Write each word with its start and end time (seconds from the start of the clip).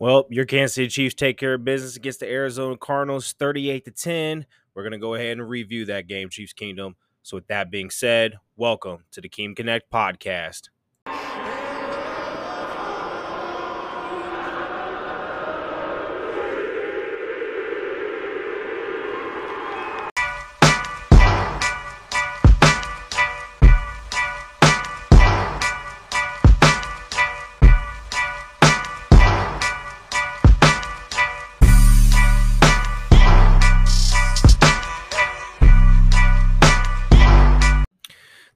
Well, 0.00 0.26
your 0.30 0.46
Kansas 0.46 0.76
City 0.76 0.88
Chiefs 0.88 1.14
take 1.14 1.36
care 1.36 1.52
of 1.52 1.62
business 1.62 1.94
against 1.94 2.20
the 2.20 2.26
Arizona 2.26 2.74
Cardinals 2.74 3.34
38 3.38 3.84
to 3.84 3.90
10. 3.90 4.46
We're 4.72 4.82
going 4.82 4.92
to 4.92 4.98
go 4.98 5.12
ahead 5.12 5.32
and 5.36 5.46
review 5.46 5.84
that 5.84 6.06
game, 6.06 6.30
Chiefs 6.30 6.54
Kingdom. 6.54 6.96
So, 7.22 7.36
with 7.36 7.46
that 7.48 7.70
being 7.70 7.90
said, 7.90 8.38
welcome 8.56 9.04
to 9.10 9.20
the 9.20 9.28
Kingdom 9.28 9.56
Connect 9.56 9.92
podcast. 9.92 10.70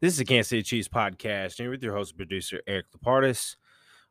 This 0.04 0.12
is 0.12 0.18
the 0.18 0.26
Kansas 0.26 0.50
City 0.50 0.62
Chiefs 0.62 0.86
podcast, 0.86 1.60
and 1.60 1.70
with 1.70 1.82
your 1.82 1.94
host 1.94 2.10
and 2.10 2.18
producer, 2.18 2.60
Eric 2.66 2.84
Lapardis. 2.92 3.56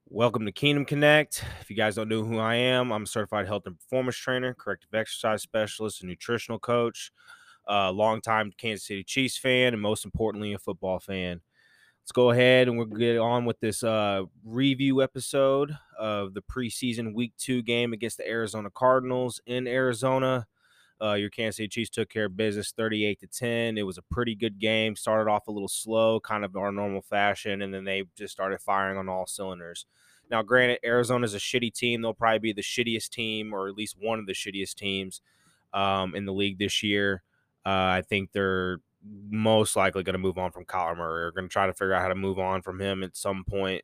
Welcome 0.08 0.44
to 0.44 0.52
Kingdom 0.52 0.86
Connect. 0.86 1.44
If 1.62 1.70
you 1.70 1.76
guys 1.76 1.94
don't 1.94 2.10
know 2.10 2.24
who 2.24 2.40
I 2.40 2.56
am, 2.56 2.92
I'm 2.92 3.04
a 3.04 3.06
certified 3.06 3.46
health 3.46 3.68
and 3.68 3.78
performance 3.78 4.18
trainer, 4.18 4.56
corrective 4.56 4.92
exercise 4.96 5.44
specialist, 5.44 6.02
and 6.02 6.10
nutritional 6.10 6.58
coach, 6.58 7.12
a 7.68 7.92
longtime 7.92 8.54
Kansas 8.58 8.88
City 8.88 9.04
Chiefs 9.04 9.38
fan, 9.38 9.74
and 9.74 9.82
most 9.84 10.04
importantly, 10.04 10.54
a 10.54 10.58
football 10.58 11.00
fan. 11.00 11.42
Let's 12.02 12.12
go 12.12 12.32
ahead 12.32 12.68
and 12.68 12.76
we'll 12.76 12.88
get 12.88 13.20
on 13.20 13.46
with 13.46 13.60
this 13.60 13.84
uh, 13.84 14.24
review 14.44 15.04
episode 15.04 15.78
of 16.00 16.34
the 16.34 16.42
preseason 16.42 17.14
week 17.14 17.34
two 17.38 17.62
game 17.62 17.94
against 17.94 18.18
the 18.18 18.28
Arizona 18.28 18.72
Cardinals 18.72 19.40
in 19.46 19.68
Arizona. 19.68 20.48
Uh, 21.02 21.14
your 21.14 21.30
Kansas 21.30 21.58
City 21.58 21.68
Chiefs 21.68 21.90
took 21.90 22.10
care 22.10 22.26
of 22.26 22.38
business 22.38 22.74
38 22.76 23.20
to 23.20 23.28
10. 23.28 23.78
It 23.78 23.84
was 23.84 23.98
a 23.98 24.04
pretty 24.04 24.36
good 24.36 24.60
game. 24.60 24.96
Started 24.96 25.30
off 25.30 25.48
a 25.48 25.52
little 25.52 25.68
slow, 25.68 26.20
kind 26.20 26.46
of 26.46 26.56
our 26.56 26.72
normal 26.72 27.02
fashion, 27.02 27.62
and 27.62 27.74
then 27.74 27.84
they 27.84 28.04
just 28.16 28.34
started 28.34 28.62
firing 28.62 28.98
on 28.98 29.10
all 29.10 29.26
cylinders. 29.26 29.86
Now, 30.32 30.42
granted, 30.42 30.80
Arizona's 30.84 31.34
a 31.34 31.40
shitty 31.40 31.74
team. 31.74 32.02
They'll 32.02 32.14
probably 32.14 32.40
be 32.40 32.54
the 32.54 32.62
shittiest 32.62 33.10
team, 33.10 33.54
or 33.54 33.68
at 33.68 33.76
least 33.76 33.98
one 34.00 34.20
of 34.20 34.26
the 34.26 34.34
shittiest 34.34 34.76
teams 34.76 35.22
um, 35.74 36.16
in 36.16 36.26
the 36.26 36.34
league 36.34 36.58
this 36.58 36.82
year. 36.82 37.24
Uh, 37.66 37.70
I 38.00 38.04
think 38.08 38.32
they're 38.32 38.78
most 39.30 39.76
likely 39.76 40.04
going 40.04 40.14
to 40.14 40.20
move 40.20 40.38
on 40.38 40.52
from 40.52 40.66
Kyler 40.66 40.98
Murray. 40.98 41.24
Or 41.24 41.32
going 41.32 41.48
to 41.48 41.54
try 41.54 41.68
to 41.68 41.74
figure 41.74 41.94
out 41.94 42.02
how 42.02 42.08
to 42.08 42.16
move 42.16 42.40
on 42.40 42.62
from 42.62 42.80
him 42.80 43.04
at 43.04 43.16
some 43.18 43.44
point. 43.44 43.84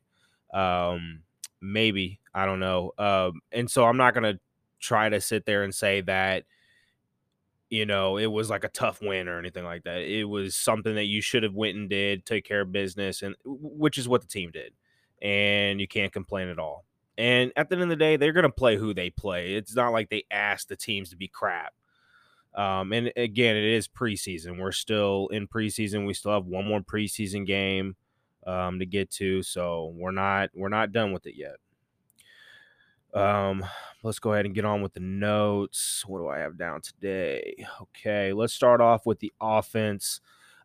Um, 0.52 1.20
maybe 1.60 2.20
I 2.34 2.46
don't 2.46 2.60
know. 2.60 2.92
Um, 2.98 3.40
and 3.52 3.70
so 3.70 3.84
I'm 3.84 3.96
not 3.96 4.14
going 4.14 4.34
to 4.34 4.40
try 4.80 5.08
to 5.08 5.20
sit 5.20 5.44
there 5.44 5.62
and 5.62 5.74
say 5.74 6.00
that 6.02 6.44
you 7.70 7.86
know 7.86 8.18
it 8.18 8.26
was 8.26 8.50
like 8.50 8.64
a 8.64 8.68
tough 8.68 9.00
win 9.00 9.28
or 9.28 9.38
anything 9.38 9.64
like 9.64 9.84
that. 9.84 10.02
It 10.02 10.24
was 10.24 10.56
something 10.56 10.94
that 10.96 11.04
you 11.04 11.22
should 11.22 11.44
have 11.44 11.54
went 11.54 11.76
and 11.76 11.88
did 11.88 12.26
take 12.26 12.44
care 12.44 12.62
of 12.62 12.72
business 12.72 13.22
and 13.22 13.34
which 13.44 13.96
is 13.96 14.08
what 14.08 14.20
the 14.20 14.26
team 14.26 14.50
did 14.50 14.72
and 15.22 15.80
you 15.80 15.88
can't 15.88 16.12
complain 16.12 16.48
at 16.48 16.58
all. 16.58 16.84
And 17.16 17.52
at 17.56 17.68
the 17.68 17.76
end 17.76 17.84
of 17.84 17.88
the 17.88 17.96
day 17.96 18.16
they're 18.16 18.32
going 18.32 18.42
to 18.42 18.50
play 18.50 18.76
who 18.76 18.92
they 18.92 19.10
play. 19.10 19.54
It's 19.54 19.74
not 19.74 19.92
like 19.92 20.10
they 20.10 20.24
asked 20.30 20.68
the 20.68 20.76
teams 20.76 21.10
to 21.10 21.16
be 21.16 21.28
crap. 21.28 21.72
Um, 22.54 22.92
and 22.92 23.12
again 23.16 23.56
it 23.56 23.64
is 23.64 23.86
preseason. 23.86 24.58
We're 24.58 24.72
still 24.72 25.28
in 25.28 25.46
preseason. 25.46 26.06
We 26.06 26.14
still 26.14 26.32
have 26.32 26.46
one 26.46 26.66
more 26.66 26.80
preseason 26.80 27.46
game 27.46 27.94
um, 28.46 28.80
to 28.80 28.86
get 28.86 29.10
to 29.12 29.42
so 29.42 29.92
we're 29.94 30.10
not 30.10 30.50
we're 30.54 30.68
not 30.70 30.92
done 30.92 31.12
with 31.12 31.26
it 31.26 31.34
yet 31.36 31.56
um, 33.14 33.64
let's 34.02 34.18
go 34.18 34.32
ahead 34.32 34.46
and 34.46 34.54
get 34.54 34.64
on 34.64 34.82
with 34.82 34.94
the 34.94 35.00
notes. 35.00 36.04
What 36.06 36.18
do 36.18 36.28
I 36.28 36.38
have 36.38 36.56
down 36.56 36.80
today? 36.80 37.64
Okay, 37.82 38.32
let's 38.32 38.52
start 38.52 38.80
off 38.80 39.06
with 39.06 39.20
the 39.20 39.32
offense. 39.40 40.20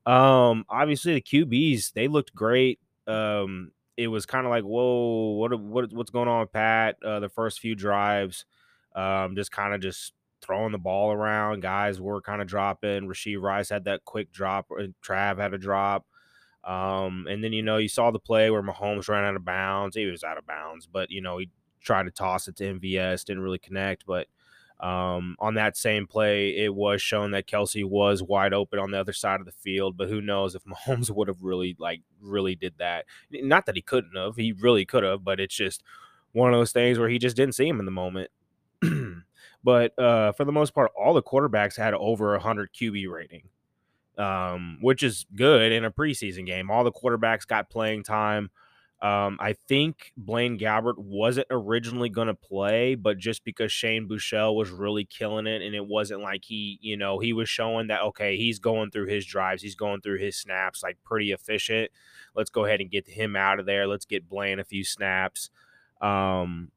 Um, 0.06 0.66
obviously 0.70 1.16
the 1.16 1.22
QBs 1.22 1.94
they 1.94 2.08
looked 2.08 2.36
great. 2.36 2.80
Um, 3.08 3.72
it 3.98 4.08
was 4.08 4.26
kind 4.26 4.46
of 4.46 4.52
like, 4.52 4.64
whoa, 4.64 5.32
what 5.32 5.60
what 5.60 5.94
what's 5.94 6.12
going 6.12 6.28
on 6.28 6.48
Pat? 6.48 6.98
Uh, 7.04 7.20
the 7.20 7.30
first 7.30 7.60
few 7.60 7.76
drives, 7.76 8.46
um, 8.96 9.36
just 9.36 9.52
kind 9.52 9.74
of 9.74 9.82
just 9.82 10.14
throwing 10.42 10.72
the 10.72 10.78
ball 10.78 11.12
around. 11.12 11.62
Guys 11.62 12.00
were 12.00 12.22
kind 12.22 12.42
of 12.42 12.48
dropping. 12.48 13.08
Rashee 13.08 13.40
Rice 13.42 13.70
had 13.70 13.86
that 13.86 14.06
quick 14.06 14.32
drop. 14.32 14.68
Trav 15.04 15.38
had 15.38 15.54
a 15.54 15.58
drop. 15.58 16.06
Um, 16.64 17.28
and 17.30 17.44
then 17.44 17.54
you 17.54 17.62
know 17.62 17.78
you 17.78 17.88
saw 17.88 18.12
the 18.12 18.20
play 18.20 18.50
where 18.50 18.64
Mahomes 18.64 19.08
ran 19.08 19.24
out 19.24 19.36
of 19.36 19.46
bounds. 19.46 19.96
He 19.96 20.06
was 20.06 20.24
out 20.24 20.38
of 20.38 20.48
bounds, 20.48 20.88
but 20.88 21.12
you 21.12 21.22
know 21.22 21.38
he 21.38 21.50
tried 21.86 22.04
to 22.04 22.12
toss 22.12 22.48
it 22.48 22.56
to 22.58 22.80
MVS, 22.80 23.24
didn't 23.24 23.44
really 23.44 23.60
connect. 23.60 24.06
But 24.06 24.28
um, 24.80 25.38
on 25.40 25.54
that 25.56 25.78
same 25.78 26.06
play, 26.06 26.50
it 26.58 26.74
was 26.74 27.02
shown 27.02 27.32
that 27.32 27.48
Kelce 27.48 27.88
was 27.88 28.22
wide 28.22 28.54
open 28.54 28.80
on 28.80 28.92
the 28.92 29.00
other 29.00 29.14
side 29.14 29.40
of 29.40 29.46
the 29.46 29.54
field. 29.54 29.96
But 29.96 30.10
who 30.10 30.22
knows 30.22 30.56
if 30.56 30.64
Mahomes 30.66 31.10
would 31.10 31.28
have 31.28 31.42
really 31.42 31.76
like 31.80 32.02
really 32.22 32.56
did 32.56 32.74
that? 32.80 33.06
Not 33.32 33.66
that 33.68 33.76
he 33.76 33.82
couldn't 33.82 34.16
have, 34.16 34.36
he 34.36 34.52
really 34.52 34.86
could 34.86 35.04
have. 35.04 35.24
But 35.24 35.40
it's 35.40 35.56
just 35.56 35.84
one 36.34 36.54
of 36.54 36.60
those 36.60 36.74
things 36.74 37.00
where 37.00 37.10
he 37.10 37.20
just 37.20 37.38
didn't 37.38 37.56
see 37.56 37.68
him 37.68 37.80
in 37.80 37.86
the 37.86 37.92
moment. 37.92 38.30
but 39.64 39.98
uh, 39.98 40.34
for 40.34 40.44
the 40.44 40.52
most 40.52 40.74
part, 40.74 40.92
all 41.00 41.14
the 41.14 41.24
quarterbacks 41.24 41.78
had 41.78 41.94
over 41.94 42.36
a 42.36 42.40
hundred 42.40 42.74
QB 42.74 43.10
rating. 43.10 43.44
Um, 44.18 44.78
which 44.80 45.04
is 45.04 45.26
good 45.36 45.74
in 45.74 45.84
a 45.84 45.92
preseason 45.92 46.46
game. 46.46 46.72
All 46.72 46.86
the 46.86 46.92
quarterbacks 46.92 47.46
got 47.46 47.70
playing 47.70 48.04
time. 48.04 48.50
Um, 49.06 49.38
I 49.40 49.54
think 49.54 50.12
Blaine 50.18 50.58
Gabbert 50.58 50.98
wasn't 50.98 51.46
originally 51.52 52.10
going 52.10 52.26
to 52.26 52.34
play, 52.34 52.96
but 52.96 53.20
just 53.20 53.44
because 53.44 53.72
Shane 53.72 54.08
Buechele 54.08 54.56
was 54.56 54.72
really 54.72 55.06
killing 55.06 55.46
it, 55.46 55.62
and 55.62 55.76
it 55.76 55.86
wasn't 55.86 56.22
like 56.22 56.44
he, 56.44 56.80
you 56.82 56.98
know, 56.98 57.20
he 57.20 57.32
was 57.32 57.48
showing 57.48 57.86
that 57.88 58.02
okay, 58.02 58.36
he's 58.36 58.58
going 58.58 58.90
through 58.90 59.06
his 59.06 59.24
drives, 59.24 59.62
he's 59.62 59.76
going 59.76 60.02
through 60.02 60.18
his 60.18 60.36
snaps 60.36 60.82
like 60.82 60.98
pretty 61.04 61.32
efficient. 61.32 61.92
Let's 62.36 62.50
go 62.50 62.66
ahead 62.66 62.82
and 62.82 62.90
get 62.90 63.08
him 63.08 63.36
out 63.36 63.60
of 63.60 63.68
there. 63.68 63.86
Let's 63.86 64.06
get 64.06 64.28
Blaine 64.28 64.60
a 64.60 64.64
few 64.64 64.84
snaps. 64.84 65.52
Um, 66.02 66.72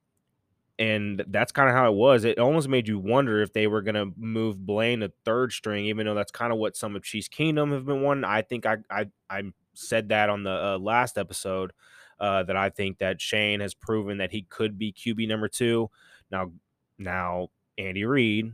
and 0.79 1.25
that's 1.29 1.51
kind 1.51 1.71
of 1.71 1.75
how 1.75 1.91
it 1.91 1.97
was. 1.97 2.25
It 2.25 2.39
almost 2.39 2.69
made 2.69 2.89
you 2.89 2.99
wonder 2.99 3.41
if 3.41 3.55
they 3.55 3.67
were 3.67 3.81
going 3.81 3.95
to 3.95 4.13
move 4.19 4.67
Blaine 4.67 5.01
to 5.01 5.11
third 5.25 5.53
string, 5.53 5.87
even 5.87 6.05
though 6.05 6.15
that's 6.15 6.31
kind 6.31 6.53
of 6.53 6.59
what 6.59 6.77
some 6.77 6.95
of 6.95 7.03
Chiefs 7.03 7.29
Kingdom 7.29 7.73
have 7.73 7.87
been 7.87 8.03
wanting. 8.03 8.25
I 8.25 8.43
think 8.43 8.67
I 8.67 8.77
I, 8.91 9.07
I 9.31 9.45
said 9.73 10.11
that 10.11 10.29
on 10.29 10.43
the 10.43 10.75
uh, 10.75 10.79
last 10.79 11.17
episode 11.17 11.73
uh, 12.21 12.43
that 12.45 12.57
I 12.57 12.71
think 12.71 12.99
that 12.99 13.21
Shane 13.21 13.61
has 13.61 13.75
proven 13.75 14.19
that 14.19 14.33
he 14.33 14.43
could 14.43 14.79
be 14.79 14.93
QB 14.93 15.29
number 15.29 15.49
two. 15.49 15.91
Now, 16.31 16.53
now 16.99 17.49
Andy 17.77 18.05
Reid 18.05 18.53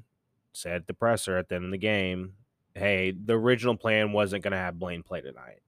said 0.52 0.76
at 0.76 0.86
the 0.86 0.94
presser 0.94 1.36
at 1.36 1.48
the 1.48 1.56
end 1.56 1.64
of 1.66 1.70
the 1.70 1.78
game, 1.78 2.34
"Hey, 2.74 3.12
the 3.12 3.34
original 3.34 3.76
plan 3.76 4.12
wasn't 4.12 4.44
going 4.44 4.53
to 4.53 4.58
have 4.58 4.78
Blaine 4.78 5.03
play 5.03 5.22
tonight, 5.22 5.60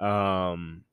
um, 0.00 0.84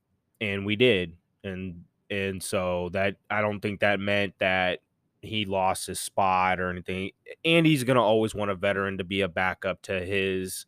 and 0.41 0.65
we 0.65 0.75
did, 0.75 1.15
and 1.43 1.83
and 2.09 2.41
so 2.43 2.89
that 2.93 3.15
I 3.29 3.41
don't 3.41 3.59
think 3.59 3.79
that 3.81 3.99
meant 3.99 4.35
that." 4.39 4.79
He 5.25 5.45
lost 5.45 5.87
his 5.87 6.01
spot 6.01 6.59
or 6.59 6.69
anything. 6.69 7.11
Andy's 7.45 7.85
going 7.85 7.95
to 7.95 8.01
always 8.01 8.35
want 8.35 8.51
a 8.51 8.55
veteran 8.55 8.97
to 8.97 9.05
be 9.05 9.21
a 9.21 9.29
backup 9.29 9.81
to 9.83 10.05
his 10.05 10.65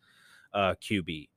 uh, 0.53 0.75
QB. 0.81 1.27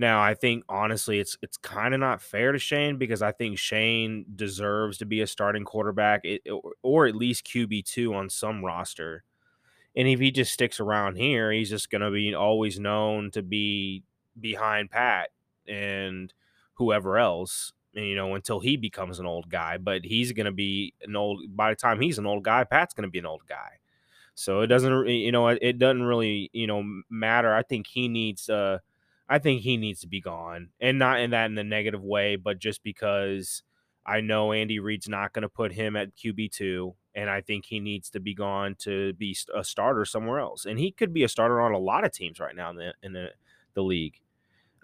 Now, 0.00 0.22
I 0.22 0.32
think 0.32 0.64
honestly, 0.66 1.18
it's 1.20 1.36
it's 1.42 1.58
kind 1.58 1.92
of 1.92 2.00
not 2.00 2.22
fair 2.22 2.52
to 2.52 2.58
Shane 2.58 2.96
because 2.96 3.20
I 3.20 3.32
think 3.32 3.58
Shane 3.58 4.24
deserves 4.34 4.96
to 4.96 5.04
be 5.04 5.20
a 5.20 5.26
starting 5.26 5.66
quarterback, 5.66 6.24
or 6.82 7.06
at 7.06 7.14
least 7.14 7.44
QB 7.46 7.84
two 7.84 8.14
on 8.14 8.30
some 8.30 8.64
roster. 8.64 9.24
And 9.94 10.08
if 10.08 10.18
he 10.20 10.30
just 10.30 10.54
sticks 10.54 10.80
around 10.80 11.16
here, 11.16 11.52
he's 11.52 11.68
just 11.70 11.90
going 11.90 12.00
to 12.02 12.10
be 12.10 12.34
always 12.34 12.80
known 12.80 13.30
to 13.32 13.42
be 13.42 14.04
behind 14.40 14.90
Pat 14.90 15.30
and 15.68 16.32
whoever 16.74 17.18
else, 17.18 17.72
you 17.92 18.16
know, 18.16 18.34
until 18.36 18.60
he 18.60 18.78
becomes 18.78 19.18
an 19.18 19.26
old 19.26 19.50
guy. 19.50 19.78
But 19.78 20.06
he's 20.06 20.32
going 20.32 20.46
to 20.46 20.52
be 20.52 20.94
an 21.02 21.14
old. 21.14 21.42
By 21.54 21.70
the 21.70 21.76
time 21.76 22.00
he's 22.00 22.18
an 22.18 22.26
old 22.26 22.44
guy, 22.44 22.64
Pat's 22.64 22.94
going 22.94 23.06
to 23.08 23.12
be 23.12 23.18
an 23.18 23.26
old 23.26 23.42
guy. 23.46 23.78
So 24.34 24.62
it 24.62 24.68
doesn't, 24.68 25.08
you 25.08 25.32
know, 25.32 25.48
it 25.48 25.78
doesn't 25.78 26.04
really, 26.04 26.50
you 26.54 26.66
know, 26.66 26.84
matter. 27.10 27.54
I 27.54 27.62
think 27.62 27.86
he 27.86 28.08
needs. 28.08 28.48
Uh, 28.48 28.78
I 29.30 29.38
think 29.38 29.62
he 29.62 29.76
needs 29.76 30.00
to 30.00 30.08
be 30.08 30.20
gone, 30.20 30.70
and 30.80 30.98
not 30.98 31.20
in 31.20 31.30
that 31.30 31.46
in 31.46 31.54
the 31.54 31.62
negative 31.62 32.02
way, 32.02 32.34
but 32.34 32.58
just 32.58 32.82
because 32.82 33.62
I 34.04 34.20
know 34.20 34.52
Andy 34.52 34.80
Reid's 34.80 35.08
not 35.08 35.32
going 35.32 35.42
to 35.42 35.48
put 35.48 35.72
him 35.72 35.94
at 35.94 36.16
QB 36.16 36.50
two, 36.50 36.96
and 37.14 37.30
I 37.30 37.40
think 37.40 37.66
he 37.66 37.78
needs 37.78 38.10
to 38.10 38.18
be 38.18 38.34
gone 38.34 38.74
to 38.80 39.12
be 39.12 39.36
a 39.54 39.62
starter 39.62 40.04
somewhere 40.04 40.40
else, 40.40 40.66
and 40.66 40.80
he 40.80 40.90
could 40.90 41.14
be 41.14 41.22
a 41.22 41.28
starter 41.28 41.60
on 41.60 41.72
a 41.72 41.78
lot 41.78 42.04
of 42.04 42.10
teams 42.10 42.40
right 42.40 42.56
now 42.56 42.70
in 42.70 42.76
the 42.76 42.94
in 43.04 43.12
the, 43.12 43.28
the 43.74 43.82
league. 43.82 44.16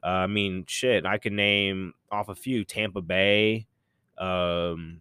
Uh, 0.01 0.07
I 0.07 0.27
mean, 0.29 0.65
shit, 0.69 1.05
I 1.05 1.19
can 1.19 1.35
name 1.35 1.95
off 2.13 2.29
a 2.29 2.37
few: 2.37 2.65
Tampa 2.65 3.03
Bay. 3.03 3.67
Um, 4.17 5.01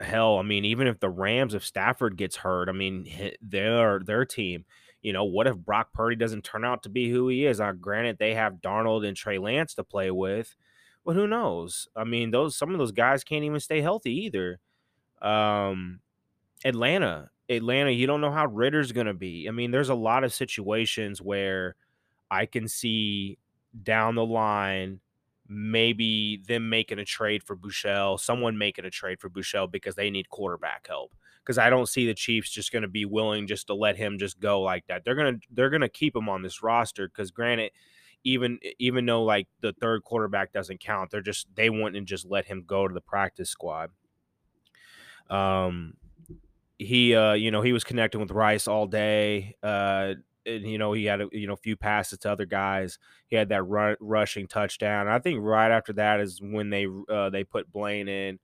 hell, 0.00 0.38
I 0.38 0.42
mean, 0.42 0.64
even 0.64 0.88
if 0.88 0.98
the 0.98 1.10
Rams, 1.10 1.54
if 1.54 1.64
Stafford 1.64 2.16
gets 2.16 2.36
hurt, 2.38 2.68
I 2.68 2.72
mean, 2.72 3.06
their 3.40 4.00
their 4.00 4.24
team 4.24 4.64
you 5.02 5.12
know, 5.12 5.24
what 5.24 5.46
if 5.46 5.56
Brock 5.56 5.92
Purdy 5.92 6.16
doesn't 6.16 6.44
turn 6.44 6.64
out 6.64 6.84
to 6.84 6.88
be 6.88 7.10
who 7.10 7.28
he 7.28 7.46
is? 7.46 7.60
Uh, 7.60 7.72
granted, 7.72 8.18
they 8.18 8.34
have 8.34 8.62
Darnold 8.62 9.06
and 9.06 9.16
Trey 9.16 9.38
Lance 9.38 9.74
to 9.74 9.84
play 9.84 10.10
with, 10.10 10.54
but 11.04 11.14
who 11.14 11.26
knows? 11.26 11.88
I 11.96 12.04
mean, 12.04 12.30
those 12.30 12.56
some 12.56 12.70
of 12.70 12.78
those 12.78 12.92
guys 12.92 13.24
can't 13.24 13.44
even 13.44 13.60
stay 13.60 13.80
healthy 13.80 14.26
either. 14.26 14.60
Um, 15.20 16.00
Atlanta. 16.64 17.30
Atlanta, 17.48 17.90
you 17.90 18.06
don't 18.06 18.20
know 18.20 18.30
how 18.30 18.46
Ridder's 18.46 18.92
gonna 18.92 19.14
be. 19.14 19.46
I 19.48 19.50
mean, 19.50 19.72
there's 19.72 19.90
a 19.90 19.94
lot 19.94 20.24
of 20.24 20.32
situations 20.32 21.20
where 21.20 21.74
I 22.30 22.46
can 22.46 22.68
see 22.68 23.38
down 23.82 24.14
the 24.14 24.24
line 24.24 25.00
maybe 25.48 26.42
them 26.48 26.70
making 26.70 26.98
a 26.98 27.04
trade 27.04 27.42
for 27.42 27.56
Buechele, 27.56 28.18
someone 28.18 28.56
making 28.56 28.84
a 28.84 28.90
trade 28.90 29.20
for 29.20 29.28
Buechele 29.28 29.70
because 29.70 29.94
they 29.94 30.08
need 30.08 30.30
quarterback 30.30 30.86
help. 30.88 31.12
Because 31.44 31.58
I 31.58 31.70
don't 31.70 31.88
see 31.88 32.06
the 32.06 32.14
Chiefs 32.14 32.50
just 32.50 32.72
going 32.72 32.82
to 32.82 32.88
be 32.88 33.04
willing 33.04 33.46
just 33.46 33.66
to 33.66 33.74
let 33.74 33.96
him 33.96 34.18
just 34.18 34.38
go 34.38 34.60
like 34.60 34.86
that. 34.86 35.04
They're 35.04 35.14
gonna 35.16 35.38
they're 35.50 35.70
gonna 35.70 35.88
keep 35.88 36.14
him 36.14 36.28
on 36.28 36.42
this 36.42 36.62
roster 36.62 37.08
because 37.08 37.30
granted, 37.30 37.72
even 38.24 38.58
even 38.78 39.06
though 39.06 39.24
like 39.24 39.48
the 39.60 39.72
third 39.80 40.04
quarterback 40.04 40.52
doesn't 40.52 40.80
count, 40.80 41.10
they're 41.10 41.20
just 41.20 41.48
they 41.54 41.70
wouldn't 41.70 42.06
just 42.06 42.26
let 42.26 42.44
him 42.44 42.62
go 42.66 42.86
to 42.86 42.94
the 42.94 43.00
practice 43.00 43.50
squad. 43.50 43.90
Um, 45.28 45.94
he 46.78 47.14
uh 47.14 47.32
you 47.32 47.50
know 47.50 47.62
he 47.62 47.72
was 47.72 47.84
connecting 47.84 48.20
with 48.20 48.30
Rice 48.30 48.68
all 48.68 48.86
day. 48.86 49.56
Uh, 49.62 50.14
and 50.46 50.68
you 50.68 50.78
know 50.78 50.92
he 50.92 51.04
had 51.04 51.20
a 51.20 51.28
you 51.32 51.46
know 51.46 51.52
a 51.52 51.58
few 51.58 51.76
passes 51.76 52.18
to 52.20 52.30
other 52.30 52.46
guys. 52.46 52.98
He 53.26 53.36
had 53.36 53.48
that 53.50 53.62
run, 53.62 53.96
rushing 54.00 54.46
touchdown. 54.46 55.08
I 55.08 55.18
think 55.18 55.40
right 55.42 55.70
after 55.70 55.92
that 55.94 56.20
is 56.20 56.40
when 56.40 56.70
they 56.70 56.86
uh, 57.08 57.30
they 57.30 57.44
put 57.44 57.72
Blaine 57.72 58.08
in. 58.08 58.38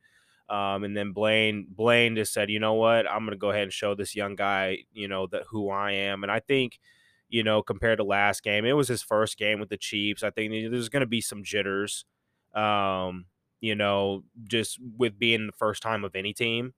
Um, 0.49 0.85
and 0.85 0.97
then 0.97 1.13
Blaine 1.13 1.67
Blaine 1.69 2.17
just 2.17 2.33
said, 2.33 2.51
you 2.51 2.59
know 2.59 2.75
what, 2.75 3.11
I'm 3.11 3.25
gonna 3.25 3.37
go 3.37 3.51
ahead 3.51 3.65
and 3.65 3.73
show 3.73 3.95
this 3.95 4.17
young 4.17 4.35
guy, 4.35 4.79
you 4.93 5.09
know, 5.09 5.27
that 5.29 5.45
who 5.49 5.71
I 5.71 5.93
am. 5.93 6.23
And 6.23 6.33
I 6.33 6.41
think, 6.41 6.81
you 7.29 7.43
know, 7.43 7.63
compared 7.63 7.99
to 7.99 8.05
last 8.05 8.43
game, 8.43 8.65
it 8.65 8.73
was 8.73 8.89
his 8.89 9.03
first 9.03 9.37
game 9.37 9.61
with 9.61 9.69
the 9.69 9.77
Chiefs. 9.77 10.23
I 10.23 10.31
think 10.31 10.53
there's 10.71 10.89
gonna 10.89 11.07
be 11.07 11.21
some 11.21 11.45
jitters, 11.45 12.07
um, 12.55 13.27
you 13.61 13.75
know, 13.75 14.25
just 14.45 14.79
with 14.97 15.19
being 15.19 15.47
the 15.47 15.53
first 15.53 15.83
time 15.83 16.05
of 16.05 16.17
any 16.17 16.33
team. 16.33 16.73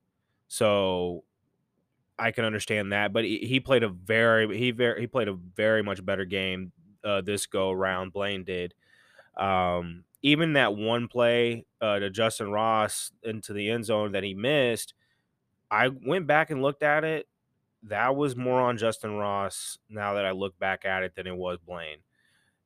So 0.48 1.22
I 2.18 2.32
can 2.32 2.44
understand 2.44 2.92
that, 2.92 3.12
but 3.12 3.24
he, 3.24 3.60
played 3.60 3.82
a 3.82 3.88
very 3.88 4.58
he 4.58 4.72
very 4.72 5.00
he 5.00 5.06
played 5.06 5.28
a 5.28 5.32
very 5.32 5.82
much 5.82 6.04
better 6.04 6.24
game 6.24 6.72
uh, 7.04 7.20
this 7.22 7.46
go 7.46 7.70
around. 7.70 8.12
Blaine 8.12 8.44
did. 8.44 8.74
Um, 9.36 10.04
even 10.22 10.54
that 10.54 10.74
one 10.74 11.08
play 11.08 11.64
uh, 11.80 11.98
to 11.98 12.10
Justin 12.10 12.50
Ross 12.50 13.12
into 13.22 13.52
the 13.52 13.70
end 13.70 13.84
zone 13.86 14.12
that 14.12 14.22
he 14.22 14.34
missed, 14.34 14.94
I 15.70 15.88
went 15.88 16.26
back 16.26 16.50
and 16.50 16.62
looked 16.62 16.82
at 16.82 17.04
it. 17.04 17.26
That 17.84 18.16
was 18.16 18.36
more 18.36 18.60
on 18.60 18.76
Justin 18.76 19.12
Ross 19.12 19.78
now 19.88 20.14
that 20.14 20.26
I 20.26 20.32
look 20.32 20.58
back 20.58 20.84
at 20.84 21.02
it 21.02 21.14
than 21.14 21.26
it 21.26 21.36
was 21.36 21.58
Blaine. 21.58 21.98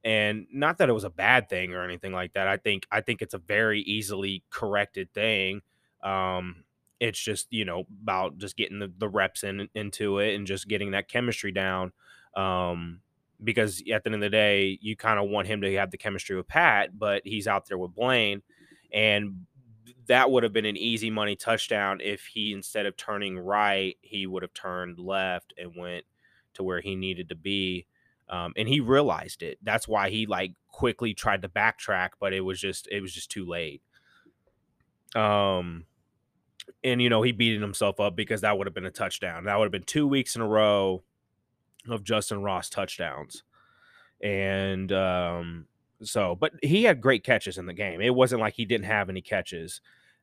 And 0.02 0.46
not 0.52 0.78
that 0.78 0.88
it 0.88 0.92
was 0.94 1.04
a 1.04 1.10
bad 1.10 1.48
thing 1.48 1.72
or 1.72 1.84
anything 1.84 2.12
like 2.12 2.34
that. 2.34 2.48
I 2.48 2.56
think 2.56 2.86
I 2.90 3.00
think 3.00 3.22
it's 3.22 3.34
a 3.34 3.38
very 3.38 3.80
easily 3.80 4.42
corrected 4.50 5.12
thing. 5.14 5.62
Um, 6.02 6.64
it's 7.00 7.18
just 7.18 7.46
you 7.50 7.64
know 7.64 7.84
about 8.02 8.38
just 8.38 8.56
getting 8.56 8.80
the, 8.80 8.92
the 8.98 9.08
reps 9.08 9.44
in 9.44 9.68
into 9.74 10.18
it 10.18 10.34
and 10.34 10.46
just 10.46 10.68
getting 10.68 10.90
that 10.90 11.08
chemistry 11.08 11.52
down. 11.52 11.92
Um, 12.36 13.00
because 13.42 13.82
at 13.92 14.04
the 14.04 14.08
end 14.08 14.14
of 14.16 14.20
the 14.20 14.30
day, 14.30 14.78
you 14.80 14.96
kind 14.96 15.18
of 15.18 15.28
want 15.28 15.46
him 15.46 15.60
to 15.62 15.74
have 15.76 15.90
the 15.90 15.98
chemistry 15.98 16.36
with 16.36 16.48
Pat, 16.48 16.98
but 16.98 17.22
he's 17.24 17.46
out 17.46 17.66
there 17.66 17.78
with 17.78 17.94
Blaine, 17.94 18.42
and 18.92 19.46
that 20.06 20.30
would 20.30 20.42
have 20.42 20.52
been 20.52 20.66
an 20.66 20.76
easy 20.76 21.10
money 21.10 21.36
touchdown 21.36 22.00
if 22.02 22.26
he 22.26 22.52
instead 22.52 22.86
of 22.86 22.96
turning 22.96 23.38
right, 23.38 23.96
he 24.02 24.26
would 24.26 24.42
have 24.42 24.52
turned 24.52 24.98
left 24.98 25.54
and 25.56 25.72
went 25.76 26.04
to 26.54 26.62
where 26.62 26.80
he 26.80 26.94
needed 26.94 27.28
to 27.30 27.34
be. 27.34 27.86
Um, 28.28 28.52
and 28.56 28.68
he 28.68 28.80
realized 28.80 29.42
it. 29.42 29.58
That's 29.62 29.86
why 29.86 30.10
he 30.10 30.26
like 30.26 30.52
quickly 30.68 31.14
tried 31.14 31.42
to 31.42 31.48
backtrack, 31.48 32.10
but 32.20 32.32
it 32.32 32.40
was 32.40 32.60
just 32.60 32.88
it 32.90 33.00
was 33.00 33.12
just 33.12 33.30
too 33.30 33.46
late. 33.46 33.82
Um, 35.14 35.84
and 36.82 37.00
you 37.00 37.08
know 37.08 37.22
he 37.22 37.32
beating 37.32 37.60
himself 37.60 38.00
up 38.00 38.16
because 38.16 38.40
that 38.40 38.56
would 38.56 38.66
have 38.66 38.74
been 38.74 38.86
a 38.86 38.90
touchdown. 38.90 39.44
That 39.44 39.58
would 39.58 39.66
have 39.66 39.72
been 39.72 39.82
two 39.82 40.06
weeks 40.06 40.36
in 40.36 40.42
a 40.42 40.48
row 40.48 41.02
of 41.88 42.04
Justin 42.04 42.42
Ross 42.42 42.68
touchdowns, 42.68 43.42
and 44.22 44.90
um, 44.92 45.66
so 46.02 46.34
but 46.34 46.52
he 46.62 46.84
had 46.84 47.00
great 47.00 47.24
catches 47.24 47.58
in 47.58 47.66
the 47.66 47.72
game. 47.72 48.00
It 48.00 48.14
wasn't 48.14 48.40
like 48.40 48.54
he 48.54 48.64
didn't 48.64 48.86
have 48.86 49.08
any 49.08 49.20
catches. 49.20 49.80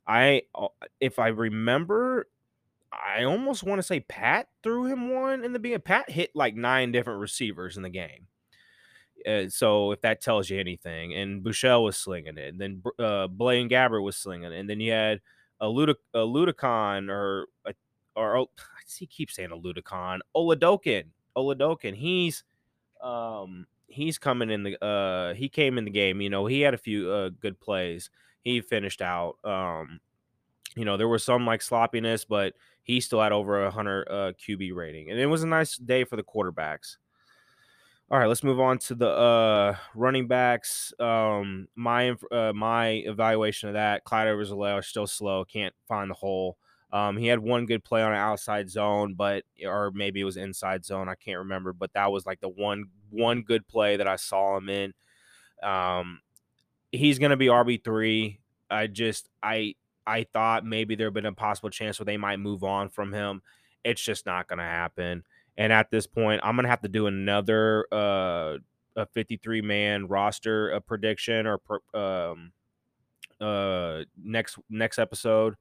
I 0.08 0.44
uh, 0.56 0.68
if 1.00 1.19
I 1.19 1.28
remember, 1.28 2.28
I 2.92 3.24
almost 3.24 3.63
want 3.63 3.80
to 3.80 3.84
say 3.84 4.02
Pat 4.02 4.48
threw 4.63 4.86
him 4.86 5.10
one 5.10 5.44
in 5.44 5.54
the 5.54 5.60
beginning. 5.60 5.81
Pat 5.81 6.10
hit 6.10 6.31
like 6.36 6.56
nine 6.56 6.92
different 6.92 7.22
receivers 7.22 7.78
in 7.78 7.84
the 7.84 7.90
game. 7.90 8.28
Uh, 9.25 9.48
so 9.50 9.92
if 9.92 10.02
that 10.02 10.22
tells 10.22 10.50
you 10.50 10.60
anything, 10.60 11.13
and 11.13 11.44
Buechele 11.44 11.84
was 11.84 11.98
slinging 11.98 12.38
it, 12.38 12.54
and 12.54 12.60
then 12.60 12.84
uh, 12.98 13.28
Blaine 13.28 13.69
Gabbert 13.69 14.04
was 14.04 14.18
slinging 14.18 14.52
it, 14.52 14.60
and 14.60 14.69
then 14.69 14.80
you 14.80 14.92
had 14.92 15.22
a, 15.60 15.68
Ludic- 15.68 15.96
a 16.13 16.19
Ludicon 16.19 17.10
or 17.10 17.48
a, 17.66 17.74
or 18.16 18.38
oh, 18.38 18.50
I 18.58 19.06
keep 19.06 19.31
saying 19.31 19.52
a 19.52 19.58
Ludicon 19.58 20.19
Oladokun 20.36 21.06
Oladokun 21.36 21.95
he's 21.95 22.44
um 23.01 23.66
he's 23.88 24.18
coming 24.18 24.50
in 24.50 24.63
the 24.63 24.83
uh 24.83 25.33
he 25.33 25.50
came 25.50 25.78
in 25.78 25.86
the 25.86 25.92
game 25.92 26.22
you 26.22 26.30
know 26.30 26.45
he 26.45 26.62
had 26.62 26.74
a 26.74 26.78
few 26.78 27.10
uh 27.12 27.30
good 27.39 27.60
plays 27.60 28.10
he 28.44 28.62
finished 28.62 29.01
out 29.01 29.36
um 29.44 30.00
you 30.75 30.86
know 30.86 30.98
there 30.98 31.07
was 31.07 31.24
some 31.24 31.45
like 31.45 31.62
sloppiness 31.62 32.25
but 32.25 32.54
he 32.83 33.01
still 33.01 33.22
had 33.22 33.31
over 33.31 33.62
a 33.62 33.66
100 33.66 34.07
uh 34.10 34.31
QB 34.33 34.74
rating 34.74 35.10
and 35.12 35.19
it 35.19 35.25
was 35.25 35.44
a 35.44 35.48
nice 35.48 35.78
day 35.78 36.04
for 36.04 36.16
the 36.16 36.24
quarterbacks 36.24 36.98
all 38.12 38.19
right, 38.19 38.27
let's 38.27 38.44
move 38.44 38.60
on 38.60 38.77
to 38.80 38.95
the 38.95 39.07
uh, 39.07 39.75
running 39.95 40.27
backs. 40.27 40.94
Um, 41.00 41.69
my 41.75 42.13
uh, 42.30 42.51
my 42.54 42.89
evaluation 42.89 43.69
of 43.69 43.75
that, 43.75 44.04
Clyde 44.04 44.27
Edwards 44.27 44.51
is 44.51 44.86
still 44.89 45.07
slow, 45.07 45.45
can't 45.45 45.74
find 45.88 46.10
the 46.10 46.16
hole. 46.16 46.57
Um, 46.93 47.15
he 47.15 47.27
had 47.27 47.39
one 47.39 47.65
good 47.65 47.83
play 47.83 48.03
on 48.03 48.11
an 48.11 48.17
outside 48.17 48.69
zone, 48.69 49.13
but 49.13 49.43
or 49.65 49.91
maybe 49.93 50.19
it 50.19 50.25
was 50.25 50.38
inside 50.38 50.83
zone. 50.83 51.07
I 51.07 51.15
can't 51.15 51.39
remember, 51.39 51.71
but 51.71 51.93
that 51.93 52.11
was 52.11 52.25
like 52.25 52.41
the 52.41 52.49
one 52.49 52.85
one 53.09 53.43
good 53.43 53.67
play 53.67 53.97
that 53.97 54.07
I 54.07 54.17
saw 54.17 54.57
him 54.57 54.69
in. 54.69 54.93
Um, 55.63 56.19
he's 56.91 57.17
gonna 57.17 57.38
be 57.38 57.47
RB 57.47 57.81
three. 57.83 58.39
I 58.69 58.88
just 58.88 59.29
I 59.41 59.75
I 60.05 60.25
thought 60.33 60.65
maybe 60.65 60.95
there 60.95 61.07
had 61.07 61.13
been 61.13 61.25
a 61.25 61.33
possible 61.33 61.69
chance 61.69 61.97
where 61.99 62.05
they 62.05 62.17
might 62.17 62.38
move 62.38 62.63
on 62.63 62.89
from 62.89 63.13
him. 63.13 63.41
It's 63.85 64.01
just 64.01 64.25
not 64.25 64.47
gonna 64.47 64.63
happen. 64.63 65.23
And 65.57 65.71
at 65.71 65.91
this 65.91 66.07
point, 66.07 66.41
I'm 66.43 66.57
gonna 66.57 66.67
have 66.67 66.81
to 66.81 66.89
do 66.89 67.07
another 67.07 67.85
uh, 67.91 68.57
a 68.97 69.05
53 69.05 69.61
man 69.61 70.07
roster 70.07 70.71
a 70.71 70.81
prediction 70.81 71.47
or 71.47 71.61
um, 71.93 72.51
uh, 73.39 74.03
next 74.21 74.57
next 74.69 74.99
episode 74.99 75.55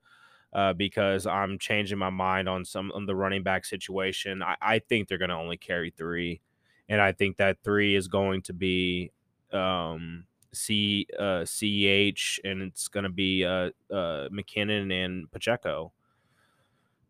uh, 0.52 0.72
because 0.72 1.26
I'm 1.26 1.58
changing 1.58 1.98
my 1.98 2.10
mind 2.10 2.48
on 2.48 2.64
some 2.64 2.90
on 2.92 3.06
the 3.06 3.14
running 3.14 3.42
back 3.42 3.64
situation. 3.64 4.42
I, 4.42 4.56
I 4.60 4.78
think 4.80 5.08
they're 5.08 5.18
gonna 5.18 5.38
only 5.38 5.56
carry 5.56 5.92
three, 5.96 6.40
and 6.88 7.00
I 7.00 7.12
think 7.12 7.36
that 7.36 7.58
three 7.62 7.94
is 7.94 8.08
going 8.08 8.42
to 8.42 8.52
be 8.52 9.12
um, 9.52 10.24
C 10.52 11.06
uh, 11.18 11.44
and 11.44 12.62
it's 12.62 12.88
gonna 12.88 13.10
be 13.10 13.44
uh, 13.44 13.70
uh, 13.90 14.28
McKinnon 14.28 14.92
and 14.92 15.30
Pacheco. 15.30 15.92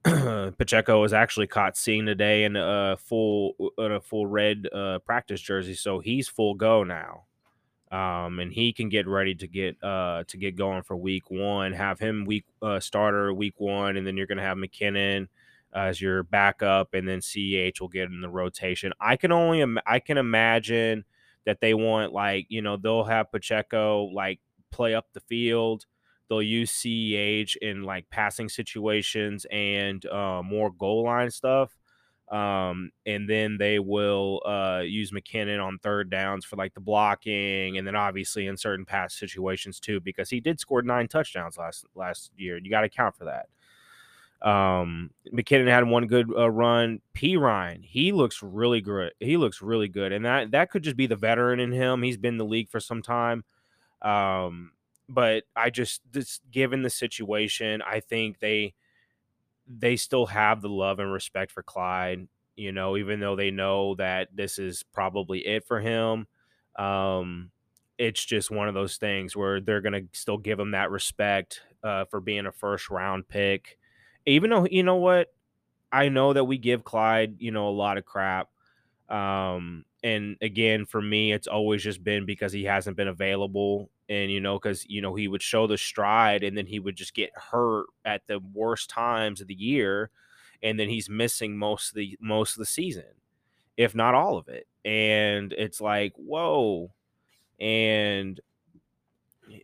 Pacheco 0.04 1.00
was 1.00 1.12
actually 1.12 1.46
caught 1.46 1.76
seeing 1.76 2.06
today 2.06 2.44
in 2.44 2.56
a 2.56 2.96
full 2.98 3.54
in 3.78 3.92
a 3.92 4.00
full 4.00 4.26
red 4.26 4.66
uh, 4.72 4.98
practice 5.00 5.40
jersey, 5.40 5.74
so 5.74 5.98
he's 5.98 6.28
full 6.28 6.54
go 6.54 6.84
now. 6.84 7.24
Um, 7.90 8.38
and 8.38 8.52
he 8.52 8.72
can 8.72 8.88
get 8.88 9.08
ready 9.08 9.34
to 9.34 9.48
get 9.48 9.82
uh, 9.82 10.24
to 10.28 10.36
get 10.36 10.56
going 10.56 10.82
for 10.82 10.96
week 10.96 11.30
one. 11.30 11.72
Have 11.72 11.98
him 11.98 12.24
week 12.24 12.44
uh, 12.62 12.80
starter 12.80 13.32
week 13.32 13.54
one, 13.58 13.96
and 13.96 14.06
then 14.06 14.16
you're 14.16 14.26
gonna 14.26 14.42
have 14.42 14.56
McKinnon 14.56 15.28
as 15.74 16.00
your 16.00 16.22
backup, 16.22 16.94
and 16.94 17.08
then 17.08 17.20
CEH 17.20 17.80
will 17.80 17.88
get 17.88 18.08
in 18.08 18.20
the 18.20 18.28
rotation. 18.28 18.92
I 19.00 19.16
can 19.16 19.32
only 19.32 19.60
Im- 19.60 19.78
I 19.86 19.98
can 19.98 20.18
imagine 20.18 21.04
that 21.46 21.60
they 21.60 21.74
want 21.74 22.12
like 22.12 22.46
you 22.48 22.62
know 22.62 22.76
they'll 22.76 23.04
have 23.04 23.32
Pacheco 23.32 24.04
like 24.14 24.40
play 24.70 24.94
up 24.94 25.06
the 25.12 25.20
field 25.20 25.86
They'll 26.28 26.42
use 26.42 26.70
CEH 26.70 27.56
in 27.56 27.82
like 27.82 28.08
passing 28.08 28.48
situations 28.48 29.46
and 29.50 30.06
uh, 30.06 30.42
more 30.44 30.70
goal 30.70 31.04
line 31.04 31.30
stuff. 31.32 31.76
Um, 32.30 32.92
and 33.06 33.28
then 33.28 33.58
they 33.58 33.80
will 33.80 34.40
uh, 34.46 34.82
use 34.84 35.10
McKinnon 35.10 35.62
on 35.64 35.78
third 35.78 36.10
downs 36.10 36.44
for 36.44 36.54
like 36.54 36.74
the 36.74 36.80
blocking, 36.80 37.76
and 37.76 37.84
then 37.84 37.96
obviously 37.96 38.46
in 38.46 38.56
certain 38.56 38.84
pass 38.84 39.14
situations 39.14 39.80
too, 39.80 40.00
because 40.00 40.30
he 40.30 40.40
did 40.40 40.60
score 40.60 40.82
nine 40.82 41.08
touchdowns 41.08 41.58
last 41.58 41.84
last 41.96 42.30
year. 42.36 42.58
You 42.58 42.70
got 42.70 42.82
to 42.82 42.88
count 42.88 43.16
for 43.16 43.24
that. 43.24 43.46
Um, 44.48 45.10
McKinnon 45.34 45.68
had 45.68 45.88
one 45.88 46.06
good 46.06 46.30
uh, 46.34 46.50
run. 46.50 47.00
Perine, 47.16 47.84
he 47.84 48.12
looks 48.12 48.42
really 48.42 48.80
good. 48.80 49.12
He 49.18 49.36
looks 49.36 49.60
really 49.60 49.88
good, 49.88 50.12
and 50.12 50.24
that 50.24 50.52
that 50.52 50.70
could 50.70 50.84
just 50.84 50.96
be 50.96 51.08
the 51.08 51.16
veteran 51.16 51.58
in 51.58 51.72
him. 51.72 52.02
He's 52.02 52.16
been 52.16 52.34
in 52.34 52.38
the 52.38 52.44
league 52.44 52.70
for 52.70 52.80
some 52.80 53.02
time. 53.02 53.42
Um, 54.02 54.70
but 55.08 55.42
I 55.56 55.70
just 55.70 56.00
just 56.12 56.42
given 56.50 56.82
the 56.82 56.90
situation, 56.90 57.82
I 57.82 57.98
think 57.98 58.38
they 58.38 58.74
they 59.78 59.96
still 59.96 60.26
have 60.26 60.62
the 60.62 60.68
love 60.68 60.98
and 60.98 61.12
respect 61.12 61.52
for 61.52 61.62
Clyde, 61.62 62.28
you 62.56 62.72
know, 62.72 62.96
even 62.96 63.20
though 63.20 63.36
they 63.36 63.50
know 63.50 63.94
that 63.96 64.28
this 64.34 64.58
is 64.58 64.82
probably 64.92 65.46
it 65.46 65.64
for 65.66 65.80
him. 65.80 66.26
Um, 66.76 67.50
it's 67.98 68.24
just 68.24 68.50
one 68.50 68.68
of 68.68 68.74
those 68.74 68.96
things 68.96 69.36
where 69.36 69.60
they're 69.60 69.82
going 69.82 69.92
to 69.92 70.18
still 70.18 70.38
give 70.38 70.58
him 70.58 70.72
that 70.72 70.90
respect 70.90 71.60
uh, 71.84 72.06
for 72.06 72.20
being 72.20 72.46
a 72.46 72.52
first 72.52 72.90
round 72.90 73.28
pick. 73.28 73.78
Even 74.26 74.50
though, 74.50 74.66
you 74.70 74.82
know 74.82 74.96
what? 74.96 75.28
I 75.92 76.08
know 76.08 76.32
that 76.32 76.44
we 76.44 76.58
give 76.58 76.84
Clyde, 76.84 77.36
you 77.38 77.50
know, 77.50 77.68
a 77.68 77.70
lot 77.70 77.98
of 77.98 78.04
crap. 78.04 78.48
Um, 79.08 79.84
and 80.02 80.36
again, 80.40 80.86
for 80.86 81.02
me, 81.02 81.32
it's 81.32 81.46
always 81.46 81.82
just 81.82 82.02
been 82.02 82.26
because 82.26 82.52
he 82.52 82.64
hasn't 82.64 82.96
been 82.96 83.08
available. 83.08 83.90
And, 84.10 84.30
you 84.32 84.40
know, 84.42 84.58
because, 84.58 84.86
you 84.88 85.02
know, 85.02 85.14
he 85.16 85.28
would 85.28 85.42
show 85.42 85.68
the 85.68 85.78
stride 85.78 86.44
and 86.44 86.58
then 86.58 86.66
he 86.66 86.80
would 86.80 86.96
just 86.96 87.14
get 87.14 87.30
hurt 87.36 87.86
at 88.04 88.26
the 88.28 88.40
worst 88.54 88.90
times 88.90 89.40
of 89.40 89.48
the 89.48 89.54
year. 89.54 90.10
And 90.62 90.78
then 90.80 90.90
he's 90.90 91.10
missing 91.10 91.58
most 91.58 91.90
of 91.90 91.96
the 91.96 92.18
most 92.20 92.54
of 92.56 92.60
the 92.60 92.66
season, 92.66 93.04
if 93.76 93.94
not 93.94 94.14
all 94.14 94.38
of 94.38 94.48
it. 94.48 94.66
And 94.84 95.52
it's 95.54 95.80
like, 95.80 96.14
whoa. 96.16 96.92
And 97.60 98.40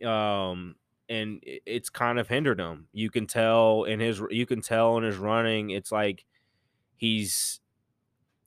um 0.05 0.75
and 1.09 1.39
it's 1.43 1.89
kind 1.89 2.19
of 2.19 2.27
hindered 2.27 2.59
him. 2.59 2.87
You 2.91 3.09
can 3.09 3.27
tell 3.27 3.83
in 3.85 3.99
his 3.99 4.21
you 4.29 4.45
can 4.45 4.61
tell 4.61 4.97
in 4.97 5.03
his 5.03 5.17
running, 5.17 5.69
it's 5.69 5.91
like 5.91 6.25
he's 6.97 7.61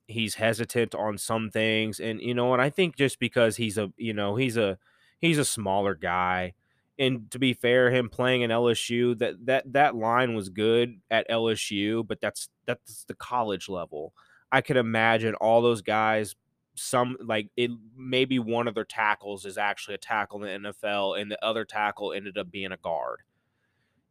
he's 0.08 0.36
hesitant 0.36 0.94
on 0.94 1.18
some 1.18 1.50
things 1.50 2.00
and 2.00 2.20
you 2.20 2.34
know 2.34 2.52
and 2.52 2.62
i 2.62 2.70
think 2.70 2.96
just 2.96 3.18
because 3.20 3.56
he's 3.56 3.78
a 3.78 3.92
you 3.96 4.12
know 4.12 4.36
he's 4.36 4.56
a 4.56 4.78
he's 5.20 5.38
a 5.38 5.44
smaller 5.44 5.94
guy 5.94 6.54
and 6.98 7.30
to 7.30 7.38
be 7.38 7.52
fair 7.52 7.90
him 7.90 8.08
playing 8.08 8.42
in 8.42 8.50
lsu 8.50 9.18
that 9.18 9.34
that 9.46 9.72
that 9.72 9.94
line 9.94 10.34
was 10.34 10.48
good 10.48 11.00
at 11.10 11.28
lsu 11.28 12.06
but 12.06 12.20
that's 12.20 12.48
that's 12.70 13.04
the 13.04 13.14
college 13.14 13.68
level. 13.68 14.14
I 14.52 14.60
could 14.60 14.76
imagine 14.76 15.34
all 15.34 15.62
those 15.62 15.82
guys 15.82 16.34
some 16.76 17.16
like 17.20 17.48
it 17.56 17.70
maybe 17.96 18.38
one 18.38 18.68
of 18.68 18.74
their 18.74 18.84
tackles 18.84 19.44
is 19.44 19.58
actually 19.58 19.94
a 19.94 19.98
tackle 19.98 20.42
in 20.44 20.62
the 20.62 20.72
nfl 20.72 21.20
and 21.20 21.30
the 21.30 21.44
other 21.44 21.64
tackle 21.64 22.12
ended 22.12 22.38
up 22.38 22.50
being 22.50 22.72
a 22.72 22.76
guard 22.76 23.20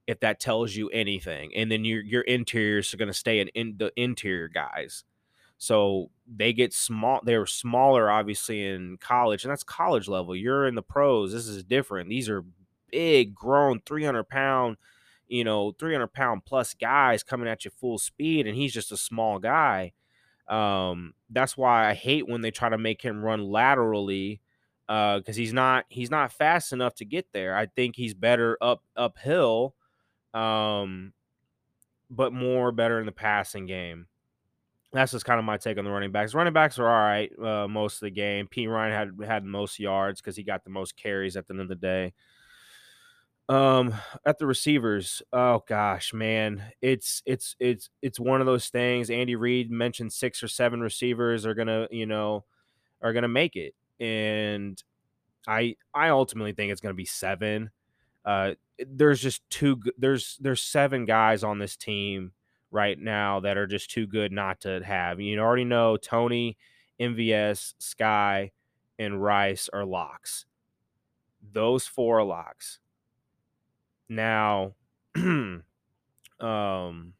if 0.08 0.20
that 0.20 0.40
tells 0.40 0.76
you 0.76 0.90
anything 0.90 1.52
and 1.56 1.72
then 1.72 1.84
your 1.84 2.02
your 2.02 2.22
interiors 2.24 2.94
are 2.94 2.98
going 2.98 3.08
to 3.08 3.14
stay 3.14 3.40
in, 3.40 3.48
in 3.50 3.76
the 3.78 3.92
interior 3.96 4.48
guys 4.48 5.04
so 5.60 6.10
they 6.26 6.54
get 6.54 6.74
small. 6.74 7.20
They 7.24 7.38
were 7.38 7.46
smaller, 7.46 8.10
obviously, 8.10 8.66
in 8.66 8.98
college, 8.98 9.44
and 9.44 9.52
that's 9.52 9.62
college 9.64 10.08
level. 10.08 10.34
You're 10.34 10.66
in 10.66 10.74
the 10.74 10.82
pros. 10.82 11.34
This 11.34 11.48
is 11.48 11.64
different. 11.66 12.10
These 12.10 12.30
are 12.30 12.46
big, 12.90 13.36
grown, 13.36 13.82
300 13.86 14.24
pound, 14.24 14.78
you 15.28 15.44
know, 15.44 15.74
300 15.74 16.08
pound 16.08 16.46
plus 16.46 16.74
guys 16.74 17.24
coming 17.24 17.50
at 17.50 17.66
you 17.66 17.72
full 17.72 18.00
speed, 18.00 18.48
and 18.48 18.56
he's 18.56 18.74
just 18.74 18.94
a 18.94 18.98
small 18.98 19.38
guy. 19.38 19.92
Um, 20.48 21.14
that's 21.30 21.58
why 21.58 21.90
I 21.90 21.94
hate 21.94 22.28
when 22.28 22.40
they 22.40 22.52
try 22.52 22.70
to 22.70 22.78
make 22.78 23.02
him 23.02 23.22
run 23.22 23.44
laterally 23.44 24.40
because 24.88 25.24
uh, 25.28 25.34
he's 25.34 25.54
not 25.54 25.86
he's 25.90 26.10
not 26.10 26.32
fast 26.32 26.72
enough 26.72 26.96
to 26.96 27.06
get 27.06 27.28
there. 27.34 27.56
I 27.56 27.66
think 27.66 27.98
he's 27.98 28.14
better 28.14 28.58
up 28.62 28.82
uphill, 28.96 29.76
um, 30.34 31.12
but 32.10 32.32
more 32.32 32.72
better 32.72 32.98
in 33.00 33.06
the 33.06 33.12
passing 33.12 33.66
game 33.66 34.08
that's 34.92 35.12
just 35.12 35.26
kind 35.26 35.40
of 35.40 35.46
my 35.46 35.58
take 35.58 35.78
on 35.78 35.86
the 35.86 35.92
running 35.92 36.12
backs. 36.12 36.34
Running 36.34 36.54
backs 36.54 36.80
are 36.80 36.90
all 36.90 37.04
right 37.04 37.32
uh, 37.40 37.68
most 37.68 37.96
of 37.96 38.02
the 38.02 38.12
game. 38.12 38.48
Perine 38.48 38.92
had 38.92 39.12
had 39.28 39.44
most 39.44 39.80
yards 39.80 40.20
because 40.20 40.36
he 40.36 40.44
got 40.44 40.64
the 40.64 40.70
most 40.70 40.96
carries 40.96 41.36
at 41.38 41.48
the 41.48 41.54
end 41.54 41.62
of 41.62 41.68
the 41.68 41.76
day. 41.76 42.14
Um, 43.48 43.96
at 44.26 44.38
the 44.38 44.46
receivers, 44.46 45.22
oh 45.34 45.64
gosh, 45.68 46.14
man, 46.14 46.64
it's 46.82 47.22
it's 47.26 47.56
it's 47.60 47.90
it's 48.02 48.20
one 48.20 48.42
of 48.42 48.48
those 48.48 48.70
things. 48.70 49.10
Andy 49.10 49.36
Reid 49.36 49.72
mentioned 49.72 50.14
six 50.14 50.44
or 50.44 50.48
seven 50.48 50.82
receivers 50.82 51.46
are 51.46 51.56
gonna, 51.56 51.88
you 51.92 52.06
know, 52.06 52.46
are 53.02 53.14
gonna 53.14 53.28
make 53.28 53.56
it, 53.56 53.74
and 54.00 54.82
I 55.48 55.76
I 55.94 56.10
ultimately 56.10 56.54
think 56.54 56.72
it's 56.72 56.82
gonna 56.82 56.94
be 56.94 57.06
seven. 57.06 57.72
Uh, 58.24 58.54
there's 58.88 59.22
just 59.22 59.42
two. 59.50 59.80
There's 59.98 60.38
there's 60.40 60.62
seven 60.62 61.06
guys 61.06 61.44
on 61.44 61.58
this 61.58 61.76
team 61.76 62.34
right 62.72 63.00
now 63.00 63.40
that 63.40 63.58
are 63.58 63.68
just 63.68 63.90
too 63.90 64.08
good 64.08 64.32
not 64.32 64.62
to 64.62 64.82
have. 64.84 65.20
You 65.20 65.40
already 65.40 65.66
know 65.66 65.98
Tony, 65.98 66.58
MVS, 67.00 67.74
Skyy, 67.80 68.52
and 68.98 69.22
Rice 69.22 69.70
are 69.72 69.86
locks. 69.86 70.46
Those 71.52 71.88
four 71.88 72.20
are 72.20 72.24
locks. 72.24 72.80
Now, 74.10 74.74
um, 75.16 75.64
the 76.40 77.14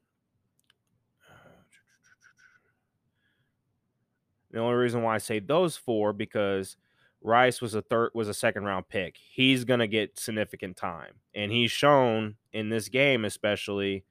only 4.56 4.76
reason 4.76 5.02
why 5.04 5.16
I 5.16 5.20
say 5.20 5.40
those 5.40 5.78
four 5.78 6.14
because 6.14 6.76
Rice 7.22 7.62
was 7.62 7.76
a 7.76 7.82
third 7.82 8.12
was 8.14 8.28
a 8.28 8.34
second 8.34 8.64
round 8.64 8.88
pick. 8.90 9.18
He's 9.18 9.66
gonna 9.66 9.88
get 9.88 10.18
significant 10.18 10.78
time, 10.78 11.14
and 11.36 11.52
he's 11.52 11.72
shown 11.72 12.36
in 12.54 12.70
this 12.70 12.90
game 12.90 13.26
especially 13.26 14.04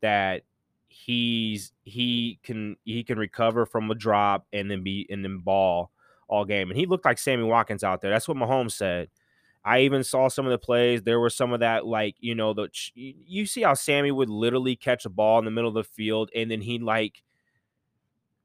that 0.00 0.42
he's 0.92 1.72
he 1.84 2.38
can 2.42 2.76
he 2.84 3.02
can 3.02 3.18
recover 3.18 3.66
from 3.66 3.90
a 3.90 3.94
drop 3.94 4.46
and 4.52 4.70
then 4.70 4.82
be 4.82 5.06
and 5.10 5.24
then 5.24 5.38
ball 5.38 5.90
all 6.28 6.44
game. 6.44 6.70
And 6.70 6.78
he 6.78 6.86
looked 6.86 7.04
like 7.04 7.18
Sammy 7.18 7.44
Watkins 7.44 7.84
out 7.84 8.00
there. 8.00 8.10
That's 8.10 8.28
what 8.28 8.36
Mahomes 8.36 8.72
said. 8.72 9.08
I 9.64 9.80
even 9.80 10.02
saw 10.02 10.28
some 10.28 10.44
of 10.44 10.50
the 10.50 10.58
plays. 10.58 11.02
There 11.02 11.20
was 11.20 11.36
some 11.36 11.52
of 11.52 11.60
that, 11.60 11.86
like 11.86 12.16
you 12.18 12.34
know, 12.34 12.52
the 12.52 12.68
you 12.94 13.46
see 13.46 13.62
how 13.62 13.74
Sammy 13.74 14.10
would 14.10 14.30
literally 14.30 14.76
catch 14.76 15.04
a 15.04 15.10
ball 15.10 15.38
in 15.38 15.44
the 15.44 15.50
middle 15.50 15.68
of 15.68 15.74
the 15.74 15.84
field, 15.84 16.30
and 16.34 16.50
then 16.50 16.60
he 16.60 16.78
like 16.78 17.22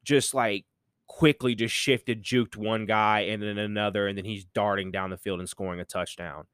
just 0.04 0.32
like 0.32 0.64
quickly 1.06 1.54
just 1.54 1.74
shifted, 1.74 2.22
juked 2.22 2.56
one 2.56 2.86
guy 2.86 3.20
and 3.20 3.42
then 3.42 3.58
another, 3.58 4.06
and 4.06 4.16
then 4.16 4.24
he's 4.24 4.44
darting 4.44 4.90
down 4.90 5.10
the 5.10 5.16
field 5.16 5.40
and 5.40 5.48
scoring 5.48 5.80
a 5.80 5.84
touchdown. 5.84 6.44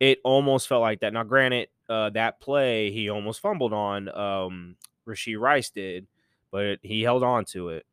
It 0.00 0.18
almost 0.24 0.68
felt 0.68 0.82
like 0.82 1.00
that. 1.00 1.12
Now, 1.12 1.24
granted, 1.24 1.68
uh, 1.88 2.10
that 2.10 2.40
play 2.40 2.90
he 2.90 3.10
almost 3.10 3.40
fumbled 3.40 3.72
on. 3.72 4.08
Um, 4.08 4.76
Rashee 5.06 5.38
Rice 5.38 5.70
did, 5.70 6.06
but 6.50 6.78
he 6.82 7.02
held 7.02 7.22
on 7.22 7.44
to 7.46 7.70
it. 7.70 7.86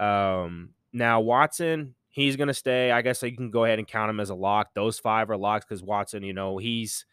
Um, 0.00 0.70
now 0.92 1.20
Watson, 1.20 1.94
he's 2.10 2.36
gonna 2.36 2.54
stay. 2.54 2.90
I 2.90 3.02
guess 3.02 3.22
you 3.22 3.36
can 3.36 3.50
go 3.50 3.64
ahead 3.64 3.78
and 3.78 3.88
count 3.88 4.10
him 4.10 4.20
as 4.20 4.30
a 4.30 4.34
lock. 4.34 4.74
Those 4.74 4.98
five 4.98 5.30
are 5.30 5.36
locks 5.36 5.64
because 5.64 5.82
Watson, 5.82 6.22
you 6.22 6.32
know, 6.32 6.58
he's 6.58 7.04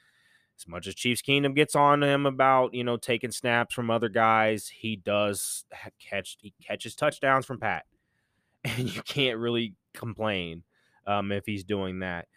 as 0.58 0.68
much 0.68 0.88
as 0.88 0.96
Chiefs 0.96 1.22
Kingdom 1.22 1.54
gets 1.54 1.76
on 1.76 2.02
him 2.02 2.26
about 2.26 2.74
you 2.74 2.84
know 2.84 2.98
taking 2.98 3.32
snaps 3.32 3.74
from 3.74 3.92
other 3.92 4.10
guys, 4.10 4.68
he 4.68 4.96
does 4.96 5.66
catch 6.00 6.38
he 6.40 6.54
catches 6.66 6.96
touchdowns 6.96 7.46
from 7.46 7.60
Pat, 7.60 7.86
and 8.64 8.94
you 8.94 9.02
can't 9.04 9.38
really 9.38 9.74
complain 9.94 10.64
um, 11.08 11.32
if 11.32 11.46
he's 11.46 11.64
doing 11.64 12.00
that. 12.00 12.28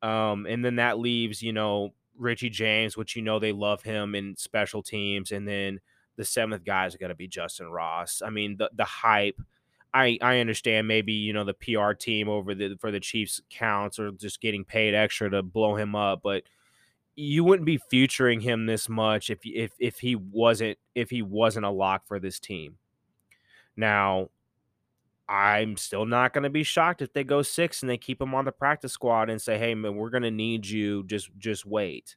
Um, 0.00 0.46
and 0.46 0.64
then 0.64 0.76
that 0.76 0.98
leaves 0.98 1.42
you 1.42 1.52
know 1.52 1.92
Richie 2.16 2.50
James, 2.50 2.96
which 2.96 3.16
you 3.16 3.22
know 3.22 3.38
they 3.38 3.52
love 3.52 3.82
him 3.82 4.14
in 4.14 4.36
special 4.36 4.82
teams, 4.82 5.32
and 5.32 5.46
then 5.46 5.80
the 6.18 6.24
seventh 6.24 6.64
guy 6.64 6.84
is 6.84 6.96
going 6.96 7.08
to 7.08 7.14
be 7.14 7.28
Justin 7.28 7.70
Ross. 7.70 8.20
I 8.22 8.28
mean, 8.28 8.56
the 8.58 8.68
the 8.74 8.84
hype. 8.84 9.40
I 9.94 10.18
I 10.20 10.40
understand 10.40 10.86
maybe 10.86 11.14
you 11.14 11.32
know 11.32 11.44
the 11.44 11.54
PR 11.54 11.92
team 11.92 12.28
over 12.28 12.54
the 12.54 12.76
for 12.78 12.90
the 12.90 13.00
Chiefs 13.00 13.40
counts 13.48 13.98
or 13.98 14.10
just 14.10 14.42
getting 14.42 14.64
paid 14.64 14.94
extra 14.94 15.30
to 15.30 15.42
blow 15.42 15.76
him 15.76 15.94
up, 15.94 16.20
but 16.22 16.42
you 17.14 17.42
wouldn't 17.44 17.66
be 17.66 17.78
featuring 17.90 18.40
him 18.40 18.66
this 18.66 18.88
much 18.88 19.30
if 19.30 19.38
if 19.44 19.72
if 19.78 20.00
he 20.00 20.16
wasn't 20.16 20.76
if 20.94 21.08
he 21.08 21.22
wasn't 21.22 21.64
a 21.64 21.70
lock 21.70 22.06
for 22.06 22.18
this 22.18 22.38
team. 22.38 22.76
Now, 23.76 24.28
I'm 25.28 25.76
still 25.76 26.04
not 26.04 26.32
going 26.32 26.44
to 26.44 26.50
be 26.50 26.64
shocked 26.64 27.00
if 27.00 27.12
they 27.12 27.22
go 27.22 27.42
six 27.42 27.82
and 27.82 27.88
they 27.88 27.96
keep 27.96 28.20
him 28.20 28.34
on 28.34 28.44
the 28.44 28.52
practice 28.52 28.92
squad 28.92 29.30
and 29.30 29.40
say, 29.40 29.56
"Hey, 29.56 29.74
man, 29.74 29.94
we're 29.94 30.10
going 30.10 30.24
to 30.24 30.32
need 30.32 30.66
you. 30.66 31.04
Just 31.04 31.30
just 31.38 31.64
wait." 31.64 32.16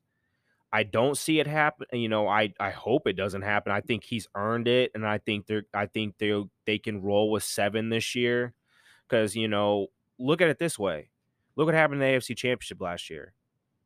I 0.74 0.84
don't 0.84 1.18
see 1.18 1.40
it 1.40 1.48
happen. 1.48 1.88
You 1.92 2.08
know, 2.10 2.28
I 2.28 2.54
I 2.60 2.70
hope 2.72 3.08
it 3.08 3.18
doesn't 3.18 3.42
happen. 3.42 3.72
I 3.72 3.82
think 3.82 4.04
he's 4.04 4.28
earned 4.36 4.68
it, 4.68 4.92
and 4.96 5.06
I 5.06 5.18
think 5.18 5.48
they're 5.48 5.64
I 5.74 5.86
think 5.86 6.18
they 6.18 6.44
they 6.66 6.78
can 6.78 7.02
roll 7.02 7.32
with 7.32 7.44
seven 7.44 7.90
this 7.90 8.16
year, 8.16 8.54
because 9.08 9.36
you 9.36 9.48
know, 9.48 9.88
look 10.18 10.42
at 10.42 10.50
it 10.50 10.60
this 10.60 10.80
way. 10.80 11.10
Look 11.56 11.66
what 11.66 11.76
happened 11.76 12.02
in 12.02 12.08
the 12.08 12.18
AFC 12.18 12.38
Championship 12.38 12.82
last 12.82 13.10
year. 13.10 13.34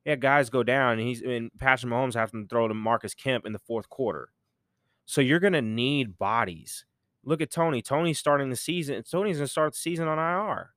Yeah, 0.06 0.16
guys 0.16 0.52
go 0.52 0.62
down, 0.62 1.00
and 1.00 1.02
he's 1.02 1.22
and 1.22 1.50
Patrick 1.58 1.92
Mahomes 1.92 2.14
having 2.14 2.44
to 2.44 2.48
throw 2.48 2.68
to 2.68 2.76
Marcus 2.76 3.16
Kemp 3.16 3.46
in 3.46 3.54
the 3.54 3.60
fourth 3.60 3.90
quarter. 3.90 4.30
So 5.06 5.22
you're 5.22 5.40
gonna 5.40 5.64
need 5.64 6.20
bodies. 6.20 6.86
Look 7.24 7.42
at 7.42 7.50
Tony. 7.50 7.82
Tony's 7.82 8.20
starting 8.20 8.52
the 8.52 8.56
season. 8.56 9.02
Tony's 9.04 9.38
gonna 9.38 9.48
start 9.48 9.74
the 9.74 9.80
season 9.80 10.08
on 10.08 10.20
IR. 10.20 10.70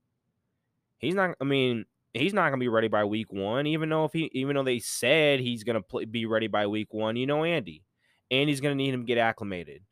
He's 0.97 1.15
not. 1.15 1.37
I 1.39 1.45
mean, 1.45 1.85
he's 2.15 2.33
not 2.35 2.49
going 2.49 2.59
to 2.59 2.65
be 2.65 2.69
ready 2.69 2.89
by 2.89 3.05
week 3.05 3.33
one. 3.33 3.67
Even 3.67 3.89
though 3.89 4.05
if 4.05 4.13
he, 4.13 4.31
even 4.33 4.57
though 4.57 4.63
they 4.63 4.79
said 4.79 5.41
he's 5.41 5.65
going 5.65 5.83
to 5.83 6.07
be 6.07 6.27
ready 6.27 6.47
by 6.47 6.67
week 6.67 6.93
one, 6.93 7.17
you 7.17 7.27
know, 7.27 7.45
Andy, 7.45 7.85
Andy's 8.31 8.61
going 8.61 8.77
to 8.77 8.83
need 8.83 8.95
him 8.95 9.03
to 9.03 9.07
get 9.07 9.19
acclimated, 9.19 9.83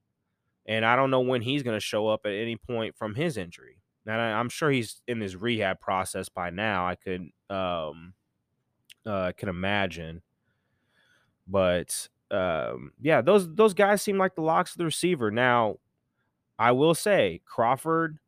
and 0.67 0.85
I 0.85 0.97
don't 0.97 1.11
know 1.11 1.21
when 1.21 1.43
he's 1.43 1.63
going 1.63 1.77
to 1.77 1.81
show 1.81 2.09
up 2.09 2.23
at 2.25 2.33
any 2.33 2.57
point 2.57 2.97
from 2.97 3.15
his 3.15 3.37
injury. 3.37 3.81
Now 4.05 4.19
I'm 4.19 4.49
sure 4.49 4.71
he's 4.71 5.03
in 5.09 5.21
his 5.21 5.37
rehab 5.37 5.81
process 5.81 6.29
by 6.29 6.51
now. 6.51 6.87
I 6.87 6.95
could, 6.95 7.29
um, 7.51 8.15
uh, 9.05 9.33
can 9.37 9.49
imagine, 9.49 10.23
but 11.49 12.09
um, 12.31 12.93
yeah, 13.01 13.21
those 13.21 13.53
those 13.55 13.75
guys 13.75 14.03
seem 14.03 14.19
like 14.19 14.35
the 14.35 14.43
locks 14.43 14.73
of 14.73 14.79
the 14.79 14.85
receiver. 14.85 15.31
Now, 15.31 15.77
I 16.59 16.73
will 16.73 16.95
say 16.95 17.41
Crawford, 17.45 18.19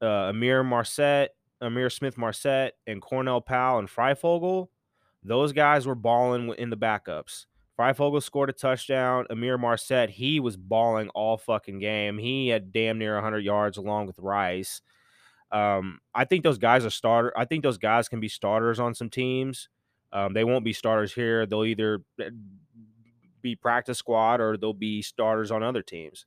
uh, 0.00 0.32
Ihmir 0.32 0.64
Marsette, 0.64 1.34
Ihmir 1.62 1.90
Smith 1.90 2.18
Marsette 2.18 2.74
and 2.86 3.00
Cornell 3.00 3.40
Powell 3.40 3.78
and 3.78 3.88
Fryfogle, 3.88 4.68
those 5.22 5.52
guys 5.52 5.86
were 5.86 5.94
balling 5.94 6.54
in 6.58 6.70
the 6.70 6.76
backups. 6.76 7.46
Fryfogle 7.78 8.22
scored 8.22 8.50
a 8.50 8.52
touchdown. 8.52 9.26
Ihmir 9.30 9.58
Marsette, 9.58 10.10
he 10.10 10.38
was 10.38 10.56
balling 10.56 11.08
all 11.10 11.36
fucking 11.36 11.80
game. 11.80 12.18
He 12.18 12.48
had 12.48 12.72
damn 12.72 12.98
near 12.98 13.14
100 13.14 13.38
yards 13.40 13.78
along 13.78 14.06
with 14.06 14.18
Rice. 14.18 14.80
Um, 15.50 16.00
I 16.14 16.24
think 16.24 16.44
those 16.44 16.58
guys 16.58 16.84
are 16.84 16.90
starter. 16.90 17.32
I 17.36 17.44
think 17.44 17.62
those 17.62 17.78
guys 17.78 18.08
can 18.08 18.20
be 18.20 18.28
starters 18.28 18.80
on 18.80 18.94
some 18.94 19.10
teams. 19.10 19.68
Um, 20.12 20.32
they 20.32 20.44
won't 20.44 20.64
be 20.64 20.72
starters 20.72 21.12
here. 21.12 21.46
They'll 21.46 21.64
either 21.64 22.00
eh, 22.20 22.30
be 23.42 23.56
practice 23.56 23.98
squad 23.98 24.40
or 24.40 24.56
they'll 24.56 24.72
be 24.72 25.02
starters 25.02 25.50
on 25.50 25.62
other 25.62 25.82
teams. 25.82 26.26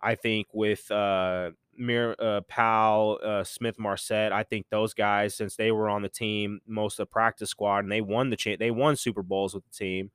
I 0.00 0.14
think 0.14 0.48
with 0.52 0.90
uh, 0.90 1.50
Mir 1.78 2.14
uh, 2.18 2.40
Powell, 2.48 3.18
uh, 3.24 3.44
Smith, 3.44 3.78
Marsette, 3.78 4.32
I 4.32 4.42
think 4.42 4.66
those 4.68 4.94
guys, 4.94 5.34
since 5.34 5.56
they 5.56 5.70
were 5.70 5.88
on 5.88 6.02
the 6.02 6.08
team 6.08 6.60
most 6.66 6.94
of 6.94 7.08
the 7.08 7.12
practice 7.12 7.50
squad 7.50 7.84
and 7.84 7.92
they 7.92 8.00
won 8.00 8.30
the 8.30 8.36
cha- 8.36 8.56
they 8.58 8.70
won 8.70 8.96
Super 8.96 9.22
Bowls 9.22 9.54
with 9.54 9.64
the 9.64 9.76
team, 9.76 10.10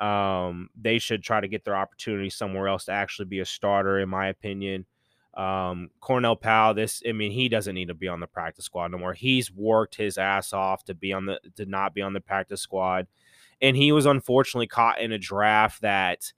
um, 0.00 0.68
they 0.80 0.98
should 0.98 1.22
try 1.22 1.40
to 1.40 1.48
get 1.48 1.64
their 1.64 1.76
opportunity 1.76 2.30
somewhere 2.30 2.68
else 2.68 2.86
to 2.86 2.92
actually 2.92 3.26
be 3.26 3.40
a 3.40 3.44
starter, 3.44 3.98
in 3.98 4.08
my 4.08 4.28
opinion. 4.28 4.86
Um, 5.34 5.90
Cornell 6.00 6.36
Powell, 6.36 6.74
this, 6.74 7.02
I 7.08 7.12
mean, 7.12 7.32
he 7.32 7.48
doesn't 7.48 7.74
need 7.74 7.88
to 7.88 7.94
be 7.94 8.08
on 8.08 8.20
the 8.20 8.26
practice 8.26 8.66
squad 8.66 8.92
no 8.92 8.98
more. 8.98 9.14
He's 9.14 9.52
worked 9.52 9.96
his 9.96 10.16
ass 10.16 10.52
off 10.52 10.84
to 10.84 10.94
be 10.94 11.12
on 11.12 11.26
the, 11.26 11.40
to 11.56 11.66
not 11.66 11.92
be 11.92 12.02
on 12.02 12.12
the 12.12 12.20
practice 12.20 12.60
squad. 12.60 13.08
And 13.60 13.76
he 13.76 13.92
was 13.92 14.06
unfortunately 14.06 14.68
caught 14.68 15.00
in 15.00 15.12
a 15.12 15.18
draft 15.18 15.82
that, 15.82 16.32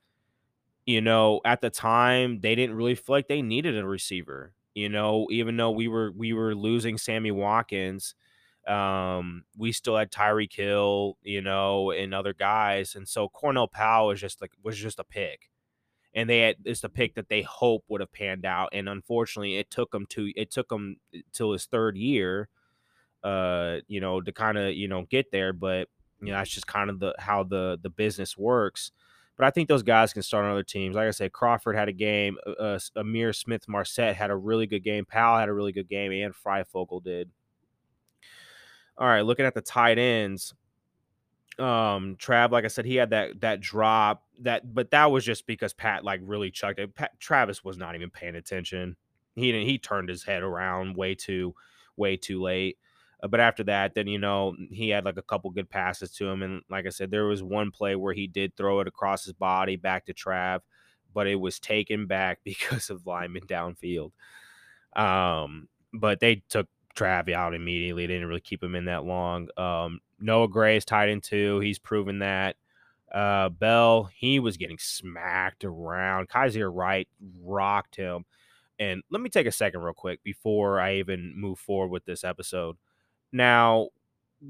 you 0.87 1.01
know, 1.01 1.41
at 1.45 1.61
the 1.61 1.71
time 1.71 2.41
they 2.41 2.55
didn't 2.55 2.77
really 2.77 2.95
feel 2.95 3.15
like 3.17 3.29
they 3.29 3.43
needed 3.43 3.77
a 3.77 3.87
receiver. 3.87 4.53
You 4.75 4.89
know, 4.89 5.27
even 5.31 5.57
though 5.57 5.71
we 5.71 5.89
were 5.89 6.11
we 6.13 6.33
were 6.33 6.55
losing 6.55 6.97
Sammy 6.99 7.31
Watkins, 7.31 8.15
um, 8.67 9.45
we 9.57 9.71
still 9.73 9.97
had 9.97 10.11
Tyreek 10.11 10.53
Hill, 10.53 11.17
you 11.23 11.41
know, 11.41 11.91
and 11.91 12.13
other 12.15 12.33
guys, 12.33 12.95
and 12.95 13.07
so 13.07 13.29
Cornell 13.29 13.67
Powell 13.69 14.09
was 14.09 14.21
just 14.21 14.41
like 14.41 14.53
was 14.63 14.77
just 14.77 14.99
a 14.99 15.05
pick 15.05 15.49
and 16.13 16.29
they 16.29 16.39
had 16.39 16.55
it's 16.65 16.81
the 16.81 16.89
pick 16.89 17.15
that 17.15 17.29
they 17.29 17.41
hope 17.41 17.83
would 17.89 18.01
have 18.01 18.11
panned 18.11 18.45
out 18.45 18.69
and 18.73 18.89
unfortunately 18.89 19.57
it 19.57 19.69
took 19.69 19.91
them 19.91 20.05
to 20.07 20.31
it 20.35 20.51
took 20.51 20.71
him 20.71 20.97
till 21.33 21.51
his 21.53 21.65
third 21.65 21.97
year 21.97 22.49
uh 23.23 23.77
you 23.87 23.99
know 23.99 24.21
to 24.21 24.31
kind 24.31 24.57
of 24.57 24.73
you 24.73 24.87
know 24.87 25.03
get 25.09 25.31
there 25.31 25.53
but 25.53 25.89
you 26.21 26.27
know 26.27 26.33
that's 26.37 26.51
just 26.51 26.67
kind 26.67 26.89
of 26.89 26.99
the 26.99 27.13
how 27.19 27.43
the 27.43 27.79
the 27.81 27.89
business 27.89 28.37
works 28.37 28.91
but 29.37 29.45
I 29.45 29.51
think 29.51 29.67
those 29.69 29.83
guys 29.83 30.13
can 30.13 30.23
start 30.23 30.45
on 30.45 30.51
other 30.51 30.63
teams. 30.63 30.95
Like 30.95 31.07
I 31.07 31.11
said, 31.11 31.31
Crawford 31.31 31.75
had 31.75 31.89
a 31.89 31.93
game. 31.93 32.37
Uh, 32.45 32.51
uh 32.51 32.79
Ihmir 32.97 33.35
Smith 33.35 33.67
Marsette 33.67 34.15
had 34.15 34.31
a 34.31 34.35
really 34.35 34.65
good 34.65 34.83
game. 34.83 35.05
Powell 35.05 35.39
had 35.39 35.49
a 35.49 35.53
really 35.53 35.71
good 35.71 35.87
game, 35.87 36.11
and 36.11 36.33
Fryfogle 36.33 37.03
did. 37.03 37.29
All 38.97 39.07
right, 39.07 39.21
looking 39.21 39.45
at 39.45 39.53
the 39.53 39.61
tight 39.61 39.99
ends, 39.99 40.53
um 41.59 42.15
Trav, 42.19 42.51
like 42.51 42.65
I 42.65 42.67
said, 42.67 42.85
he 42.85 42.95
had 42.95 43.11
that 43.11 43.41
that 43.41 43.61
drop 43.61 44.23
that, 44.41 44.73
but 44.73 44.91
that 44.91 45.11
was 45.11 45.23
just 45.23 45.47
because 45.47 45.73
Pat 45.73 46.03
like 46.03 46.21
really 46.23 46.51
chucked 46.51 46.79
it. 46.79 46.95
Pat, 46.95 47.19
Travis 47.19 47.63
was 47.63 47.77
not 47.77 47.95
even 47.95 48.09
paying 48.09 48.35
attention. 48.35 48.95
He 49.35 49.51
didn't. 49.51 49.67
He 49.67 49.77
turned 49.77 50.09
his 50.09 50.23
head 50.23 50.41
around 50.41 50.95
way 50.95 51.13
too, 51.13 51.53
way 51.95 52.17
too 52.17 52.41
late. 52.41 52.77
Uh, 53.21 53.27
but 53.27 53.39
after 53.39 53.63
that, 53.63 53.95
then 53.95 54.07
you 54.07 54.19
know 54.19 54.55
he 54.71 54.89
had 54.89 55.05
like 55.05 55.17
a 55.17 55.23
couple 55.23 55.49
good 55.49 55.69
passes 55.69 56.11
to 56.11 56.27
him, 56.27 56.43
and 56.43 56.61
like 56.69 56.85
I 56.85 56.89
said, 56.89 57.11
there 57.11 57.25
was 57.25 57.43
one 57.43 57.71
play 57.71 57.95
where 57.95 58.13
he 58.13 58.27
did 58.27 58.55
throw 58.55 58.79
it 58.79 58.87
across 58.87 59.25
his 59.25 59.33
body 59.33 59.75
back 59.75 60.05
to 60.05 60.13
Trav, 60.13 60.59
but 61.13 61.27
it 61.27 61.35
was 61.35 61.59
taken 61.59 62.07
back 62.07 62.39
because 62.43 62.89
of 62.89 63.05
lineman 63.05 63.43
downfield. 63.47 64.11
Um, 64.95 65.67
but 65.93 66.19
they 66.19 66.43
took 66.49 66.67
Trav 66.95 67.31
out 67.31 67.53
immediately. 67.53 68.05
They 68.05 68.13
didn't 68.13 68.27
really 68.27 68.41
keep 68.41 68.63
him 68.63 68.75
in 68.75 68.85
that 68.85 69.05
long. 69.05 69.49
Um, 69.57 69.99
Noah 70.19 70.47
Gray 70.47 70.77
is 70.77 70.85
tight 70.85 71.09
end 71.09 71.23
two. 71.23 71.59
He's 71.59 71.79
proven 71.79 72.19
that. 72.19 72.55
Uh, 73.11 73.49
Bell, 73.49 74.09
he 74.13 74.39
was 74.39 74.57
getting 74.57 74.77
smacked 74.79 75.63
around. 75.63 76.27
Kyzir 76.29 76.71
White 76.71 77.07
rocked 77.41 77.95
him. 77.95 78.25
And 78.79 79.01
let 79.09 79.21
me 79.21 79.29
take 79.29 79.47
a 79.47 79.51
second, 79.51 79.81
real 79.81 79.93
quick, 79.93 80.21
before 80.23 80.79
I 80.79 80.95
even 80.95 81.33
move 81.35 81.57
forward 81.57 81.89
with 81.89 82.05
this 82.05 82.23
episode. 82.23 82.75
Now, 83.31 83.89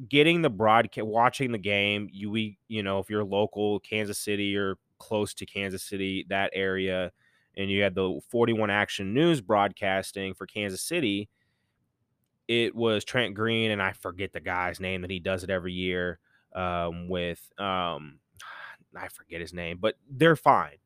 getting 0.10 0.42
the 0.42 0.50
broadcast, 0.50 1.08
watching 1.08 1.52
the 1.52 1.58
game, 1.58 2.10
you 2.12 2.30
we, 2.30 2.58
you 2.68 2.84
know, 2.84 3.00
if 3.00 3.10
you're 3.10 3.24
local, 3.24 3.80
Kansas 3.80 4.20
City 4.20 4.56
or 4.56 4.76
close 5.00 5.34
to 5.36 5.46
Kansas 5.46 5.84
City, 5.84 6.26
that 6.30 6.52
area, 6.54 7.12
and 7.56 7.72
you 7.72 7.82
had 7.82 7.96
the 7.96 8.20
41 8.30 8.70
Action 8.70 9.14
News 9.14 9.42
broadcasting 9.42 10.34
for 10.34 10.46
Kansas 10.46 10.82
City, 10.82 11.30
it 12.48 12.76
was 12.76 13.04
Trent 13.04 13.36
Green, 13.36 13.72
and 13.72 13.82
I 13.82 13.92
forget 13.92 14.32
the 14.32 14.40
guy's 14.40 14.80
name 14.80 15.02
that 15.02 15.12
he 15.12 15.20
does 15.20 15.44
it 15.44 15.50
every 15.50 15.74
year 15.74 16.20
um, 16.56 17.10
with. 17.10 17.42
Um, 17.58 18.20
I 18.96 19.10
forget 19.10 19.42
his 19.42 19.54
name, 19.54 19.78
but 19.80 19.96
they're 20.10 20.36
fine. 20.36 20.78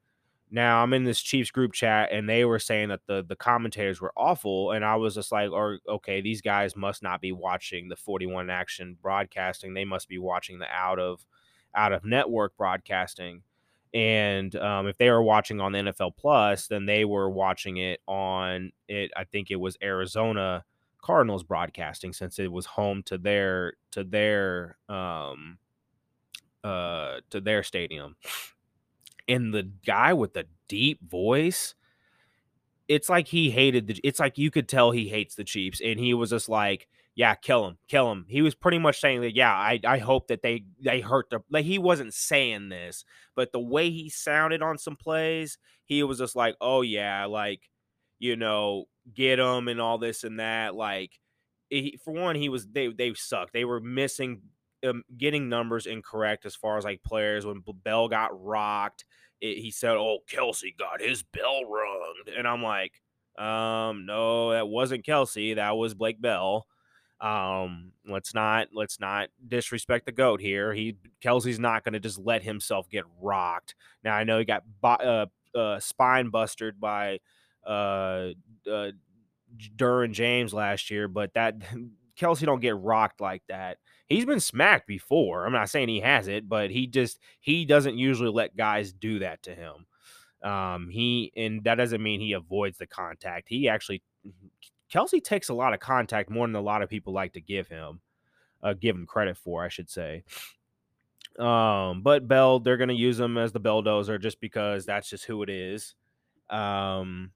Now 0.51 0.83
I'm 0.83 0.93
in 0.93 1.05
this 1.05 1.21
Chiefs 1.21 1.49
group 1.49 1.71
chat, 1.71 2.11
and 2.11 2.27
they 2.29 2.43
were 2.43 2.59
saying 2.59 2.89
that 2.89 3.01
the 3.07 3.23
the 3.27 3.37
commentators 3.37 4.01
were 4.01 4.13
awful, 4.17 4.71
and 4.71 4.83
I 4.83 4.97
was 4.97 5.15
just 5.15 5.31
like, 5.31 5.49
"Or 5.51 5.79
okay, 5.87 6.19
these 6.21 6.41
guys 6.41 6.75
must 6.75 7.01
not 7.01 7.21
be 7.21 7.31
watching 7.31 7.87
the 7.87 7.95
41 7.95 8.49
Action 8.49 8.97
broadcasting. 9.01 9.73
They 9.73 9.85
must 9.85 10.09
be 10.09 10.17
watching 10.17 10.59
the 10.59 10.67
out 10.67 10.99
of 10.99 11.25
out 11.73 11.93
of 11.93 12.03
network 12.03 12.55
broadcasting." 12.57 13.43
And 13.93 14.55
um, 14.57 14.87
if 14.87 14.97
they 14.97 15.09
were 15.09 15.23
watching 15.23 15.59
on 15.61 15.71
the 15.71 15.79
NFL 15.79 16.15
Plus, 16.17 16.67
then 16.67 16.85
they 16.85 17.05
were 17.05 17.29
watching 17.29 17.77
it 17.77 18.01
on 18.07 18.71
it. 18.87 19.11
I 19.15 19.23
think 19.25 19.51
it 19.51 19.57
was 19.57 19.77
Arizona 19.81 20.65
Cardinals 21.01 21.43
broadcasting 21.43 22.13
since 22.13 22.39
it 22.39 22.51
was 22.51 22.65
home 22.65 23.03
to 23.03 23.17
their 23.17 23.73
to 23.91 24.03
their 24.03 24.77
um 24.89 25.57
uh 26.63 27.21
to 27.29 27.41
their 27.41 27.63
stadium. 27.63 28.15
And 29.31 29.53
the 29.53 29.69
guy 29.85 30.13
with 30.13 30.33
the 30.33 30.45
deep 30.67 30.99
voice, 31.09 31.75
it's 32.87 33.09
like 33.09 33.27
he 33.27 33.51
hated 33.51 33.87
the 33.87 33.99
it's 34.03 34.19
like 34.19 34.37
you 34.37 34.51
could 34.51 34.67
tell 34.67 34.91
he 34.91 35.09
hates 35.09 35.35
the 35.35 35.43
Chiefs 35.43 35.81
and 35.83 35.99
he 35.99 36.13
was 36.13 36.29
just 36.31 36.49
like 36.49 36.87
yeah, 37.15 37.35
kill 37.35 37.67
him, 37.67 37.77
kill 37.89 38.09
him. 38.11 38.25
He 38.29 38.41
was 38.41 38.55
pretty 38.55 38.79
much 38.79 38.99
saying 39.01 39.21
that, 39.21 39.35
yeah, 39.35 39.51
I, 39.51 39.79
I 39.85 39.97
hope 39.97 40.27
that 40.27 40.41
they 40.41 40.63
they 40.79 41.01
hurt 41.01 41.29
the 41.29 41.41
like 41.49 41.65
he 41.65 41.77
wasn't 41.77 42.13
saying 42.13 42.69
this, 42.69 43.03
but 43.35 43.51
the 43.51 43.59
way 43.59 43.89
he 43.89 44.09
sounded 44.09 44.61
on 44.61 44.77
some 44.77 44.95
plays, 44.95 45.57
he 45.85 46.03
was 46.03 46.19
just 46.19 46.35
like, 46.35 46.55
oh 46.61 46.81
yeah, 46.81 47.25
like, 47.25 47.69
you 48.19 48.35
know, 48.35 48.85
get 49.13 49.39
him 49.39 49.67
and 49.67 49.81
all 49.81 49.97
this 49.97 50.23
and 50.23 50.39
that. 50.39 50.73
Like, 50.73 51.19
he, 51.69 51.99
for 52.03 52.13
one, 52.13 52.35
he 52.35 52.49
was 52.49 52.67
they 52.67 52.87
they 52.87 53.13
sucked. 53.13 53.53
They 53.53 53.65
were 53.65 53.81
missing 53.81 54.41
um, 54.87 55.03
getting 55.17 55.49
numbers 55.49 55.85
incorrect 55.85 56.45
as 56.45 56.55
far 56.55 56.77
as 56.77 56.83
like 56.83 57.03
players. 57.03 57.45
When 57.45 57.63
Bell 57.83 58.07
got 58.07 58.43
rocked, 58.43 59.05
it, 59.39 59.57
he 59.57 59.71
said, 59.71 59.91
"Oh, 59.91 60.19
Kelce 60.29 60.75
got 60.77 61.01
his 61.01 61.23
bell 61.23 61.65
rung," 61.65 62.15
and 62.37 62.47
I'm 62.47 62.63
like, 62.63 63.01
um, 63.37 64.05
no, 64.05 64.51
that 64.51 64.67
wasn't 64.67 65.05
Kelce. 65.05 65.55
That 65.55 65.77
was 65.77 65.93
Blake 65.93 66.21
Bell. 66.21 66.67
Um, 67.19 67.91
let's 68.07 68.33
not 68.33 68.69
let's 68.73 68.99
not 68.99 69.29
disrespect 69.47 70.05
the 70.05 70.11
goat 70.11 70.41
here. 70.41 70.73
He 70.73 70.97
Kelce's 71.23 71.59
not 71.59 71.83
going 71.83 71.93
to 71.93 71.99
just 71.99 72.19
let 72.19 72.43
himself 72.43 72.89
get 72.89 73.05
rocked. 73.21 73.75
Now 74.03 74.15
I 74.15 74.23
know 74.23 74.39
he 74.39 74.45
got 74.45 74.63
uh, 74.83 75.27
uh, 75.55 75.79
spine 75.79 76.29
busted 76.29 76.79
by 76.79 77.19
uh, 77.65 78.29
uh, 78.69 78.91
Derwin 79.75 80.13
James 80.13 80.53
last 80.53 80.89
year, 80.89 81.07
but 81.07 81.33
that 81.35 81.55
Kelce 82.19 82.45
don't 82.45 82.59
get 82.59 82.77
rocked 82.77 83.21
like 83.21 83.43
that. 83.49 83.77
He's 84.11 84.25
been 84.25 84.39
smacked 84.39 84.87
before. 84.87 85.45
I'm 85.45 85.53
not 85.53 85.69
saying 85.69 85.89
he 85.89 86.01
has 86.01 86.27
it, 86.27 86.47
but 86.49 86.69
he 86.69 86.87
just 86.87 87.19
he 87.39 87.65
doesn't 87.65 87.97
usually 87.97 88.29
let 88.29 88.55
guys 88.55 88.91
do 88.91 89.19
that 89.19 89.43
to 89.43 89.55
him. 89.55 89.85
Um, 90.43 90.89
he 90.89 91.31
and 91.35 91.63
that 91.63 91.75
doesn't 91.75 92.01
mean 92.01 92.19
he 92.19 92.33
avoids 92.33 92.77
the 92.77 92.87
contact. 92.87 93.47
He 93.47 93.69
actually 93.69 94.01
Kelce 94.91 95.23
takes 95.23 95.49
a 95.49 95.53
lot 95.53 95.73
of 95.73 95.79
contact 95.79 96.29
more 96.29 96.45
than 96.45 96.55
a 96.55 96.61
lot 96.61 96.81
of 96.81 96.89
people 96.89 97.13
like 97.13 97.33
to 97.33 97.41
give 97.41 97.67
him, 97.67 98.01
uh, 98.61 98.73
give 98.73 98.95
him 98.95 99.05
credit 99.05 99.37
for, 99.37 99.63
I 99.63 99.69
should 99.69 99.89
say. 99.89 100.23
Um, 101.39 102.01
but 102.01 102.27
Bell, 102.27 102.59
they're 102.59 102.77
gonna 102.77 102.93
use 102.93 103.19
him 103.19 103.37
as 103.37 103.53
the 103.53 103.61
belldozer 103.61 104.21
just 104.21 104.41
because 104.41 104.85
that's 104.85 105.09
just 105.09 105.25
who 105.25 105.43
it 105.43 105.49
is. 105.49 105.95
Um, 106.49 107.31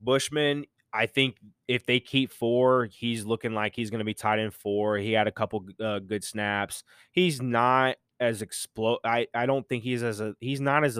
Bushman, 0.00 0.66
I 0.94 1.06
think 1.06 1.36
if 1.66 1.84
they 1.84 1.98
keep 1.98 2.30
four, 2.30 2.86
he's 2.86 3.24
looking 3.24 3.52
like 3.52 3.74
he's 3.74 3.90
going 3.90 3.98
to 3.98 4.04
be 4.04 4.14
tight 4.14 4.38
end 4.38 4.54
four. 4.54 4.96
He 4.96 5.12
had 5.12 5.26
a 5.26 5.32
couple 5.32 5.64
uh, 5.82 5.98
good 5.98 6.22
snaps. 6.22 6.84
He's 7.10 7.42
not 7.42 7.96
as 8.20 8.42
explode. 8.42 9.00
I 9.04 9.26
I 9.34 9.46
don't 9.46 9.68
think 9.68 9.82
he's 9.82 10.04
as 10.04 10.20
a 10.20 10.34
he's 10.40 10.60
not 10.60 10.84
as 10.84 10.98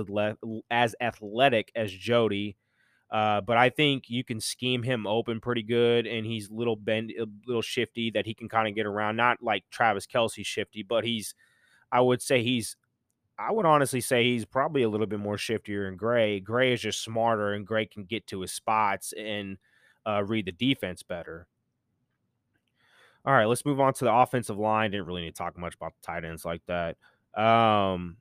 as 0.71 0.97
athletic 1.01 1.71
as 1.77 1.93
Jody. 1.93 2.57
Uh, 3.11 3.41
but 3.41 3.57
I 3.57 3.71
think 3.71 4.05
you 4.09 4.25
can 4.25 4.41
scheme 4.41 4.83
him 4.83 5.07
open 5.07 5.39
pretty 5.39 5.63
good, 5.63 6.05
and 6.05 6.27
he's 6.27 6.51
little 6.51 6.75
bend, 6.75 7.13
a 7.13 7.27
little 7.47 7.63
shifty 7.63 8.11
that 8.11 8.27
he 8.27 8.35
can 8.35 8.49
kind 8.49 8.67
of 8.67 8.75
get 8.75 8.87
around. 8.87 9.15
Not 9.15 9.41
like 9.41 9.63
Travis 9.71 10.07
Kelce 10.07 10.45
shifty, 10.45 10.83
but 10.83 11.05
he's, 11.05 11.35
I 11.93 12.01
would 12.01 12.21
say 12.21 12.43
he's 12.43 12.77
I 13.39 13.53
would 13.53 13.67
honestly 13.67 14.01
say 14.01 14.25
he's 14.25 14.45
probably 14.45 14.83
a 14.83 14.89
little 14.89 15.07
bit 15.07 15.21
more 15.21 15.37
shiftier 15.37 15.87
than 15.87 15.97
Gray. 15.97 16.41
Gray 16.41 16.73
is 16.73 16.81
just 16.81 17.05
smarter, 17.05 17.53
and 17.53 17.67
Gray 17.67 17.87
can 17.87 18.05
get 18.05 18.27
to 18.29 18.41
his 18.41 18.53
spots 18.53 19.13
and 19.17 19.59
uh, 20.07 20.23
read 20.25 20.47
the 20.47 20.53
defense 20.53 21.03
better. 21.03 21.47
All 23.25 23.33
right, 23.33 23.47
let's 23.47 23.65
move 23.65 23.81
on 23.81 23.95
to 23.95 24.05
the 24.05 24.15
offensive 24.15 24.59
line. 24.59 24.91
Didn't 24.91 25.07
really 25.07 25.23
need 25.23 25.35
to 25.35 25.39
talk 25.39 25.57
much 25.57 25.75
about 25.75 25.95
the 25.95 26.07
tight 26.07 26.25
ends 26.25 26.45
like 26.45 26.61
that. 26.67 26.97
Um, 27.41 28.19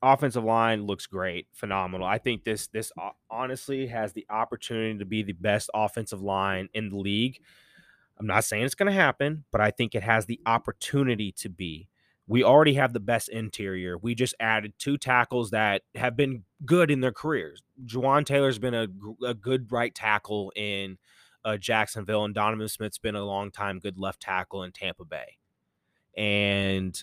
offensive 0.00 0.44
line 0.44 0.86
looks 0.86 1.06
great, 1.06 1.48
phenomenal. 1.52 2.06
I 2.06 2.18
think 2.18 2.44
this 2.44 2.68
this 2.68 2.92
honestly 3.30 3.88
has 3.88 4.12
the 4.12 4.26
opportunity 4.30 4.98
to 4.98 5.04
be 5.04 5.22
the 5.22 5.32
best 5.32 5.70
offensive 5.74 6.22
line 6.22 6.68
in 6.72 6.90
the 6.90 6.96
league. 6.96 7.40
I'm 8.18 8.26
not 8.26 8.44
saying 8.44 8.64
it's 8.64 8.76
going 8.76 8.92
to 8.92 8.92
happen, 8.92 9.44
but 9.50 9.60
I 9.60 9.72
think 9.72 9.94
it 9.94 10.02
has 10.04 10.26
the 10.26 10.40
opportunity 10.46 11.32
to 11.38 11.48
be. 11.48 11.88
We 12.26 12.44
already 12.44 12.74
have 12.74 12.92
the 12.92 13.00
best 13.00 13.28
interior. 13.28 13.98
We 13.98 14.14
just 14.14 14.34
added 14.38 14.74
two 14.78 14.96
tackles 14.96 15.50
that 15.50 15.82
have 15.94 16.16
been 16.16 16.44
good 16.64 16.90
in 16.90 17.00
their 17.00 17.12
careers. 17.12 17.62
Jawaan 17.84 18.24
Taylor's 18.24 18.58
been 18.58 18.74
a, 18.74 18.86
a 19.24 19.34
good 19.34 19.72
right 19.72 19.94
tackle 19.94 20.52
in 20.54 20.98
uh, 21.44 21.56
Jacksonville, 21.56 22.24
and 22.24 22.34
Donovan 22.34 22.68
Smith's 22.68 22.98
been 22.98 23.16
a 23.16 23.24
long 23.24 23.50
time 23.50 23.80
good 23.80 23.98
left 23.98 24.20
tackle 24.20 24.62
in 24.62 24.72
Tampa 24.72 25.04
Bay. 25.04 25.38
And 26.16 27.02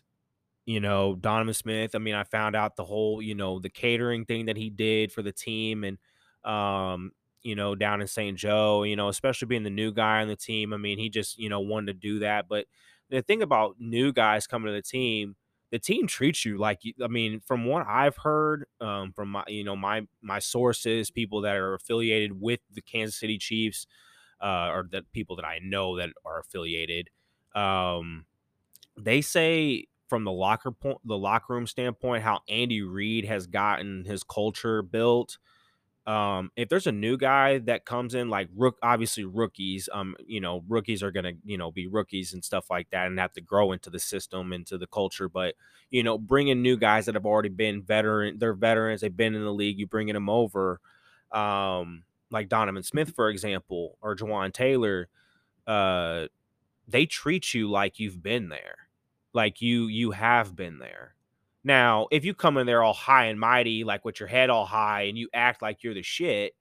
you 0.66 0.80
know, 0.80 1.16
Donovan 1.16 1.56
Smith. 1.56 1.96
I 1.96 1.98
mean, 1.98 2.14
I 2.14 2.24
found 2.24 2.56
out 2.56 2.76
the 2.76 2.86
whole, 2.86 3.24
you 3.24 3.34
know, 3.34 3.60
the 3.60 3.72
catering 3.72 4.26
thing 4.26 4.46
that 4.46 4.56
he 4.56 4.70
did 4.70 5.12
for 5.12 5.24
the 5.24 5.32
team 5.32 5.84
and 5.84 5.98
um, 6.44 7.12
you 7.42 7.56
know, 7.56 7.74
down 7.74 8.02
in 8.02 8.08
St. 8.08 8.38
Joe, 8.38 8.84
you 8.84 8.96
know, 8.96 9.08
especially 9.10 9.48
being 9.48 9.64
the 9.64 9.70
new 9.70 9.92
guy 9.92 10.22
on 10.22 10.28
the 10.28 10.36
team. 10.36 10.74
I 10.74 10.78
mean, 10.78 11.00
he 11.00 11.10
just, 11.10 11.38
you 11.38 11.50
know, 11.50 11.60
wanted 11.60 11.94
to 11.94 12.00
do 12.00 12.20
that. 12.20 12.48
But 12.48 12.66
the 13.10 13.22
thing 13.22 13.42
about 13.42 13.76
new 13.80 14.12
guys 14.14 14.48
coming 14.48 14.68
to 14.68 14.74
the 14.74 14.82
team, 14.82 15.36
the 15.72 15.80
team 15.80 16.08
treats 16.08 16.46
you 16.46 16.58
like 16.58 16.82
I 17.04 17.08
mean, 17.08 17.42
from 17.42 17.66
what 17.66 17.86
I've 17.88 18.18
heard, 18.18 18.66
um, 18.82 19.14
from 19.14 19.30
my, 19.30 19.44
you 19.48 19.64
know, 19.64 19.76
my 19.76 20.08
my 20.22 20.40
sources, 20.40 21.12
people 21.12 21.42
that 21.42 21.56
are 21.56 21.76
affiliated 21.76 22.40
with 22.40 22.60
the 22.74 22.82
Kansas 22.82 23.20
City 23.20 23.38
Chiefs, 23.38 23.86
uh, 24.42 24.70
or 24.72 24.88
the 24.90 25.04
people 25.14 25.36
that 25.38 25.46
I 25.46 25.60
know 25.62 25.98
that 25.98 26.10
are 26.26 26.40
affiliated, 26.40 27.10
um, 27.56 28.26
they 28.98 29.22
say 29.22 29.86
from 30.08 30.24
the 30.24 30.32
locker 30.32 30.72
point, 30.72 30.98
the 31.06 31.18
locker 31.18 31.54
room 31.54 31.68
standpoint, 31.68 32.24
how 32.24 32.42
Andy 32.50 32.82
Reid 32.82 33.26
has 33.26 33.48
gotten 33.48 34.06
his 34.06 34.24
culture 34.24 34.82
built. 34.82 35.38
Um, 36.10 36.52
if 36.56 36.70
there's 36.70 36.88
a 36.88 36.92
new 36.92 37.18
guy 37.18 37.60
that 37.60 37.86
comes 37.86 38.16
in, 38.16 38.30
like 38.30 38.50
rook, 38.56 38.78
obviously 38.82 39.26
rookies, 39.26 39.90
um, 39.94 40.16
you 40.26 40.42
know, 40.42 40.64
rookies 40.68 41.04
are 41.04 41.12
gonna, 41.12 41.34
you 41.46 41.58
know, 41.58 41.72
be 41.72 41.88
rookies 41.88 42.34
and 42.34 42.44
stuff 42.44 42.70
like 42.72 42.90
that, 42.92 43.08
and 43.08 43.20
have 43.20 43.34
to 43.34 43.42
grow 43.42 43.72
into 43.74 43.92
the 43.92 44.00
system, 44.00 44.54
into 44.54 44.78
the 44.78 44.88
culture. 44.88 45.30
But 45.30 45.56
you 45.92 46.04
know, 46.04 46.18
bringing 46.18 46.62
new 46.64 46.78
guys 46.78 47.06
that 47.06 47.16
have 47.16 47.26
already 47.28 47.50
been 47.50 47.84
veteran, 47.84 48.40
they're 48.40 48.54
veterans, 48.54 49.02
they've 49.02 49.16
been 49.16 49.36
in 49.36 49.44
the 49.44 49.54
league, 49.54 49.80
you 49.80 49.88
bringing 49.88 50.16
them 50.16 50.30
over, 50.30 50.80
um, 51.32 52.04
like 52.32 52.50
Donovan 52.50 52.84
Smith, 52.84 53.14
for 53.16 53.30
example, 53.30 53.98
or 54.02 54.16
Jawaan 54.16 54.54
Taylor, 54.54 55.10
uh, 55.68 56.28
they 56.88 57.06
treat 57.06 57.54
you 57.54 57.70
like 57.70 58.00
you've 58.00 58.24
been 58.24 58.50
there 58.50 58.90
like 59.34 59.62
you 59.62 59.88
you 59.88 60.12
have 60.12 60.56
been 60.56 60.80
there. 60.80 61.16
Now, 61.70 62.08
if 62.10 62.26
you 62.26 62.34
come 62.34 62.58
in 62.58 62.66
there 62.66 62.82
all 62.82 62.96
high 62.96 63.26
and 63.26 63.40
mighty, 63.40 63.84
like 63.84 64.04
with 64.04 64.20
your 64.20 64.26
head 64.26 64.50
all 64.50 64.66
high, 64.66 65.04
and 65.04 65.16
you 65.16 65.30
act 65.36 65.62
like 65.62 65.84
you're 65.84 65.94
the 65.94 66.02
shit, 66.02 66.54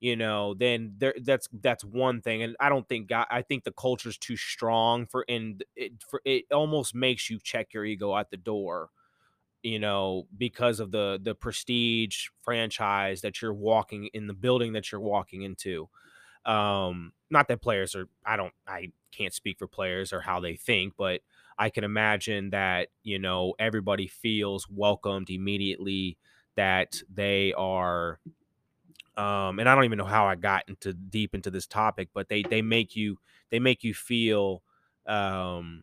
you 0.00 0.16
know, 0.16 0.54
then 0.54 0.94
there 0.98 1.14
that's 1.22 1.48
that's 1.62 1.84
one 1.84 2.20
thing. 2.22 2.42
And 2.42 2.56
I 2.58 2.68
don't 2.68 2.88
think 2.88 3.08
God, 3.08 3.26
I 3.30 3.42
think 3.42 3.62
the 3.62 3.72
culture's 3.72 4.18
too 4.18 4.36
strong 4.36 5.06
for 5.06 5.24
and 5.28 5.64
it 5.76 5.92
for 6.10 6.20
it 6.24 6.46
almost 6.52 6.92
makes 6.92 7.30
you 7.30 7.38
check 7.40 7.72
your 7.72 7.84
ego 7.84 8.16
at 8.16 8.30
the 8.32 8.36
door, 8.36 8.90
you 9.62 9.78
know, 9.78 10.26
because 10.36 10.80
of 10.80 10.90
the 10.90 11.20
the 11.22 11.36
prestige 11.36 12.28
franchise 12.44 13.20
that 13.22 13.42
you're 13.42 13.54
walking 13.54 14.08
in 14.14 14.26
the 14.26 14.34
building 14.34 14.72
that 14.74 14.92
you're 14.92 15.00
walking 15.00 15.42
into. 15.42 15.88
Um, 16.46 17.12
not 17.30 17.48
that 17.48 17.62
players 17.62 17.94
are 17.94 18.08
I 18.26 18.36
don't 18.36 18.54
I 18.66 18.92
can't 19.12 19.34
speak 19.34 19.58
for 19.58 19.68
players 19.68 20.12
or 20.12 20.20
how 20.20 20.40
they 20.40 20.56
think, 20.56 20.94
but 20.98 21.22
I 21.58 21.70
can 21.70 21.84
imagine 21.84 22.50
that, 22.50 22.88
you 23.02 23.18
know, 23.18 23.54
everybody 23.58 24.06
feels 24.06 24.68
welcomed 24.70 25.30
immediately 25.30 26.18
that 26.56 27.00
they 27.12 27.52
are 27.54 28.18
um 29.16 29.58
and 29.58 29.68
I 29.68 29.74
don't 29.74 29.84
even 29.84 29.98
know 29.98 30.04
how 30.04 30.26
I 30.26 30.34
got 30.36 30.64
into 30.68 30.92
deep 30.92 31.34
into 31.34 31.50
this 31.50 31.66
topic, 31.66 32.08
but 32.14 32.28
they 32.28 32.42
they 32.42 32.62
make 32.62 32.94
you 32.96 33.18
they 33.50 33.58
make 33.58 33.84
you 33.84 33.94
feel 33.94 34.62
um 35.06 35.82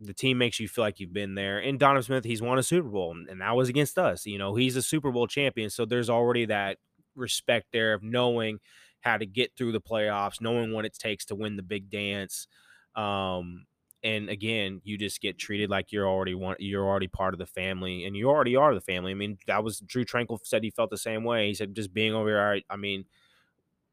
the 0.00 0.12
team 0.14 0.36
makes 0.38 0.60
you 0.60 0.68
feel 0.68 0.84
like 0.84 1.00
you've 1.00 1.14
been 1.14 1.34
there. 1.34 1.58
And 1.58 1.78
Donovan 1.80 2.02
Smith, 2.02 2.24
he's 2.24 2.42
won 2.42 2.58
a 2.58 2.62
Super 2.62 2.88
Bowl, 2.88 3.12
and 3.12 3.40
that 3.40 3.56
was 3.56 3.70
against 3.70 3.96
us. 3.98 4.26
You 4.26 4.36
know, 4.36 4.54
he's 4.54 4.76
a 4.76 4.82
Super 4.82 5.10
Bowl 5.10 5.26
champion, 5.26 5.70
so 5.70 5.86
there's 5.86 6.10
already 6.10 6.44
that 6.46 6.76
respect 7.14 7.68
there 7.72 7.94
of 7.94 8.02
knowing 8.02 8.60
how 9.00 9.16
to 9.16 9.24
get 9.24 9.52
through 9.56 9.72
the 9.72 9.80
playoffs, 9.80 10.40
knowing 10.40 10.72
what 10.72 10.84
it 10.84 10.92
takes 10.98 11.24
to 11.26 11.34
win 11.34 11.56
the 11.56 11.62
big 11.62 11.88
dance. 11.88 12.46
Um, 12.94 13.64
and 14.06 14.30
again, 14.30 14.80
you 14.84 14.96
just 14.96 15.20
get 15.20 15.36
treated 15.36 15.68
like 15.68 15.90
you're 15.90 16.08
already 16.08 16.34
one, 16.36 16.54
you're 16.60 16.86
already 16.86 17.08
part 17.08 17.34
of 17.34 17.38
the 17.38 17.46
family, 17.46 18.04
and 18.04 18.16
you 18.16 18.28
already 18.28 18.54
are 18.54 18.72
the 18.72 18.80
family. 18.80 19.10
I 19.10 19.14
mean, 19.14 19.36
that 19.48 19.64
was 19.64 19.80
Drue 19.80 20.04
Tranquill 20.04 20.38
said 20.44 20.62
he 20.62 20.70
felt 20.70 20.90
the 20.90 20.96
same 20.96 21.24
way. 21.24 21.48
He 21.48 21.54
said 21.54 21.74
just 21.74 21.92
being 21.92 22.14
over 22.14 22.28
here, 22.28 22.62
I 22.70 22.76
mean, 22.76 23.06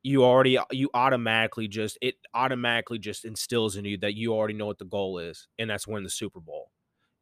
you 0.03 0.23
already 0.23 0.59
you 0.69 0.91
automatically 0.93 1.67
just 1.67 1.97
it 1.99 2.15
automatically 2.35 2.99
just 2.99 3.25
instills 3.25 3.75
in 3.75 3.85
you 3.85 3.97
that 3.99 4.13
you 4.13 4.33
already 4.33 4.53
know 4.53 4.67
what 4.67 4.77
the 4.77 4.85
goal 4.85 5.17
is, 5.17 5.47
and 5.57 5.67
that's 5.67 5.87
win 5.87 6.03
the 6.03 6.11
Super 6.11 6.39
Bowl. 6.39 6.69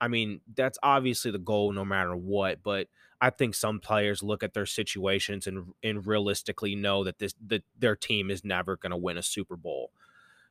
I 0.02 0.10
mean, 0.10 0.42
that's 0.54 0.80
obviously 0.84 1.32
the 1.32 1.40
goal 1.40 1.72
no 1.72 1.86
matter 1.86 2.14
what, 2.16 2.62
but 2.62 2.88
I 3.22 3.30
think 3.30 3.56
some 3.56 3.80
players 3.80 4.22
look 4.22 4.44
at 4.44 4.54
their 4.54 4.66
situations 4.66 5.48
and 5.48 5.74
and 5.82 6.06
realistically 6.06 6.76
know 6.76 7.06
that 7.06 7.20
this 7.20 7.36
that 7.48 7.64
their 7.80 7.96
team 7.96 8.30
is 8.30 8.44
never 8.44 8.76
going 8.76 8.92
to 8.92 8.98
win 8.98 9.18
a 9.18 9.24
Super 9.24 9.56
Bowl. 9.56 9.92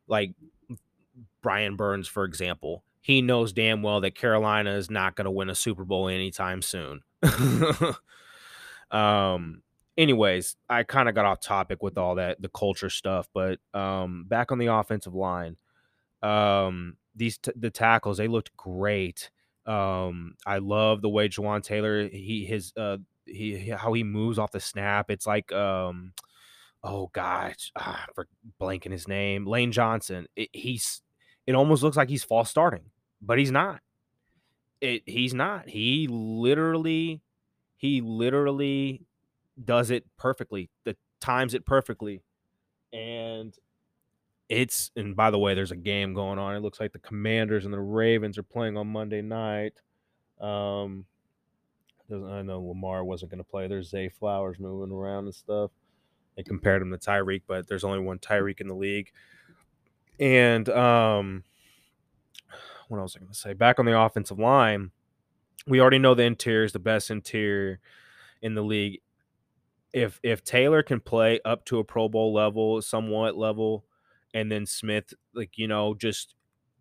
Like 0.07 0.35
Brian 1.42 1.76
Burns, 1.76 2.09
for 2.09 2.24
example, 2.24 2.85
he 3.00 3.22
knows 3.22 3.52
damn 3.52 3.83
well 3.83 4.00
that 4.02 4.14
Carolina 4.14 4.72
is 4.72 4.90
not 4.90 5.16
going 5.16 5.24
to 5.24 5.30
win 5.30 5.50
a 5.50 5.54
Super 5.54 5.85
Bowl 5.85 6.09
anytime 6.09 6.62
soon. 6.62 7.00
um, 8.90 9.62
anyways, 9.96 10.56
I 10.68 10.83
kind 10.83 11.09
of 11.09 11.14
got 11.14 11.24
off 11.24 11.40
topic 11.40 11.83
with 11.83 11.96
all 11.98 12.16
that 12.16 12.40
the 12.40 12.48
culture 12.48 12.90
stuff, 12.90 13.28
but 13.33 13.59
um, 13.74 14.24
back 14.28 14.52
on 14.52 14.59
the 14.59 14.66
offensive 14.66 15.14
line, 15.14 15.56
um, 16.22 16.96
these 17.14 17.38
t- 17.38 17.52
the 17.56 17.70
tackles 17.70 18.18
they 18.18 18.28
looked 18.28 18.56
great. 18.56 19.30
Um, 19.66 20.35
I 20.46 20.59
love 20.59 21.02
the 21.02 21.09
way 21.09 21.28
Jawaan 21.28 21.62
Taylor 21.62 22.09
he 22.09 22.44
his 22.44 22.72
uh 22.76 22.98
he 23.26 23.68
how 23.70 23.92
he 23.92 24.04
moves 24.04 24.38
off 24.38 24.52
the 24.52 24.61
snap. 24.61 25.11
It's 25.11 25.26
like 25.26 25.52
um 25.52 26.12
oh 26.83 27.11
gosh, 27.12 27.72
ah, 27.76 28.06
for 28.14 28.26
blanking 28.61 28.92
his 28.92 29.06
name, 29.06 29.46
Lane 29.46 29.72
Johnson. 29.72 30.26
It, 30.37 30.48
he's 30.52 31.02
it 31.51 31.57
almost 31.57 31.83
looks 31.83 31.97
like 31.97 32.09
he's 32.09 32.23
false 32.23 32.49
starting, 32.49 32.85
but 33.21 33.37
he's 33.37 33.51
not. 33.51 33.81
It 34.81 35.03
he's 35.05 35.35
not. 35.35 35.69
He 35.69 36.07
literally 36.09 37.21
he 37.77 38.01
literally 38.01 39.03
does 39.63 39.91
it 39.91 40.05
perfectly. 40.17 40.71
The 40.85 40.97
times 41.21 41.53
it 41.53 41.67
perfectly. 41.67 42.23
And 42.93 43.53
it's 44.49 44.93
and 44.95 45.17
by 45.17 45.33
the 45.33 45.41
way, 45.41 45.55
there's 45.55 45.73
a 45.73 45.77
game 45.77 46.15
going 46.15 46.39
on. 46.39 46.55
It 46.55 46.61
looks 46.61 46.79
like 46.79 46.93
the 46.93 47.01
Commanders 47.01 47.65
and 47.65 47.75
the 47.75 47.81
Ravens 47.81 48.39
are 48.39 48.45
playing 48.45 48.77
on 48.77 48.87
Monday 48.87 49.23
night. 49.23 49.75
Um 50.41 51.05
I 52.13 52.43
know 52.43 52.61
Lamar 52.61 53.05
wasn't 53.05 53.33
going 53.33 53.43
to 53.43 53.49
play. 53.49 53.67
There's 53.67 53.91
Zay 53.91 54.09
Flowers 54.09 54.59
moving 54.59 54.95
around 54.95 55.25
and 55.25 55.35
stuff. 55.35 55.73
They 56.37 56.43
compared 56.43 56.83
him 56.83 56.91
to 56.91 56.99
Tyreek, 56.99 57.43
but 57.47 57.67
there's 57.69 57.85
only 57.85 58.01
one 58.01 58.19
Tyreek 58.19 58.61
in 58.61 58.69
the 58.69 58.75
league. 58.75 59.11
And 60.20 60.68
um, 60.68 61.44
what 62.88 62.98
else 62.98 63.14
was 63.14 63.16
I 63.16 63.20
going 63.20 63.33
to 63.33 63.38
say? 63.38 63.52
Back 63.54 63.78
on 63.78 63.87
the 63.87 63.98
offensive 63.98 64.38
line, 64.38 64.90
we 65.66 65.80
already 65.80 65.98
know 65.98 66.14
the 66.14 66.24
interior 66.24 66.64
is 66.64 66.72
the 66.72 66.78
best 66.78 67.11
interior 67.11 67.80
in 68.42 68.54
the 68.54 68.62
league. 68.62 69.00
If 69.92 70.20
if 70.22 70.44
Taylor 70.44 70.83
can 70.83 71.00
play 71.00 71.40
up 71.44 71.64
to 71.64 71.78
a 71.78 71.85
Pro 71.85 72.09
Bowl 72.09 72.33
level, 72.33 72.80
somewhat 72.83 73.37
level, 73.37 73.85
and 74.35 74.52
then 74.52 74.66
Smith, 74.66 75.12
like 75.35 75.56
you 75.56 75.66
know, 75.66 75.94
just 75.94 76.35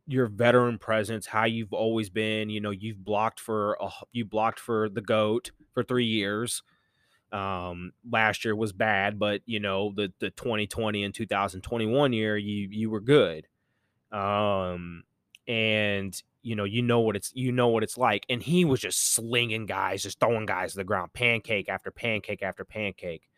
your 0.06 0.28
veteran 0.28 0.78
presence, 0.78 1.26
how 1.28 1.46
you've 1.46 1.74
always 1.74 2.10
been. 2.10 2.50
You 2.50 2.62
know, 2.62 2.72
you've 2.72 3.04
blocked 3.04 3.40
for 3.40 3.78
a, 3.82 3.90
you 4.12 4.26
blocked 4.26 4.60
for 4.60 4.90
the 4.90 5.02
goat 5.02 5.52
for 5.74 5.84
three 5.84 6.06
years. 6.06 6.62
Um, 7.32 7.92
last 8.10 8.44
year 8.44 8.56
was 8.56 8.74
bad, 8.74 9.20
but 9.20 9.42
you 9.46 9.60
know 9.60 9.94
the 9.96 10.12
the 10.20 10.32
2020 10.32 11.04
and 11.04 11.14
2021 11.14 12.14
year, 12.14 12.38
you 12.38 12.68
you 12.72 12.90
were 12.90 13.02
good. 13.02 13.48
Um, 14.12 15.04
and 15.48 16.20
you 16.42 16.56
know 16.56 16.64
you 16.64 16.82
know 16.82 17.02
what 17.02 17.16
it's 17.16 17.32
you 17.36 17.52
know 17.52 17.68
what 17.68 17.84
it's 17.84 17.98
like, 17.98 18.26
and 18.30 18.42
he 18.42 18.66
was 18.66 18.80
just 18.80 19.14
slinging 19.14 19.66
guys, 19.66 20.04
just 20.04 20.20
throwing 20.20 20.46
guys 20.46 20.72
to 20.72 20.78
the 20.78 20.84
ground, 20.84 21.14
pancake 21.14 21.70
after 21.70 21.92
pancake 21.92 22.42
after 22.42 22.66
pancake. 22.66 23.30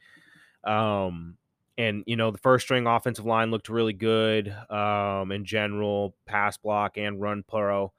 Um, 0.63 1.37
and 1.77 2.03
you 2.05 2.15
know 2.15 2.31
the 2.31 2.37
first 2.37 2.65
string 2.65 2.87
offensive 2.87 3.25
line 3.25 3.51
looked 3.51 3.69
really 3.69 3.93
good 3.93 4.55
um, 4.69 5.31
in 5.31 5.45
general, 5.45 6.15
pass 6.25 6.57
block 6.57 6.97
and 6.97 7.21
run 7.21 7.43
pro. 7.47 7.91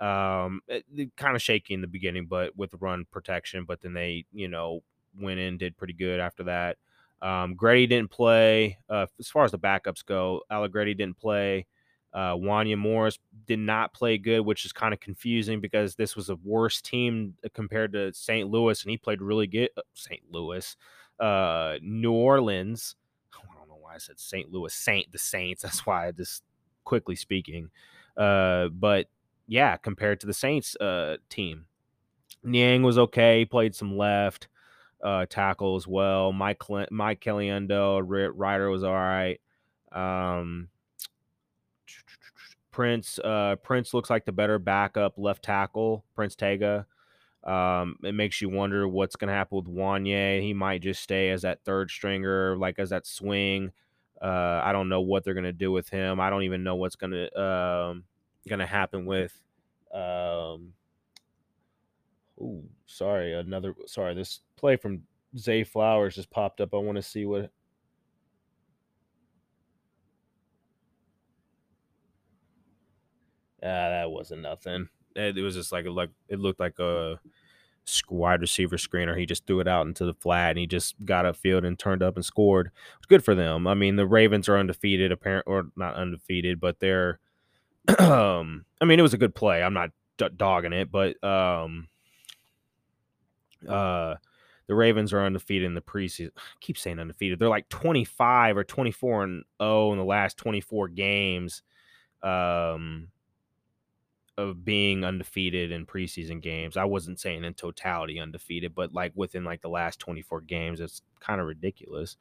Um, 0.00 0.62
it, 0.66 0.84
it 0.96 1.16
kind 1.16 1.36
of 1.36 1.42
shaky 1.42 1.74
in 1.74 1.82
the 1.82 1.86
beginning, 1.86 2.26
but 2.26 2.56
with 2.56 2.74
run 2.80 3.04
protection. 3.10 3.64
But 3.66 3.82
then 3.82 3.92
they, 3.92 4.24
you 4.32 4.48
know, 4.48 4.80
went 5.18 5.40
in, 5.40 5.58
did 5.58 5.76
pretty 5.76 5.94
good 5.94 6.20
after 6.20 6.44
that. 6.44 6.76
Um, 7.22 7.54
Grady 7.54 7.86
didn't 7.86 8.10
play. 8.10 8.78
Uh, 8.88 9.06
as 9.18 9.28
far 9.28 9.44
as 9.44 9.50
the 9.50 9.58
backups 9.58 10.04
go, 10.04 10.42
Allegretti 10.50 10.94
didn't 10.94 11.18
play. 11.18 11.66
Uh, 12.12 12.34
Wanya 12.34 12.76
Morris 12.76 13.18
did 13.46 13.60
not 13.60 13.92
play 13.92 14.18
good, 14.18 14.40
which 14.40 14.64
is 14.64 14.72
kind 14.72 14.92
of 14.92 15.00
confusing 15.00 15.60
because 15.60 15.94
this 15.94 16.16
was 16.16 16.28
a 16.28 16.36
worse 16.36 16.80
team 16.80 17.34
compared 17.54 17.92
to 17.92 18.12
St. 18.12 18.48
Louis, 18.48 18.82
and 18.82 18.90
he 18.90 18.96
played 18.96 19.22
really 19.22 19.46
good. 19.46 19.70
Uh, 19.76 19.82
St. 19.94 20.20
Louis, 20.30 20.76
uh, 21.20 21.76
New 21.82 22.12
Orleans. 22.12 22.96
I 23.34 23.56
don't 23.56 23.68
know 23.68 23.78
why 23.80 23.94
I 23.94 23.98
said 23.98 24.18
St. 24.18 24.50
Louis 24.50 24.74
Saint 24.74 25.12
the 25.12 25.18
Saints. 25.18 25.62
That's 25.62 25.86
why 25.86 26.08
I 26.08 26.12
just 26.12 26.42
quickly 26.84 27.14
speaking. 27.14 27.70
Uh, 28.16 28.68
but 28.68 29.06
yeah, 29.46 29.76
compared 29.76 30.20
to 30.20 30.26
the 30.26 30.34
Saints 30.34 30.74
uh, 30.76 31.18
team, 31.28 31.66
Niang 32.42 32.82
was 32.82 32.98
okay. 32.98 33.40
He 33.40 33.44
played 33.44 33.74
some 33.74 33.96
left 33.96 34.48
uh, 35.02 35.26
tackle 35.28 35.76
as 35.76 35.86
well. 35.86 36.32
Mike 36.32 36.62
Mike 36.90 37.20
Caliendo, 37.20 38.02
Ryder 38.34 38.70
was 38.70 38.84
all 38.84 38.94
right. 38.94 39.40
Um, 39.92 40.68
Prince 42.70 43.18
uh, 43.18 43.56
Prince 43.62 43.92
looks 43.92 44.10
like 44.10 44.24
the 44.24 44.32
better 44.32 44.58
backup 44.58 45.14
left 45.18 45.42
tackle. 45.44 46.04
Prince 46.14 46.36
Tega. 46.36 46.86
Um, 47.42 47.96
it 48.04 48.12
makes 48.12 48.40
you 48.40 48.48
wonder 48.50 48.86
what's 48.86 49.16
going 49.16 49.28
to 49.28 49.34
happen 49.34 49.56
with 49.56 49.66
Wanya. 49.66 50.40
He 50.42 50.52
might 50.52 50.82
just 50.82 51.02
stay 51.02 51.30
as 51.30 51.42
that 51.42 51.64
third 51.64 51.90
stringer, 51.90 52.56
like 52.56 52.78
as 52.78 52.90
that 52.90 53.06
swing. 53.06 53.72
Uh, 54.20 54.60
I 54.62 54.72
don't 54.72 54.90
know 54.90 55.00
what 55.00 55.24
they're 55.24 55.34
going 55.34 55.44
to 55.44 55.52
do 55.52 55.72
with 55.72 55.88
him. 55.88 56.20
I 56.20 56.28
don't 56.28 56.42
even 56.42 56.62
know 56.62 56.76
what's 56.76 56.96
going 56.96 57.12
to 57.12 57.40
um, 57.40 58.04
going 58.46 58.58
to 58.58 58.66
happen 58.66 59.06
with. 59.06 59.32
Um, 59.92 60.74
oh, 62.42 62.62
sorry, 62.86 63.34
another 63.34 63.74
sorry. 63.86 64.14
This 64.14 64.40
play 64.56 64.76
from 64.76 65.02
Zay 65.36 65.64
Flowers 65.64 66.14
just 66.14 66.30
popped 66.30 66.60
up. 66.60 66.74
I 66.74 66.78
want 66.78 66.96
to 66.96 67.02
see 67.02 67.26
what 67.26 67.50
Ah, 73.62 73.90
that 73.90 74.10
wasn't 74.10 74.42
nothing. 74.42 74.88
It, 75.14 75.36
was 75.36 75.54
just 75.54 75.72
like 75.72 75.84
like 75.86 76.10
it 76.28 76.38
looked 76.38 76.60
like 76.60 76.78
a 76.78 77.20
wide 78.08 78.40
receiver 78.40 78.76
screener. 78.76 79.18
He 79.18 79.26
just 79.26 79.46
threw 79.46 79.60
it 79.60 79.68
out 79.68 79.86
into 79.86 80.04
the 80.04 80.14
flat, 80.14 80.50
and 80.50 80.58
he 80.58 80.66
just 80.66 80.94
got 81.04 81.24
upfield 81.24 81.66
and 81.66 81.78
turned 81.78 82.02
up 82.02 82.16
and 82.16 82.24
scored. 82.24 82.70
It's 82.96 83.06
good 83.06 83.24
for 83.24 83.34
them. 83.34 83.66
I 83.66 83.74
mean, 83.74 83.96
the 83.96 84.06
Ravens 84.06 84.48
are 84.48 84.58
undefeated, 84.58 85.12
apparent 85.12 85.44
or 85.46 85.66
not 85.76 85.94
undefeated, 85.94 86.60
but 86.60 86.80
they're. 86.80 87.18
um, 87.98 88.64
I 88.80 88.84
mean, 88.84 88.98
it 88.98 89.02
was 89.02 89.14
a 89.14 89.18
good 89.18 89.34
play. 89.34 89.62
I'm 89.62 89.74
not 89.74 89.90
d- 90.16 90.28
dogging 90.36 90.72
it, 90.72 90.90
but 90.90 91.22
um, 91.24 91.88
uh, 93.68 94.16
the 94.66 94.74
Ravens 94.74 95.12
are 95.12 95.24
undefeated 95.24 95.66
in 95.66 95.74
the 95.74 95.80
preseason. 95.80 96.30
I 96.36 96.40
keep 96.60 96.78
saying 96.78 96.98
undefeated. 96.98 97.38
They're 97.38 97.48
like 97.48 97.68
25 97.68 98.56
or 98.56 98.64
24 98.64 99.22
and 99.24 99.44
0 99.62 99.92
in 99.92 99.98
the 99.98 100.04
last 100.04 100.36
24 100.36 100.88
games. 100.88 101.62
Um, 102.22 103.08
of 104.40 104.64
being 104.64 105.04
undefeated 105.04 105.70
in 105.70 105.86
preseason 105.86 106.40
games. 106.40 106.76
I 106.76 106.84
wasn't 106.84 107.20
saying 107.20 107.44
in 107.44 107.54
totality 107.54 108.18
undefeated, 108.18 108.74
but 108.74 108.92
like 108.92 109.12
within 109.14 109.44
like 109.44 109.60
the 109.60 109.68
last 109.68 110.00
24 110.00 110.40
games, 110.42 110.80
it's 110.80 111.02
kind 111.20 111.40
of 111.40 111.46
ridiculous. 111.46 112.16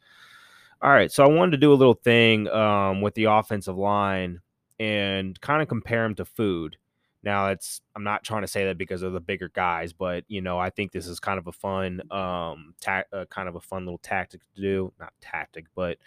All 0.81 0.91
right, 0.91 1.11
so 1.11 1.23
I 1.23 1.27
wanted 1.27 1.51
to 1.51 1.57
do 1.57 1.73
a 1.73 1.75
little 1.75 1.93
thing 1.93 2.47
um, 2.49 3.01
with 3.01 3.13
the 3.15 3.25
offensive 3.25 3.77
line 3.77 4.41
and 4.79 5.39
kind 5.41 5.61
of 5.61 5.67
compare 5.67 6.03
them 6.03 6.15
to 6.15 6.25
food. 6.25 6.77
Now, 7.21 7.49
it's 7.49 7.81
I'm 7.95 8.03
not 8.03 8.23
trying 8.23 8.43
to 8.43 8.47
say 8.47 8.65
that 8.65 8.77
because 8.77 9.01
of 9.01 9.13
the 9.13 9.19
bigger 9.19 9.49
guys, 9.49 9.91
but 9.91 10.23
you 10.27 10.41
know, 10.41 10.57
I 10.57 10.69
think 10.69 10.91
this 10.91 11.07
is 11.07 11.19
kind 11.19 11.37
of 11.37 11.47
a 11.47 11.51
fun, 11.51 12.01
um, 12.11 12.73
ta- 12.79 13.03
uh, 13.11 13.25
kind 13.29 13.49
of 13.49 13.55
a 13.55 13.61
fun 13.61 13.85
little 13.85 13.99
tactic 13.99 14.41
to 14.55 14.61
do. 14.61 14.93
Not 14.99 15.13
tactic, 15.19 15.65
but 15.75 15.97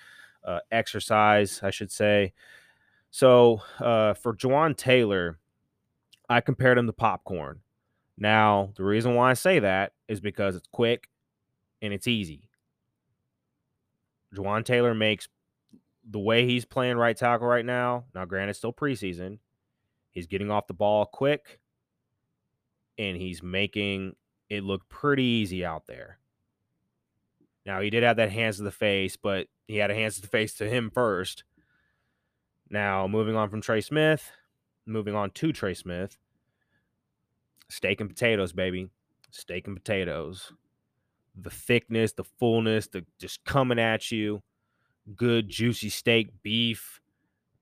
uh, 0.45 0.61
exercise, 0.71 1.61
I 1.63 1.71
should 1.71 1.93
say. 1.93 2.33
So 3.11 3.61
uh, 3.79 4.15
for 4.15 4.35
Jawaan 4.35 4.77
Taylor, 4.77 5.39
I 6.29 6.41
compared 6.41 6.79
him 6.79 6.87
to 6.87 6.93
popcorn. 6.95 7.61
Now, 8.17 8.71
the 8.77 8.85
reason 8.85 9.15
why 9.15 9.31
I 9.31 9.35
say 9.35 9.59
that 9.59 9.93
is 10.09 10.21
because 10.21 10.57
it's 10.57 10.69
quick 10.73 11.09
and 11.83 11.93
it's 11.93 12.07
easy. 12.07 12.49
Jawaan 14.35 14.65
Taylor 14.65 14.95
makes 14.95 15.29
the 16.09 16.19
way 16.19 16.47
he's 16.47 16.65
playing 16.65 16.97
right 16.97 17.17
tackle 17.17 17.47
right 17.47 17.65
now. 17.65 18.05
Now, 18.15 18.25
granted, 18.25 18.55
still 18.55 18.73
preseason. 18.73 19.39
He's 20.13 20.27
getting 20.27 20.51
off 20.51 20.67
the 20.69 20.75
ball 20.75 21.07
quick 21.07 21.59
and 22.99 23.17
he's 23.17 23.43
making 23.43 24.15
it 24.49 24.63
look 24.63 24.89
pretty 24.89 25.25
easy 25.25 25.65
out 25.65 25.87
there. 25.87 26.19
Now, 27.65 27.81
he 27.81 27.91
did 27.91 28.03
have 28.03 28.17
that 28.17 28.31
hands 28.31 28.57
to 28.59 28.63
the 28.63 28.71
face, 28.71 29.17
but 29.17 29.47
he 29.67 29.77
had 29.77 29.91
a 29.91 29.95
hands 29.95 30.17
to 30.17 30.23
the 30.23 30.29
face 30.29 30.55
to 30.55 30.69
him 30.69 30.91
first. 30.93 31.45
Now, 32.69 33.07
moving 33.07 33.37
on 33.37 33.49
from 33.51 33.61
Trey 33.61 33.81
Smith, 33.81 34.31
moving 34.87 35.15
on 35.15 35.31
to 35.31 35.53
Trey 35.53 35.75
Smith, 35.75 36.19
steak 37.69 38.01
and 38.01 38.11
potatoes, 38.11 38.53
baby. 38.53 38.91
Steak 39.31 39.67
and 39.67 39.77
potatoes. 39.77 40.53
The 41.35 41.51
thickness, 41.51 42.13
the 42.13 42.25
fullness, 42.25 42.89
the 42.89 43.07
just 43.19 43.45
coming 43.45 43.79
at 43.79 44.11
you. 44.11 44.43
Good 45.17 45.49
juicy 45.49 45.89
steak, 45.89 46.43
beef, 46.43 47.01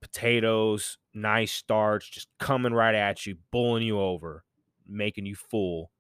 potatoes, 0.01 0.99
nice 1.15 1.53
starch, 1.53 2.13
just 2.13 2.29
coming 2.39 2.73
right 2.73 2.95
at 2.95 3.27
you, 3.27 3.37
bulling 3.51 3.83
you 3.83 4.01
over, 4.01 4.45
making 4.87 5.27
you 5.27 5.35
full. 5.35 5.91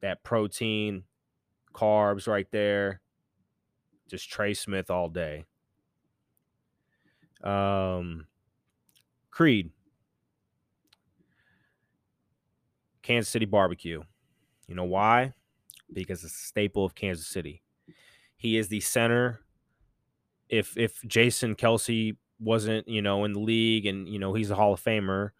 That 0.00 0.22
protein, 0.22 1.04
carbs 1.74 2.28
right 2.28 2.46
there. 2.50 3.00
Just 4.08 4.30
Trey 4.30 4.54
Smith 4.54 4.90
all 4.90 5.08
day. 5.08 5.44
Um, 7.42 8.26
Creed, 9.30 9.70
Kansas 13.02 13.30
City 13.30 13.46
barbecue. 13.46 14.02
You 14.66 14.74
know 14.74 14.84
why? 14.84 15.32
Because 15.92 16.24
it's 16.24 16.34
a 16.34 16.46
staple 16.46 16.84
of 16.84 16.94
Kansas 16.94 17.26
City. 17.26 17.62
He 18.36 18.56
is 18.56 18.68
the 18.68 18.80
center. 18.80 19.40
If 20.48 20.76
if 20.76 21.02
Jason 21.06 21.54
Kelce 21.54 22.16
wasn't, 22.40 22.88
you 22.88 23.02
know, 23.02 23.24
in 23.24 23.32
the 23.32 23.40
league 23.40 23.86
and 23.86 24.08
you 24.08 24.18
know 24.18 24.34
he's 24.34 24.50
a 24.50 24.54
Hall 24.54 24.72
of 24.72 24.82
Famer, 24.82 25.30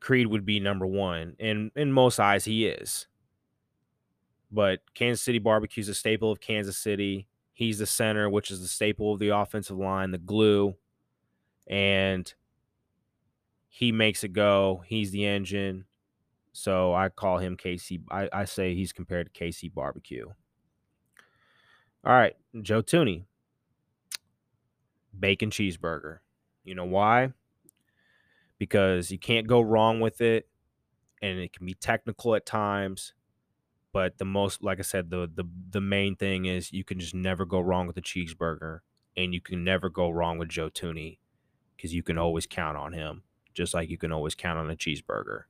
Creed 0.00 0.28
would 0.28 0.46
be 0.46 0.60
number 0.60 0.86
one. 0.86 1.34
And 1.40 1.70
in 1.74 1.92
most 1.92 2.20
eyes, 2.20 2.44
he 2.44 2.66
is. 2.66 3.08
But 4.52 4.80
Kansas 4.94 5.22
City 5.22 5.38
barbecue 5.40 5.80
is 5.80 5.88
a 5.88 5.94
staple 5.94 6.30
of 6.30 6.40
Kansas 6.40 6.78
City. 6.78 7.26
He's 7.52 7.78
the 7.78 7.86
center, 7.86 8.30
which 8.30 8.50
is 8.50 8.60
the 8.60 8.68
staple 8.68 9.12
of 9.12 9.18
the 9.18 9.30
offensive 9.30 9.76
line, 9.76 10.12
the 10.12 10.18
glue. 10.18 10.76
And 11.66 12.32
he 13.68 13.90
makes 13.90 14.22
it 14.22 14.32
go. 14.32 14.84
He's 14.86 15.10
the 15.10 15.26
engine. 15.26 15.86
So 16.52 16.94
I 16.94 17.08
call 17.08 17.38
him 17.38 17.56
KC. 17.56 18.02
I, 18.10 18.28
I 18.32 18.44
say 18.44 18.74
he's 18.74 18.92
compared 18.92 19.34
to 19.34 19.44
KC 19.44 19.74
Barbecue. 19.74 20.26
All 22.04 22.12
right, 22.12 22.36
Joe 22.62 22.82
Thuney. 22.82 23.24
Bacon 25.18 25.50
cheeseburger. 25.50 26.18
You 26.64 26.74
know 26.74 26.84
why? 26.84 27.32
Because 28.58 29.10
you 29.10 29.18
can't 29.18 29.46
go 29.46 29.60
wrong 29.60 30.00
with 30.00 30.20
it, 30.20 30.48
and 31.22 31.38
it 31.38 31.52
can 31.52 31.66
be 31.66 31.74
technical 31.74 32.34
at 32.34 32.46
times. 32.46 33.12
But 33.92 34.18
the 34.18 34.24
most, 34.24 34.62
like 34.62 34.78
I 34.78 34.82
said, 34.82 35.10
the 35.10 35.30
the 35.32 35.44
the 35.70 35.80
main 35.80 36.16
thing 36.16 36.46
is 36.46 36.72
you 36.72 36.84
can 36.84 36.98
just 36.98 37.14
never 37.14 37.44
go 37.44 37.60
wrong 37.60 37.86
with 37.86 37.96
a 37.96 38.02
cheeseburger, 38.02 38.80
and 39.16 39.32
you 39.32 39.40
can 39.40 39.64
never 39.64 39.88
go 39.88 40.10
wrong 40.10 40.38
with 40.38 40.48
Joe 40.48 40.70
Thuney 40.70 41.18
because 41.76 41.94
you 41.94 42.02
can 42.02 42.18
always 42.18 42.46
count 42.46 42.76
on 42.76 42.92
him 42.92 43.22
just 43.56 43.74
like 43.74 43.90
you 43.90 43.98
can 43.98 44.12
always 44.12 44.34
count 44.36 44.58
on 44.58 44.70
a 44.70 44.76
cheeseburger. 44.76 45.44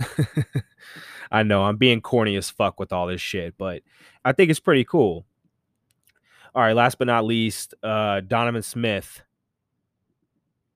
I 1.32 1.42
know 1.42 1.64
I'm 1.64 1.76
being 1.76 2.00
corny 2.00 2.36
as 2.36 2.48
fuck 2.48 2.78
with 2.80 2.92
all 2.92 3.08
this 3.08 3.20
shit, 3.20 3.58
but 3.58 3.82
I 4.24 4.32
think 4.32 4.50
it's 4.50 4.60
pretty 4.60 4.84
cool. 4.84 5.26
All 6.54 6.62
right, 6.62 6.76
last 6.76 6.98
but 6.98 7.08
not 7.08 7.24
least, 7.24 7.74
uh, 7.82 8.20
Donovan 8.20 8.62
Smith 8.62 9.22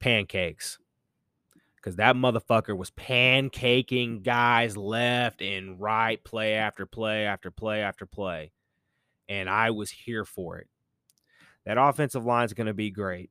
pancakes. 0.00 0.78
Because 1.76 1.96
that 1.96 2.16
motherfucker 2.16 2.76
was 2.76 2.90
pancaking 2.90 4.24
guys 4.24 4.76
left 4.76 5.40
and 5.40 5.80
right, 5.80 6.22
play 6.24 6.54
after 6.54 6.84
play 6.84 7.24
after 7.24 7.52
play 7.52 7.80
after 7.80 8.04
play. 8.06 8.50
And 9.28 9.48
I 9.48 9.70
was 9.70 9.90
here 9.90 10.24
for 10.24 10.58
it. 10.58 10.66
That 11.64 11.78
offensive 11.78 12.24
line 12.24 12.46
is 12.46 12.54
going 12.54 12.66
to 12.66 12.74
be 12.74 12.90
great. 12.90 13.30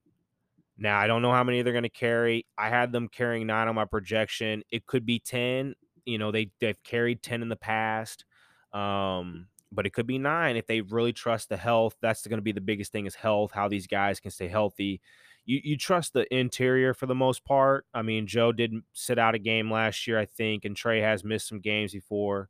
Now, 0.78 0.98
I 1.00 1.08
don't 1.08 1.22
know 1.22 1.32
how 1.32 1.44
many 1.44 1.62
they're 1.62 1.74
going 1.74 1.84
to 1.84 1.90
carry. 1.90 2.46
I 2.58 2.70
had 2.70 2.94
them 2.94 3.10
carrying 3.10 3.48
nine 3.48 3.68
on 3.68 3.76
my 3.76 3.86
projection. 3.86 4.64
It 4.72 4.86
could 4.86 5.06
be 5.06 5.20
10. 5.20 5.74
You 6.06 6.18
know, 6.18 6.32
they, 6.32 6.52
they've 6.62 6.82
carried 6.84 7.22
10 7.22 7.42
in 7.42 7.50
the 7.50 7.56
past. 7.58 8.24
Um, 8.72 9.48
but 9.72 9.86
it 9.86 9.94
could 9.94 10.08
be 10.08 10.18
nine 10.18 10.56
if 10.56 10.68
they 10.68 10.82
really 10.82 11.14
trust 11.14 11.50
the 11.50 11.58
health. 11.58 11.96
That's 12.02 12.26
going 12.26 12.38
to 12.38 12.44
be 12.44 12.52
the 12.52 12.62
biggest 12.62 12.92
thing 12.92 13.06
is 13.06 13.16
health, 13.16 13.52
how 13.52 13.68
these 13.68 13.88
guys 13.88 14.20
can 14.20 14.32
stay 14.32 14.48
healthy. 14.48 15.02
You, 15.46 15.62
you 15.64 15.78
trust 15.78 16.14
the 16.14 16.32
interior 16.34 16.94
for 16.94 17.06
the 17.06 17.16
most 17.16 17.46
part. 17.46 17.86
I 17.94 18.02
mean, 18.02 18.28
Joe 18.28 18.52
didn't 18.52 18.84
sit 18.94 19.20
out 19.20 19.36
a 19.36 19.40
game 19.40 19.72
last 19.72 20.08
year, 20.08 20.20
I 20.20 20.26
think, 20.26 20.66
and 20.66 20.76
Trey 20.76 21.02
has 21.02 21.24
missed 21.24 21.48
some 21.48 21.60
games 21.60 21.94
before. 21.94 22.50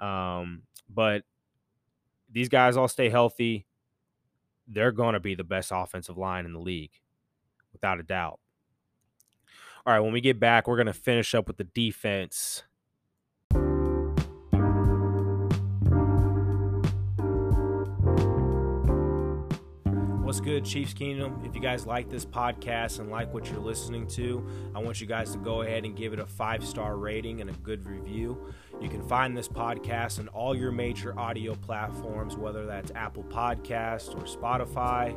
Um, 0.00 0.62
but 0.88 1.22
these 2.30 2.48
guys 2.48 2.76
all 2.76 2.88
stay 2.88 3.08
healthy 3.08 3.66
they're 4.68 4.92
going 4.92 5.14
to 5.14 5.20
be 5.20 5.34
the 5.34 5.44
best 5.44 5.72
offensive 5.74 6.18
line 6.18 6.44
in 6.44 6.52
the 6.52 6.60
league, 6.60 6.92
without 7.72 7.98
a 7.98 8.02
doubt. 8.02 8.38
All 9.86 9.94
right, 9.94 10.00
when 10.00 10.12
we 10.12 10.20
get 10.20 10.38
back, 10.38 10.68
we're 10.68 10.76
going 10.76 10.86
to 10.86 10.92
finish 10.92 11.34
up 11.34 11.48
with 11.48 11.56
the 11.56 11.64
defense. 11.64 12.62
What's 20.28 20.40
good, 20.40 20.66
Chiefs 20.66 20.92
Kingdom? 20.92 21.40
If 21.42 21.54
you 21.54 21.60
guys 21.62 21.86
like 21.86 22.10
this 22.10 22.26
podcast 22.26 22.98
and 22.98 23.10
like 23.10 23.32
what 23.32 23.48
you're 23.50 23.60
listening 23.60 24.06
to, 24.08 24.46
I 24.74 24.78
want 24.78 25.00
you 25.00 25.06
guys 25.06 25.32
to 25.32 25.38
go 25.38 25.62
ahead 25.62 25.86
and 25.86 25.96
give 25.96 26.12
it 26.12 26.18
a 26.18 26.26
five 26.26 26.62
star 26.62 26.98
rating 26.98 27.40
and 27.40 27.48
a 27.48 27.54
good 27.54 27.86
review. 27.86 28.52
You 28.78 28.90
can 28.90 29.00
find 29.08 29.34
this 29.34 29.48
podcast 29.48 30.18
on 30.18 30.28
all 30.28 30.54
your 30.54 30.70
major 30.70 31.18
audio 31.18 31.54
platforms, 31.54 32.36
whether 32.36 32.66
that's 32.66 32.92
Apple 32.94 33.24
Podcasts 33.24 34.14
or 34.14 34.24
Spotify. 34.24 35.16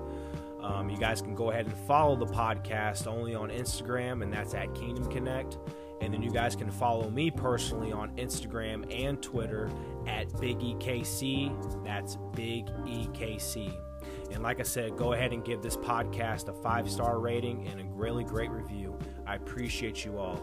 Um, 0.63 0.89
you 0.89 0.95
guys 0.95 1.21
can 1.21 1.36
go 1.36 1.52
ahead 1.52 1.65
and 1.65 1.76
follow 1.86 2.15
the 2.15 2.28
podcast 2.28 3.06
only 3.06 3.36
on 3.36 3.50
Instagram, 3.50 4.24
and 4.24 4.32
that's 4.32 4.54
at 4.54 4.74
Kingdom 4.76 5.12
Connect. 5.12 5.58
And 6.00 6.13
then 6.13 6.24
you 6.24 6.32
guys 6.32 6.56
can 6.56 6.71
follow 6.71 7.10
me 7.10 7.32
personally 7.32 7.91
on 7.91 8.15
Instagram 8.15 8.89
and 8.89 9.21
Twitter 9.21 9.69
at 10.08 10.39
Big 10.39 10.58
EKC. 10.60 11.84
That's 11.84 12.15
Big 12.34 12.67
EKC. 12.86 13.90
And 14.32 14.44
like 14.44 14.60
I 14.60 14.63
said, 14.63 14.96
go 14.96 15.13
ahead 15.13 15.34
and 15.34 15.44
give 15.44 15.62
this 15.62 15.76
podcast 15.76 16.48
a 16.48 16.54
five 16.63 16.89
star 16.89 17.20
rating 17.20 17.67
and 17.67 17.82
a 17.82 17.86
really 17.86 18.24
great 18.24 18.50
review. 18.50 18.98
I 19.28 19.36
appreciate 19.36 20.06
you 20.06 20.17
all. 20.17 20.39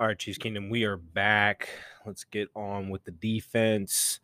All 0.00 0.06
right, 0.06 0.18
Chiefs 0.18 0.38
Kingdom, 0.38 0.70
we 0.70 0.84
are 0.84 0.96
back. 0.96 1.68
Let's 2.04 2.24
get 2.24 2.48
on 2.56 2.88
with 2.88 3.04
the 3.04 3.12
defense. 3.12 4.18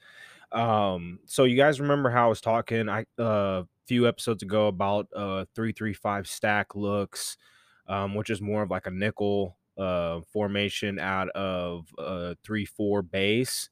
Um, 0.50 1.20
so 1.26 1.44
you 1.44 1.56
guys 1.56 1.80
remember 1.80 2.10
how 2.10 2.26
I 2.26 2.28
was 2.28 2.40
talking 2.40 2.88
I 2.88 3.04
uh, 3.18 3.62
a 3.62 3.66
few 3.86 4.08
episodes 4.08 4.42
ago 4.42 4.66
about 4.68 5.06
uh 5.14 5.44
three 5.54 5.72
three 5.72 5.92
five 5.92 6.26
stack 6.26 6.74
looks, 6.74 7.36
um, 7.88 8.14
which 8.14 8.30
is 8.30 8.40
more 8.40 8.62
of 8.62 8.70
like 8.70 8.86
a 8.86 8.90
nickel 8.90 9.56
uh 9.78 10.20
formation 10.32 10.98
out 10.98 11.28
of 11.30 11.86
uh 11.98 12.34
three 12.42 12.64
four 12.64 13.02
base 13.02 13.68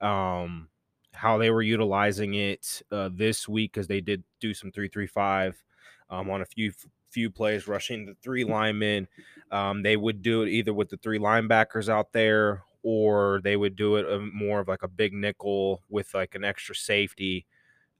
um, 0.00 0.68
how 1.12 1.38
they 1.38 1.50
were 1.50 1.62
utilizing 1.62 2.34
it 2.34 2.82
uh, 2.92 3.08
this 3.12 3.48
week 3.48 3.72
because 3.72 3.86
they 3.86 4.00
did 4.00 4.22
do 4.40 4.52
some 4.54 4.70
three 4.70 4.88
three 4.88 5.06
five 5.06 5.62
um, 6.10 6.30
on 6.30 6.42
a 6.42 6.46
few 6.46 6.72
few 7.10 7.30
plays, 7.30 7.66
rushing 7.66 8.04
the 8.04 8.14
three 8.22 8.44
linemen. 8.44 9.08
Um, 9.50 9.82
they 9.82 9.96
would 9.96 10.22
do 10.22 10.42
it 10.42 10.50
either 10.50 10.74
with 10.74 10.90
the 10.90 10.98
three 10.98 11.18
linebackers 11.18 11.88
out 11.88 12.12
there, 12.12 12.62
or 12.82 13.40
they 13.42 13.56
would 13.56 13.76
do 13.76 13.96
it 13.96 14.06
um, 14.10 14.30
more 14.34 14.60
of 14.60 14.68
like 14.68 14.82
a 14.82 14.88
big 14.88 15.12
nickel 15.12 15.82
with 15.88 16.12
like 16.14 16.34
an 16.34 16.44
extra 16.44 16.74
safety. 16.74 17.46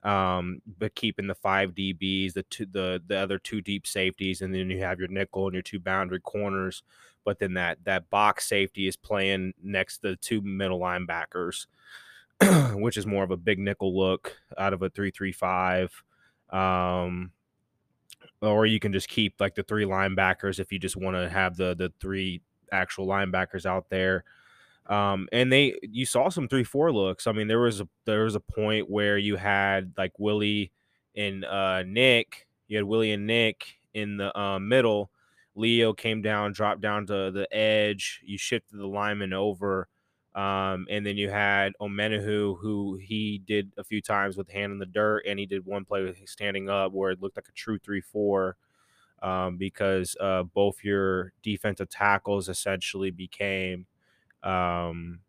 Um, 0.03 0.61
but 0.77 0.93
keeping 0.95 1.27
the 1.27 1.35
five 1.35 1.71
DBs, 1.73 2.33
the 2.33 2.43
two, 2.43 2.67
the 2.71 3.01
the 3.07 3.17
other 3.17 3.39
two 3.39 3.61
deep 3.61 3.87
safeties, 3.87 4.41
and 4.41 4.53
then 4.53 4.69
you 4.69 4.79
have 4.79 4.99
your 4.99 5.09
nickel 5.09 5.47
and 5.47 5.53
your 5.53 5.63
two 5.63 5.79
boundary 5.79 6.21
corners. 6.21 6.83
But 7.27 7.39
then 7.39 7.55
that 7.55 7.79
that 7.83 8.09
box 8.09 8.47
safety 8.47 8.87
is 8.87 8.95
playing 8.95 9.53
next 9.61 9.97
to 9.97 10.11
the 10.11 10.15
two 10.15 10.41
middle 10.41 10.79
linebackers. 10.79 11.65
which 12.75 12.95
is 12.95 13.05
more 13.05 13.23
of 13.25 13.31
a 13.31 13.37
big 13.37 13.59
nickel 13.59 13.97
look 13.97 14.37
out 14.57 14.71
of 14.71 14.83
a 14.83 14.89
335 14.91 16.03
um 16.51 17.31
or 18.41 18.67
you 18.67 18.79
can 18.79 18.93
just 18.93 19.07
keep 19.07 19.33
like 19.39 19.55
the 19.55 19.63
three 19.63 19.85
linebackers 19.85 20.59
if 20.59 20.71
you 20.71 20.77
just 20.77 20.95
want 20.95 21.17
to 21.17 21.27
have 21.27 21.57
the 21.57 21.75
the 21.75 21.91
three 21.99 22.39
actual 22.71 23.07
linebackers 23.07 23.65
out 23.65 23.89
there 23.89 24.23
um 24.85 25.27
and 25.31 25.51
they 25.51 25.75
you 25.81 26.05
saw 26.05 26.29
some 26.29 26.47
3-4 26.47 26.93
looks 26.93 27.25
i 27.25 27.31
mean 27.31 27.47
there 27.47 27.59
was 27.59 27.81
a 27.81 27.89
there 28.05 28.23
was 28.23 28.35
a 28.35 28.39
point 28.39 28.87
where 28.87 29.17
you 29.17 29.35
had 29.35 29.91
like 29.97 30.13
willie 30.19 30.71
and 31.15 31.43
uh 31.43 31.81
nick 31.83 32.45
you 32.67 32.77
had 32.77 32.85
willie 32.85 33.13
and 33.13 33.25
nick 33.25 33.79
in 33.95 34.17
the 34.17 34.39
uh, 34.39 34.59
middle 34.59 35.09
leo 35.57 35.93
came 35.93 36.21
down 36.21 36.51
dropped 36.53 36.81
down 36.81 37.05
to 37.05 37.31
the 37.31 37.47
edge 37.53 38.21
you 38.25 38.37
shifted 38.37 38.77
the 38.79 38.87
lineman 38.87 39.33
over 39.33 39.87
um, 40.35 40.85
and 40.91 41.03
then 41.03 41.17
you 41.17 41.31
had 41.31 41.73
Omenihu, 41.81 42.59
who 42.59 42.95
he 43.01 43.39
did 43.39 43.71
a 43.75 43.83
few 43.83 44.01
times 44.03 44.37
with 44.37 44.51
hand 44.51 44.71
in 44.71 44.77
the 44.77 44.85
dirt, 44.85 45.23
and 45.25 45.39
he 45.39 45.47
did 45.47 45.65
one 45.65 45.83
play 45.83 46.03
with 46.03 46.19
standing 46.29 46.69
up 46.69 46.91
where 46.91 47.09
it 47.09 47.19
looked 47.19 47.37
like 47.37 47.47
a 47.49 47.53
true 47.53 47.79
3 47.79 48.01
4 48.01 48.55
um, 49.23 49.57
because 49.57 50.15
uh, 50.19 50.43
both 50.43 50.83
your 50.83 51.33
defensive 51.41 51.89
tackles 51.89 52.49
essentially 52.49 53.09
became 53.09 53.87
um, 54.43 55.21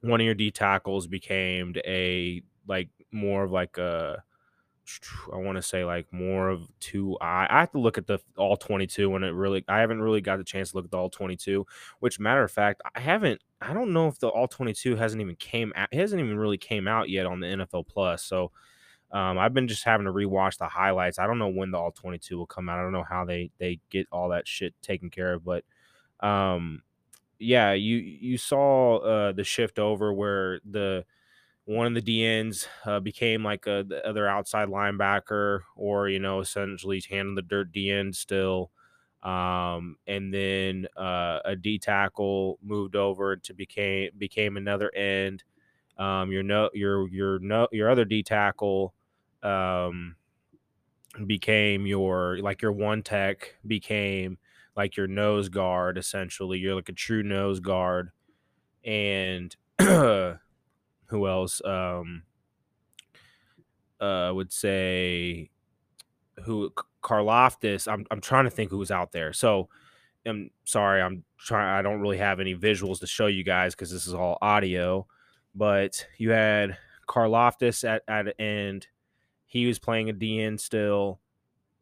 one 0.00 0.20
of 0.20 0.24
your 0.24 0.34
D 0.34 0.52
tackles 0.52 1.08
became 1.08 1.74
a 1.84 2.42
like 2.68 2.88
more 3.10 3.44
of 3.44 3.50
like 3.50 3.78
a 3.78 4.22
I 5.32 5.36
want 5.36 5.56
to 5.56 5.62
say 5.62 5.84
like 5.84 6.12
more 6.12 6.48
of 6.48 6.68
two 6.80 7.16
I 7.20 7.46
I 7.48 7.60
have 7.60 7.72
to 7.72 7.78
look 7.78 7.98
at 7.98 8.06
the 8.06 8.18
all 8.36 8.56
22 8.56 9.10
when 9.10 9.22
it 9.22 9.30
really 9.30 9.64
I 9.68 9.78
haven't 9.80 10.02
really 10.02 10.20
got 10.20 10.38
the 10.38 10.44
chance 10.44 10.70
to 10.70 10.76
look 10.76 10.86
at 10.86 10.90
the 10.90 10.96
all 10.96 11.10
22 11.10 11.66
which 12.00 12.18
matter 12.18 12.42
of 12.42 12.50
fact 12.50 12.82
I 12.94 13.00
haven't 13.00 13.40
I 13.60 13.72
don't 13.72 13.92
know 13.92 14.08
if 14.08 14.18
the 14.18 14.28
all 14.28 14.48
22 14.48 14.96
hasn't 14.96 15.20
even 15.20 15.36
came 15.36 15.72
out 15.76 15.88
it 15.92 15.98
hasn't 15.98 16.20
even 16.20 16.38
really 16.38 16.58
came 16.58 16.88
out 16.88 17.08
yet 17.08 17.26
on 17.26 17.40
the 17.40 17.46
NFL 17.46 17.86
plus 17.88 18.24
so 18.24 18.50
um, 19.12 19.38
I've 19.38 19.54
been 19.54 19.66
just 19.66 19.82
having 19.82 20.06
to 20.06 20.12
rewatch 20.12 20.58
the 20.58 20.68
highlights 20.68 21.18
I 21.18 21.26
don't 21.26 21.38
know 21.38 21.48
when 21.48 21.70
the 21.70 21.78
all 21.78 21.92
22 21.92 22.38
will 22.38 22.46
come 22.46 22.68
out 22.68 22.78
I 22.78 22.82
don't 22.82 22.92
know 22.92 23.06
how 23.08 23.24
they 23.24 23.50
they 23.58 23.80
get 23.90 24.06
all 24.12 24.30
that 24.30 24.48
shit 24.48 24.74
taken 24.82 25.10
care 25.10 25.34
of 25.34 25.44
but 25.44 25.64
um 26.20 26.82
yeah 27.38 27.72
you 27.72 27.96
you 27.96 28.38
saw 28.38 28.98
uh 28.98 29.32
the 29.32 29.44
shift 29.44 29.78
over 29.78 30.12
where 30.12 30.60
the 30.70 31.04
one 31.70 31.86
of 31.86 31.94
the 31.94 32.02
DNs 32.02 32.66
uh, 32.84 32.98
became 32.98 33.44
like 33.44 33.66
a, 33.68 33.84
the 33.86 34.04
other 34.04 34.26
outside 34.26 34.68
linebacker, 34.68 35.60
or 35.76 36.08
you 36.08 36.18
know, 36.18 36.40
essentially 36.40 36.96
he's 36.96 37.06
handling 37.06 37.36
the 37.36 37.42
dirt 37.42 37.70
DN 37.72 38.12
still. 38.12 38.72
Um, 39.22 39.96
and 40.06 40.34
then 40.34 40.88
uh, 40.96 41.38
a 41.44 41.54
D 41.54 41.78
tackle 41.78 42.58
moved 42.60 42.96
over 42.96 43.36
to 43.36 43.54
became 43.54 44.10
became 44.18 44.56
another 44.56 44.92
end. 44.96 45.44
Um, 45.96 46.32
your 46.32 46.42
no 46.42 46.70
your 46.74 47.08
your 47.08 47.38
no 47.38 47.68
your 47.70 47.88
other 47.88 48.04
D 48.04 48.24
tackle 48.24 48.92
um, 49.44 50.16
became 51.24 51.86
your 51.86 52.38
like 52.40 52.62
your 52.62 52.72
one 52.72 53.02
tech 53.02 53.54
became 53.64 54.38
like 54.76 54.96
your 54.96 55.06
nose 55.06 55.48
guard 55.48 55.98
essentially. 55.98 56.58
You're 56.58 56.74
like 56.74 56.88
a 56.88 56.92
true 56.92 57.22
nose 57.22 57.60
guard, 57.60 58.10
and 58.84 59.54
who 61.10 61.26
else? 61.28 61.60
Um, 61.64 62.22
uh, 64.00 64.32
would 64.34 64.52
say 64.52 65.50
who 66.44 66.72
Karlaftis. 67.02 67.90
I'm 67.90 68.06
I'm 68.10 68.20
trying 68.20 68.44
to 68.44 68.50
think 68.50 68.70
who 68.70 68.78
was 68.78 68.90
out 68.90 69.12
there. 69.12 69.32
So 69.32 69.68
I'm 70.26 70.50
sorry, 70.64 71.02
I'm 71.02 71.24
trying. 71.38 71.68
I 71.68 71.82
don't 71.82 72.00
really 72.00 72.18
have 72.18 72.40
any 72.40 72.54
visuals 72.54 73.00
to 73.00 73.06
show 73.06 73.26
you 73.26 73.44
guys 73.44 73.74
because 73.74 73.90
this 73.90 74.06
is 74.06 74.14
all 74.14 74.38
audio. 74.40 75.06
But 75.54 76.06
you 76.18 76.30
had 76.30 76.78
Karlaftis 77.08 77.86
at 77.88 78.02
at 78.08 78.40
end. 78.40 78.86
He 79.46 79.66
was 79.66 79.78
playing 79.78 80.08
a 80.08 80.14
DN 80.14 80.60
still, 80.60 81.20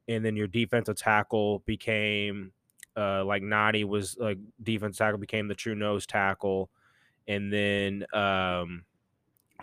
and 0.09 0.25
then 0.25 0.37
your 0.37 0.47
defensive 0.47 0.97
tackle 0.97 1.61
became 1.67 2.53
uh, 2.97 3.25
like 3.25 3.43
Nnadi 3.43 3.85
was 3.85 4.17
like 4.19 4.39
defense 4.63 4.97
tackle 4.97 5.19
became 5.19 5.49
the 5.49 5.55
true 5.55 5.75
nose 5.75 6.07
tackle, 6.07 6.71
and 7.27 7.53
then 7.53 8.07
um, 8.13 8.85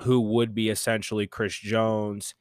who 0.01 0.19
would 0.21 0.53
be 0.53 0.69
essentially 0.69 1.27
Chris 1.27 1.55
Jones. 1.55 2.35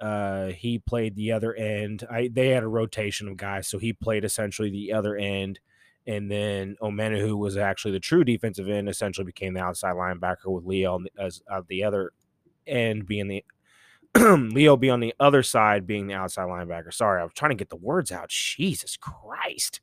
Uh, 0.00 0.48
he 0.48 0.78
played 0.78 1.16
the 1.16 1.32
other 1.32 1.54
end. 1.54 2.04
I 2.10 2.28
they 2.32 2.48
had 2.48 2.62
a 2.62 2.68
rotation 2.68 3.28
of 3.28 3.36
guys, 3.36 3.68
so 3.68 3.78
he 3.78 3.92
played 3.92 4.24
essentially 4.24 4.70
the 4.70 4.92
other 4.92 5.16
end. 5.16 5.60
And 6.06 6.30
then 6.30 6.76
Omenihu, 6.82 7.20
who 7.20 7.36
was 7.36 7.56
actually 7.56 7.92
the 7.92 8.00
true 8.00 8.24
defensive 8.24 8.68
end, 8.68 8.88
essentially 8.88 9.24
became 9.24 9.54
the 9.54 9.62
outside 9.62 9.94
linebacker 9.94 10.46
with 10.46 10.64
Leo 10.64 11.00
as 11.18 11.42
uh, 11.50 11.62
the 11.66 11.84
other 11.84 12.12
end 12.66 13.06
being 13.06 13.28
the 13.28 13.44
Leo 14.52 14.76
be 14.76 14.90
on 14.90 15.00
the 15.00 15.14
other 15.18 15.42
side 15.42 15.86
being 15.86 16.06
the 16.06 16.14
outside 16.14 16.48
linebacker. 16.48 16.92
Sorry, 16.92 17.20
I 17.20 17.24
was 17.24 17.32
trying 17.34 17.52
to 17.52 17.56
get 17.56 17.70
the 17.70 17.76
words 17.76 18.12
out. 18.12 18.28
Jesus 18.28 18.96
Christ. 18.96 19.80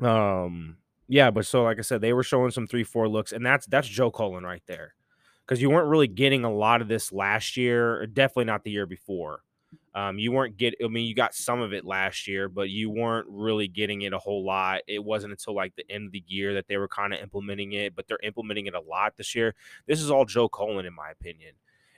Um, 0.00 0.78
yeah, 1.08 1.30
but 1.30 1.44
so 1.44 1.64
like 1.64 1.78
I 1.78 1.82
said, 1.82 2.00
they 2.00 2.14
were 2.14 2.22
showing 2.22 2.50
some 2.50 2.66
three 2.66 2.84
four 2.84 3.08
looks, 3.08 3.32
and 3.32 3.44
that's 3.44 3.66
that's 3.66 3.88
Joe 3.88 4.10
Cullen 4.10 4.44
right 4.44 4.62
there 4.66 4.94
because 5.50 5.60
you 5.60 5.68
weren't 5.68 5.88
really 5.88 6.06
getting 6.06 6.44
a 6.44 6.52
lot 6.52 6.80
of 6.80 6.86
this 6.86 7.12
last 7.12 7.56
year, 7.56 8.06
definitely 8.06 8.44
not 8.44 8.62
the 8.62 8.70
year 8.70 8.86
before. 8.86 9.40
Um, 9.96 10.16
you 10.16 10.30
weren't 10.30 10.56
get. 10.56 10.76
I 10.82 10.86
mean, 10.86 11.06
you 11.06 11.14
got 11.16 11.34
some 11.34 11.60
of 11.60 11.72
it 11.72 11.84
last 11.84 12.28
year, 12.28 12.48
but 12.48 12.70
you 12.70 12.88
weren't 12.88 13.26
really 13.28 13.66
getting 13.66 14.02
it 14.02 14.12
a 14.12 14.18
whole 14.18 14.44
lot. 14.44 14.82
It 14.86 15.02
wasn't 15.02 15.32
until 15.32 15.56
like 15.56 15.74
the 15.74 15.90
end 15.90 16.06
of 16.06 16.12
the 16.12 16.22
year 16.28 16.54
that 16.54 16.68
they 16.68 16.76
were 16.76 16.86
kind 16.86 17.12
of 17.12 17.18
implementing 17.18 17.72
it, 17.72 17.96
but 17.96 18.06
they're 18.06 18.20
implementing 18.22 18.66
it 18.66 18.74
a 18.74 18.80
lot 18.80 19.16
this 19.16 19.34
year. 19.34 19.56
This 19.88 20.00
is 20.00 20.08
all 20.08 20.24
Joe 20.24 20.48
Cullen, 20.48 20.86
in 20.86 20.94
my 20.94 21.10
opinion. 21.10 21.54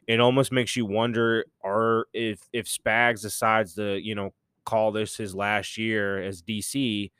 It 0.06 0.18
almost 0.18 0.50
makes 0.50 0.74
you 0.74 0.86
wonder, 0.86 1.44
are 1.62 2.06
if 2.14 2.40
if 2.54 2.66
Spags 2.66 3.20
decides 3.20 3.74
to, 3.74 4.00
you 4.00 4.14
know, 4.14 4.32
call 4.64 4.92
this 4.92 5.14
his 5.16 5.34
last 5.34 5.76
year 5.76 6.22
as 6.22 6.40
DC, 6.40 7.10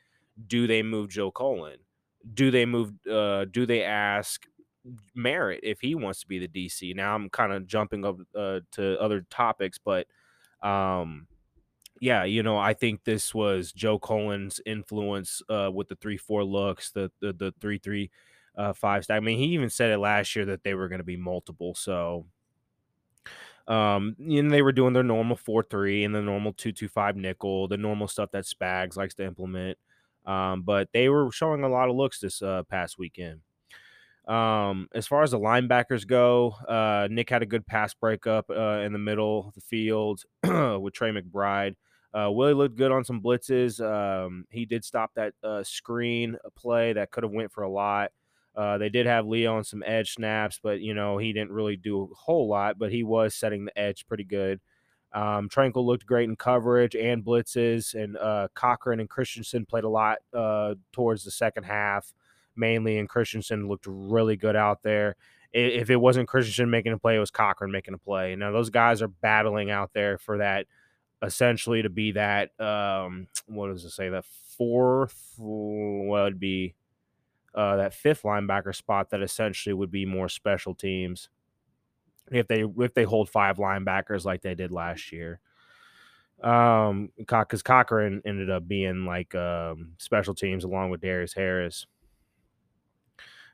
do 0.47 0.67
they 0.67 0.83
move 0.83 1.11
Joe 1.11 1.31
Cullen? 1.31 1.77
Do 2.33 2.51
they 2.51 2.65
move? 2.65 2.93
Uh, 3.07 3.45
do 3.45 3.67
they 3.67 3.85
ask 3.85 4.47
merit 5.15 5.61
if 5.63 5.81
he 5.81 5.95
wants 5.95 6.21
to 6.21 6.27
be 6.29 6.39
the 6.39 6.49
DC. 6.49 6.95
Now 6.95 7.15
I'm 7.15 7.29
kind 7.31 7.53
of 7.53 7.67
jumping 7.67 8.05
up 8.05 8.17
uh, 8.37 8.61
to 8.73 9.01
other 9.01 9.25
topics, 9.31 9.79
but 9.79 10.07
um, 10.63 11.27
yeah, 12.01 12.25
you 12.25 12.43
know, 12.43 12.59
I 12.59 12.75
think 12.75 13.05
this 13.05 13.33
was 13.33 13.73
Joe 13.73 13.99
Cullen's 13.99 14.61
influence 14.67 15.41
uh, 15.49 15.71
with 15.73 15.89
the 15.89 15.95
three 15.97 16.17
four 16.17 16.43
looks, 16.45 16.91
the 16.91 17.13
the 17.21 17.33
the 17.33 17.55
three 17.61 17.79
three 17.79 18.11
uh, 18.57 18.73
five 18.73 19.05
stack. 19.05 19.19
I 19.19 19.21
mean, 19.21 19.39
he 19.39 19.47
even 19.55 19.71
said 19.71 19.91
it 19.91 19.99
last 19.99 20.35
year 20.35 20.45
that 20.47 20.65
they 20.65 20.75
were 20.75 20.89
going 20.89 20.99
to 20.99 21.05
be 21.05 21.17
multiple. 21.17 21.75
So, 21.75 22.27
um, 23.69 24.17
and 24.19 24.51
they 24.51 24.63
were 24.63 24.73
doing 24.73 24.93
their 24.95 25.05
normal 25.05 25.37
four 25.37 25.63
three 25.63 26.05
and 26.05 26.15
the 26.15 26.23
normal 26.23 26.53
two 26.53 26.73
two 26.73 26.89
five 26.89 27.17
nickel, 27.17 27.69
the 27.69 27.77
normal 27.77 28.09
stuff 28.09 28.31
that 28.33 28.45
Spags 28.47 28.97
likes 28.97 29.15
to 29.15 29.25
implement. 29.25 29.79
Um, 30.27 30.63
but 30.63 30.89
they 30.93 31.09
were 31.09 31.31
showing 31.33 31.63
a 31.63 31.69
lot 31.69 31.89
of 31.89 31.97
looks 31.97 32.21
this 32.21 32.43
uh, 32.43 32.63
past 32.65 32.99
weekend. 32.99 33.41
Um, 34.29 34.89
as 34.95 35.07
far 35.07 35.23
as 35.23 35.33
the 35.33 35.39
linebackers 35.39 36.07
go, 36.07 36.53
uh, 36.69 37.09
Nick 37.11 37.29
had 37.31 37.43
a 37.43 37.47
good 37.47 37.67
pass 37.67 37.93
breakup 37.93 38.51
uh, 38.51 38.83
in 38.85 38.93
the 38.93 38.99
middle 38.99 39.49
of 39.49 39.55
the 39.55 39.61
field 39.61 40.25
with 40.45 40.95
Trey 40.95 41.11
McBride. 41.11 41.75
Uh, 42.15 42.31
Willie 42.31 42.55
looked 42.55 42.77
good 42.77 42.93
on 42.93 43.05
some 43.05 43.23
blitzes. 43.23 43.81
Um, 43.81 44.45
he 44.51 44.67
did 44.67 44.85
stop 44.85 45.13
that 45.15 45.35
uh, 45.43 45.63
screen 45.63 46.37
play 46.57 46.93
that 46.93 47.11
could 47.11 47.23
have 47.25 47.33
went 47.33 47.53
for 47.53 47.63
a 47.63 47.71
lot. 47.71 48.13
Uh, 48.55 48.77
they 48.77 48.91
did 48.91 49.07
have 49.07 49.27
Leo 49.27 49.57
on 49.57 49.65
some 49.65 49.83
edge 49.87 50.13
snaps, 50.15 50.61
but 50.63 50.81
you 50.81 50.93
know 50.93 51.17
he 51.17 51.33
didn't 51.33 51.53
really 51.53 51.77
do 51.77 52.03
a 52.03 52.15
whole 52.15 52.49
lot. 52.49 52.79
But 52.79 52.93
he 52.93 53.03
was 53.03 53.35
setting 53.35 53.65
the 53.65 53.79
edge 53.79 54.07
pretty 54.07 54.25
good. 54.25 54.61
Um, 55.15 55.49
Tranquill 55.49 55.85
looked 55.85 56.07
great 56.07 56.29
in 56.29 56.37
coverage 56.37 56.95
and 56.95 57.25
blitzes, 57.25 57.95
and 57.95 58.17
uh, 58.17 58.49
Cochrane 58.55 59.01
and 59.01 59.09
Christiansen 59.09 59.67
played 59.67 59.85
a 59.85 59.89
lot 59.89 60.19
uh, 60.35 60.75
towards 60.93 61.25
the 61.25 61.31
second 61.31 61.65
half, 61.65 62.13
mainly. 62.57 62.99
And 62.99 63.09
Christiansen 63.09 63.69
looked 63.69 63.87
really 63.89 64.37
good 64.37 64.57
out 64.57 64.83
there. 64.83 65.17
If 65.53 65.91
it 65.91 65.97
wasn't 65.97 66.29
Christiansen 66.29 66.71
making 66.71 66.93
a 66.93 66.99
play, 66.99 67.17
it 67.17 67.21
was 67.21 67.31
Cochrane 67.31 67.73
making 67.73 67.95
a 67.95 67.99
play. 67.99 68.35
Now 68.37 68.53
those 68.53 68.71
guys 68.71 69.03
are 69.03 69.09
battling 69.09 69.71
out 69.71 69.91
there 69.93 70.17
for 70.17 70.39
that, 70.39 70.67
essentially 71.23 71.83
to 71.83 71.91
be 71.91 72.13
that. 72.13 72.59
Um, 72.59 73.27
what 73.47 73.69
does 73.69 73.85
it 73.85 73.91
say? 73.91 74.09
That 74.09 74.25
fourth, 74.57 75.35
well, 75.39 76.27
it'd 76.27 76.41
be 76.41 76.75
uh, 77.55 77.77
that 77.77 77.95
fifth 77.95 78.23
linebacker 78.23 78.75
spot 78.75 79.11
that 79.11 79.23
essentially 79.23 79.75
would 79.75 79.91
be 79.91 80.07
more 80.07 80.29
special 80.29 80.75
teams 80.75 81.29
if 82.31 82.49
they 82.49 82.65
if 82.79 82.95
they 82.95 83.05
hold 83.05 83.29
five 83.29 83.59
linebackers 83.59 84.25
like 84.25 84.43
they 84.43 84.55
did 84.55 84.73
last 84.73 85.13
year. 85.13 85.41
Um, 86.43 87.11
because 87.19 87.63
Cochrane 87.63 88.21
ended 88.25 88.51
up 88.51 88.67
being 88.67 89.05
like 89.07 89.35
um, 89.35 89.93
special 89.99 90.35
teams 90.35 90.65
along 90.65 90.91
with 90.91 91.01
Darius 91.01 91.35
Harris. 91.35 91.87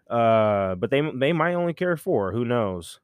Uh, 0.09 0.75
but 0.77 0.91
they 0.91 1.03
they 1.15 1.33
might 1.33 1.55
only 1.55 1.75
carry 1.75 1.97
four. 1.97 2.33
Who 2.33 2.45
knows? 2.45 3.01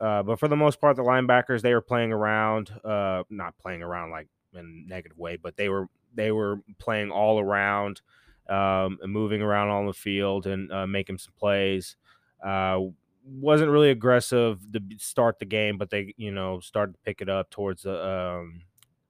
Uh, 0.00 0.22
but 0.22 0.38
for 0.38 0.48
the 0.48 0.56
most 0.56 0.80
part, 0.80 0.96
the 0.96 1.02
linebackers 1.02 1.62
they 1.62 1.72
were 1.72 1.80
playing 1.80 2.12
around. 2.12 2.70
Uh, 2.84 3.22
not 3.30 3.56
playing 3.58 3.82
around 3.82 4.10
like 4.10 4.28
in 4.52 4.86
negative 4.88 5.18
way, 5.18 5.36
but 5.36 5.56
they 5.56 5.68
were 5.68 5.86
they 6.14 6.30
were 6.32 6.60
playing 6.78 7.10
all 7.10 7.38
around, 7.38 8.00
um, 8.48 8.98
and 9.02 9.12
moving 9.12 9.42
around 9.42 9.68
on 9.68 9.86
the 9.86 9.92
field 9.92 10.46
and 10.46 10.72
uh, 10.72 10.86
making 10.86 11.18
some 11.18 11.32
plays. 11.38 11.96
Uh, 12.44 12.80
wasn't 13.26 13.70
really 13.70 13.90
aggressive 13.90 14.60
to 14.72 14.80
start 14.98 15.38
the 15.38 15.46
game, 15.46 15.78
but 15.78 15.90
they, 15.90 16.14
you 16.16 16.30
know, 16.30 16.60
started 16.60 16.92
to 16.92 16.98
pick 17.04 17.20
it 17.20 17.28
up 17.28 17.50
towards 17.50 17.82
the 17.82 18.06
um, 18.06 18.62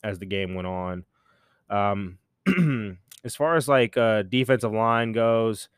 as 0.02 0.18
the 0.18 0.26
game 0.26 0.54
went 0.54 0.68
on. 0.68 1.04
Um, 1.68 2.18
as 3.24 3.34
far 3.34 3.56
as 3.56 3.68
like 3.68 3.96
uh, 3.96 4.22
defensive 4.22 4.72
line 4.72 5.12
goes, 5.12 5.68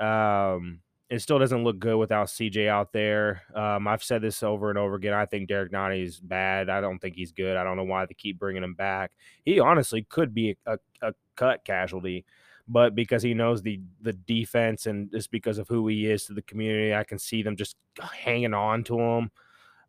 um, 0.00 0.80
it 1.10 1.20
still 1.20 1.38
doesn't 1.38 1.64
look 1.64 1.78
good 1.78 1.96
without 1.96 2.28
CJ 2.28 2.68
out 2.68 2.92
there. 2.92 3.42
Um, 3.54 3.86
I've 3.86 4.02
said 4.02 4.22
this 4.22 4.42
over 4.42 4.70
and 4.70 4.78
over 4.78 4.94
again. 4.94 5.12
I 5.12 5.26
think 5.26 5.48
Derrick 5.48 5.72
is 5.92 6.18
bad. 6.18 6.70
I 6.70 6.80
don't 6.80 6.98
think 6.98 7.14
he's 7.14 7.32
good. 7.32 7.56
I 7.56 7.64
don't 7.64 7.76
know 7.76 7.84
why 7.84 8.06
they 8.06 8.14
keep 8.14 8.38
bringing 8.38 8.64
him 8.64 8.74
back. 8.74 9.12
He 9.44 9.60
honestly 9.60 10.06
could 10.08 10.34
be 10.34 10.56
a, 10.66 10.74
a, 10.74 11.08
a 11.08 11.14
cut 11.36 11.64
casualty 11.64 12.24
but 12.66 12.94
because 12.94 13.22
he 13.22 13.34
knows 13.34 13.62
the 13.62 13.80
the 14.00 14.12
defense 14.12 14.86
and 14.86 15.10
just 15.10 15.30
because 15.30 15.58
of 15.58 15.68
who 15.68 15.86
he 15.88 16.06
is 16.06 16.24
to 16.26 16.32
the 16.32 16.42
community, 16.42 16.94
I 16.94 17.04
can 17.04 17.18
see 17.18 17.42
them 17.42 17.56
just 17.56 17.76
hanging 18.00 18.54
on 18.54 18.84
to 18.84 18.98
him. 18.98 19.30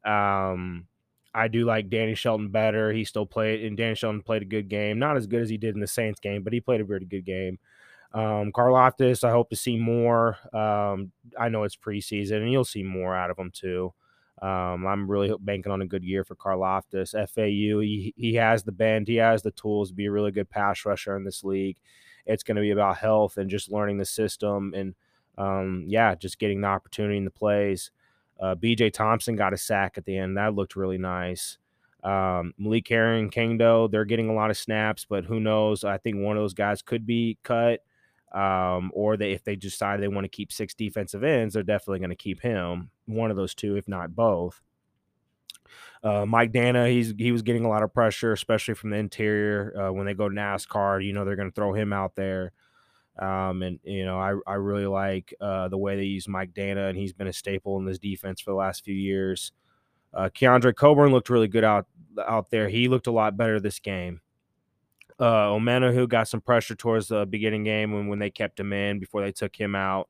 Um, 0.03 0.88
I 1.34 1.47
do 1.47 1.66
like 1.66 1.89
Danny 1.89 2.16
Shelton 2.16 2.49
better. 2.49 2.91
He 2.91 3.05
still 3.05 3.26
played, 3.26 3.63
and 3.63 3.78
Danny 3.78 3.95
Shelton 3.95 4.22
played 4.22 4.41
a 4.41 4.45
good 4.45 4.70
game. 4.70 4.99
Not 4.99 5.18
as 5.18 5.28
good 5.28 5.41
as 5.41 5.49
he 5.49 5.57
did 5.57 5.76
in 5.76 5.82
the 5.82 5.88
Saints 5.88 6.20
game, 6.20 6.43
but 6.43 6.53
he 6.53 6.59
played 6.61 6.82
a 6.82 6.86
very 6.86 7.05
good 7.05 7.26
game. 7.26 7.59
Um, 8.16 8.53
Karlaftis, 8.53 9.26
I 9.26 9.32
hope 9.32 9.49
to 9.49 9.57
see 9.57 9.78
more. 9.78 10.38
Um, 10.55 11.11
I 11.38 11.49
know 11.49 11.63
it's 11.63 11.76
preseason, 11.76 12.38
and 12.38 12.51
you'll 12.51 12.63
see 12.63 12.82
more 12.82 13.13
out 13.13 13.30
of 13.30 13.38
him 13.38 13.51
too. 13.53 13.93
Um, 14.41 14.88
I'm 14.88 15.09
really 15.09 15.34
banking 15.39 15.72
on 15.72 15.82
a 15.82 15.86
good 15.86 16.03
year 16.03 16.24
for 16.24 16.36
Karlaftis. 16.36 17.11
FAU, 17.11 17.80
he, 17.82 18.13
he 18.16 18.34
has 18.36 18.63
the 18.63 18.72
bend, 18.72 19.07
he 19.07 19.18
has 19.18 19.41
the 19.41 19.51
tools 19.51 19.89
to 19.89 19.95
be 19.95 20.05
a 20.05 20.11
really 20.11 20.32
good 20.32 20.49
pass 20.49 20.86
rusher 20.86 21.16
in 21.18 21.26
this 21.26 21.43
league. 21.43 21.78
It's 22.26 22.43
going 22.43 22.55
to 22.55 22.61
be 22.61 22.72
about 22.72 22.97
health 22.97 23.38
and 23.38 23.49
just 23.49 23.72
learning 23.72 23.97
the 23.97 24.05
system 24.05 24.74
and 24.76 24.95
um, 25.38 25.86
yeah, 25.88 26.16
just 26.16 26.39
getting 26.39 26.61
the 26.61 26.68
opportunity 26.68 27.18
in 27.18 27.26
the 27.26 27.32
plays. 27.32 27.91
Uh, 28.39 28.55
BJ 28.55 28.91
Thompson 28.91 29.36
got 29.36 29.53
a 29.53 29.57
sack 29.57 29.97
at 29.97 30.05
the 30.05 30.18
end. 30.18 30.38
That 30.38 30.55
looked 30.55 30.76
really 30.76 30.97
nice. 30.97 31.57
Um, 32.03 32.53
Malik 32.57 32.88
Herring, 32.88 33.30
Kaindoh, 33.30 33.89
they're 33.89 34.05
getting 34.05 34.30
a 34.30 34.34
lot 34.34 34.51
of 34.51 34.57
snaps, 34.57 35.05
but 35.09 35.26
who 35.26 35.39
knows? 35.39 35.84
I 35.84 35.97
think 35.97 36.18
one 36.18 36.38
of 36.38 36.43
those 36.43 36.53
guys 36.53 36.82
could 36.82 37.05
be 37.05 37.38
cut. 37.43 37.82
Um, 38.36 38.91
or 38.93 39.15
they, 39.15 39.31
if 39.31 39.45
they 39.45 39.55
decide 39.55 40.01
they 40.01 40.09
want 40.09 40.25
to 40.25 40.29
keep 40.29 40.51
six 40.51 40.73
defensive 40.73 41.23
ends, 41.23 41.53
they're 41.53 41.63
definitely 41.63 41.99
going 41.99 42.09
to 42.09 42.15
keep 42.15 42.41
him. 42.41 42.89
One 43.05 43.31
of 43.31 43.38
those 43.38 43.55
two, 43.55 43.77
if 43.77 43.88
not 43.88 44.13
both. 44.13 44.61
Uh, 46.03 46.25
Mike 46.25 46.51
Danna, 46.51 46.91
he's 46.91 47.13
he 47.17 47.31
was 47.31 47.41
getting 47.41 47.65
a 47.65 47.69
lot 47.69 47.81
of 47.81 47.93
pressure, 47.93 48.33
especially 48.33 48.73
from 48.73 48.89
the 48.89 48.97
interior. 48.97 49.73
Uh, 49.79 49.91
when 49.91 50.05
they 50.05 50.13
go 50.13 50.29
NASCAR, 50.29 51.03
you 51.03 51.13
know 51.13 51.25
they're 51.25 51.38
going 51.38 51.49
to 51.49 51.55
throw 51.55 51.73
him 51.73 51.93
out 51.93 52.15
there. 52.15 52.51
Um, 53.17 53.63
and 53.63 53.79
you 53.83 54.05
know, 54.05 54.19
I 54.19 54.36
I 54.45 54.55
really 54.55 54.86
like 54.86 55.33
uh, 55.39 55.69
the 55.69 55.77
way 55.77 55.95
they 55.95 56.03
use 56.03 56.27
Mike 56.27 56.53
Danna, 56.53 56.89
and 56.89 56.97
he's 56.97 57.13
been 57.13 57.27
a 57.27 57.33
staple 57.33 57.77
in 57.79 57.86
this 57.86 57.97
defense 57.97 58.41
for 58.41 58.51
the 58.51 58.57
last 58.57 58.83
few 58.83 58.93
years. 58.93 59.53
Uh, 60.13 60.29
Keondre 60.29 60.75
Coburn 60.75 61.11
looked 61.11 61.29
really 61.29 61.47
good 61.47 61.63
out 61.63 61.88
out 62.27 62.49
there. 62.49 62.67
He 62.67 62.88
looked 62.88 63.07
a 63.07 63.11
lot 63.11 63.38
better 63.38 63.59
this 63.59 63.79
game. 63.79 64.19
Uh, 65.20 65.47
Omenihu 65.47 66.09
got 66.09 66.28
some 66.28 66.41
pressure 66.41 66.76
towards 66.76 67.07
the 67.07 67.26
beginning 67.26 67.63
game 67.63 67.93
when 67.93 68.07
when 68.07 68.20
they 68.20 68.30
kept 68.30 68.59
him 68.59 68.74
in 68.74 68.99
before 68.99 69.22
they 69.22 69.32
took 69.32 69.55
him 69.55 69.76
out. 69.76 70.09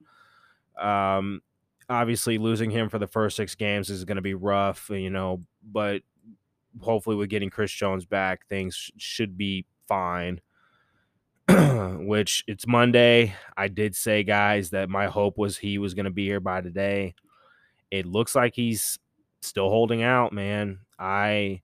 Um, 0.80 1.42
obviously 1.90 2.38
losing 2.38 2.72
him 2.72 2.90
for 2.90 3.00
the 3.00 3.08
first 3.08 3.38
six 3.38 3.56
games 3.56 3.90
is 3.90 4.06
going 4.06 4.16
to 4.16 4.22
be 4.22 4.34
rough, 4.34 4.90
you 4.90 5.10
know, 5.10 5.44
but 5.64 6.02
hopefully 6.82 7.16
with 7.16 7.30
getting 7.30 7.50
Chris 7.50 7.72
Jones 7.72 8.06
back, 8.06 8.48
things 8.48 8.92
should 8.98 9.38
be 9.38 9.66
fine. 9.88 10.42
Which 11.48 12.44
it's 12.48 12.66
Monday. 12.66 13.36
I 13.56 13.68
did 13.68 13.96
say, 13.96 14.24
guys, 14.24 14.72
that 14.72 14.90
my 14.90 15.06
hope 15.06 15.38
was 15.38 15.58
he 15.58 15.78
was 15.78 15.94
going 15.94 16.06
to 16.06 16.12
be 16.12 16.26
here 16.26 16.40
by 16.40 16.62
today. 16.62 17.14
It 17.92 18.06
looks 18.06 18.34
like 18.36 18.56
he's 18.56 18.98
still 19.42 19.70
holding 19.70 20.02
out, 20.02 20.34
man. 20.34 20.80
I, 20.98 21.62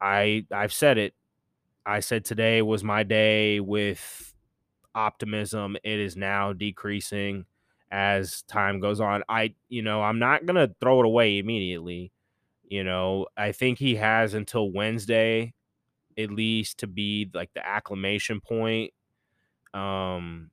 I, 0.00 0.44
I've 0.50 0.72
said 0.72 0.98
it. 0.98 1.14
I 1.90 1.98
said 1.98 2.24
today 2.24 2.62
was 2.62 2.84
my 2.84 3.02
day 3.02 3.58
with 3.58 4.32
optimism. 4.94 5.76
It 5.82 5.98
is 5.98 6.16
now 6.16 6.52
decreasing 6.52 7.46
as 7.90 8.42
time 8.42 8.78
goes 8.78 9.00
on. 9.00 9.24
I, 9.28 9.54
you 9.68 9.82
know, 9.82 10.00
I'm 10.00 10.20
not 10.20 10.46
going 10.46 10.54
to 10.54 10.72
throw 10.80 11.00
it 11.00 11.06
away 11.06 11.38
immediately. 11.38 12.12
You 12.62 12.84
know, 12.84 13.26
I 13.36 13.50
think 13.50 13.80
he 13.80 13.96
has 13.96 14.34
until 14.34 14.70
Wednesday 14.70 15.52
at 16.16 16.30
least 16.30 16.78
to 16.78 16.86
be 16.86 17.28
like 17.34 17.50
the 17.54 17.66
acclimation 17.66 18.40
point. 18.40 18.92
Um, 19.74 20.52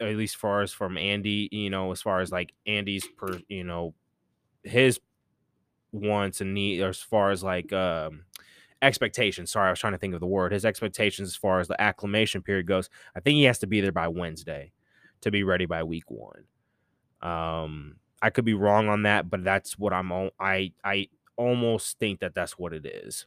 at 0.00 0.14
least 0.14 0.36
far 0.36 0.62
as 0.62 0.72
from 0.72 0.96
Andy, 0.96 1.48
you 1.50 1.70
know, 1.70 1.90
as 1.90 2.02
far 2.02 2.20
as 2.20 2.30
like 2.30 2.52
Andy's 2.66 3.06
per, 3.16 3.40
you 3.48 3.64
know, 3.64 3.94
his 4.62 5.00
wants 5.90 6.40
and 6.40 6.54
needs, 6.54 6.84
as 6.84 7.00
far 7.00 7.32
as 7.32 7.42
like 7.42 7.72
um 7.72 8.26
expectations. 8.82 9.50
Sorry, 9.50 9.68
I 9.68 9.70
was 9.70 9.78
trying 9.80 9.92
to 9.92 9.98
think 9.98 10.14
of 10.14 10.20
the 10.20 10.26
word. 10.26 10.52
His 10.52 10.64
expectations 10.64 11.28
as 11.28 11.36
far 11.36 11.60
as 11.60 11.68
the 11.68 11.80
acclimation 11.80 12.42
period 12.42 12.66
goes. 12.66 12.88
I 13.16 13.20
think 13.20 13.36
he 13.36 13.44
has 13.44 13.58
to 13.60 13.66
be 13.66 13.80
there 13.80 13.92
by 13.92 14.08
Wednesday 14.08 14.72
to 15.22 15.30
be 15.30 15.42
ready 15.42 15.66
by 15.66 15.82
week 15.82 16.10
one. 16.10 16.44
Um, 17.20 17.96
I 18.22 18.30
could 18.30 18.44
be 18.44 18.54
wrong 18.54 18.88
on 18.88 19.02
that, 19.02 19.30
but 19.30 19.44
that's 19.44 19.78
what 19.78 19.92
I'm. 19.92 20.12
I 20.40 20.72
I 20.84 21.08
almost 21.36 21.98
think 21.98 22.20
that 22.20 22.34
that's 22.34 22.58
what 22.58 22.72
it 22.72 22.86
is. 22.86 23.26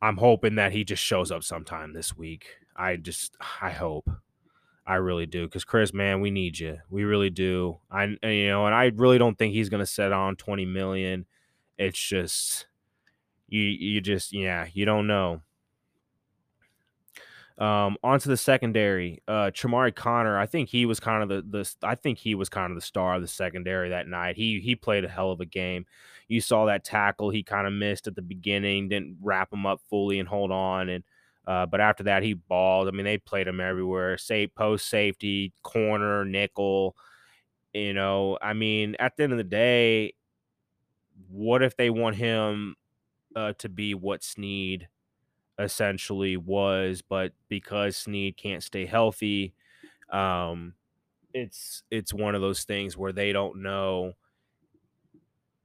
I'm 0.00 0.16
hoping 0.16 0.54
that 0.56 0.72
he 0.72 0.84
just 0.84 1.02
shows 1.02 1.32
up 1.32 1.42
sometime 1.42 1.92
this 1.92 2.16
week. 2.16 2.58
I 2.76 2.96
just 2.96 3.36
I 3.60 3.70
hope. 3.70 4.08
I 4.86 4.94
really 4.94 5.26
do 5.26 5.44
because 5.44 5.64
Chris, 5.64 5.92
man, 5.92 6.22
we 6.22 6.30
need 6.30 6.58
you. 6.58 6.78
We 6.88 7.04
really 7.04 7.28
do. 7.28 7.78
I 7.90 8.04
you 8.22 8.48
know, 8.48 8.64
and 8.64 8.74
I 8.74 8.90
really 8.94 9.18
don't 9.18 9.36
think 9.36 9.52
he's 9.52 9.68
gonna 9.68 9.84
set 9.84 10.12
on 10.12 10.36
20 10.36 10.64
million. 10.64 11.26
It's 11.76 11.98
just 11.98 12.66
you 13.48 13.62
you 13.62 14.00
just 14.00 14.32
yeah, 14.32 14.66
you 14.72 14.84
don't 14.84 15.06
know. 15.06 15.40
Um, 17.58 17.96
onto 18.04 18.28
the 18.28 18.36
secondary, 18.36 19.20
uh, 19.26 19.50
Chamarri 19.52 19.92
Conner. 19.92 20.38
I 20.38 20.46
think 20.46 20.68
he 20.68 20.86
was 20.86 21.00
kind 21.00 21.24
of 21.24 21.28
the 21.28 21.58
the. 21.58 21.86
I 21.86 21.96
think 21.96 22.18
he 22.18 22.36
was 22.36 22.48
kind 22.48 22.70
of 22.70 22.76
the 22.76 22.82
star 22.86 23.16
of 23.16 23.22
the 23.22 23.28
secondary 23.28 23.88
that 23.90 24.06
night. 24.06 24.36
He 24.36 24.60
he 24.60 24.76
played 24.76 25.04
a 25.04 25.08
hell 25.08 25.32
of 25.32 25.40
a 25.40 25.46
game. 25.46 25.86
You 26.28 26.40
saw 26.40 26.66
that 26.66 26.84
tackle 26.84 27.30
he 27.30 27.42
kind 27.42 27.66
of 27.66 27.72
missed 27.72 28.06
at 28.06 28.14
the 28.14 28.22
beginning, 28.22 28.88
didn't 28.88 29.16
wrap 29.20 29.52
him 29.52 29.66
up 29.66 29.80
fully 29.90 30.20
and 30.20 30.28
hold 30.28 30.52
on, 30.52 30.88
and 30.88 31.02
uh, 31.48 31.66
but 31.66 31.80
after 31.80 32.04
that 32.04 32.22
he 32.22 32.34
balled. 32.34 32.86
I 32.86 32.92
mean, 32.92 33.06
they 33.06 33.18
played 33.18 33.48
him 33.48 33.60
everywhere. 33.60 34.18
Say 34.18 34.46
post 34.46 34.88
safety, 34.88 35.52
corner, 35.62 36.24
nickel. 36.24 36.94
You 37.72 37.94
know, 37.94 38.38
I 38.40 38.52
mean, 38.52 38.94
at 39.00 39.16
the 39.16 39.24
end 39.24 39.32
of 39.32 39.38
the 39.38 39.44
day, 39.44 40.12
what 41.28 41.62
if 41.62 41.76
they 41.76 41.90
want 41.90 42.16
him 42.16 42.76
uh, 43.38 43.52
to 43.58 43.68
be 43.68 43.94
what 43.94 44.24
Sneed 44.24 44.88
essentially 45.58 46.36
was, 46.36 47.02
but 47.02 47.32
because 47.48 47.96
Sneed 47.96 48.36
can't 48.36 48.62
stay 48.62 48.86
healthy, 48.86 49.54
um, 50.10 50.74
it's 51.32 51.82
it's 51.90 52.12
one 52.12 52.34
of 52.34 52.40
those 52.40 52.64
things 52.64 52.96
where 52.96 53.12
they 53.12 53.32
don't 53.32 53.62
know 53.62 54.14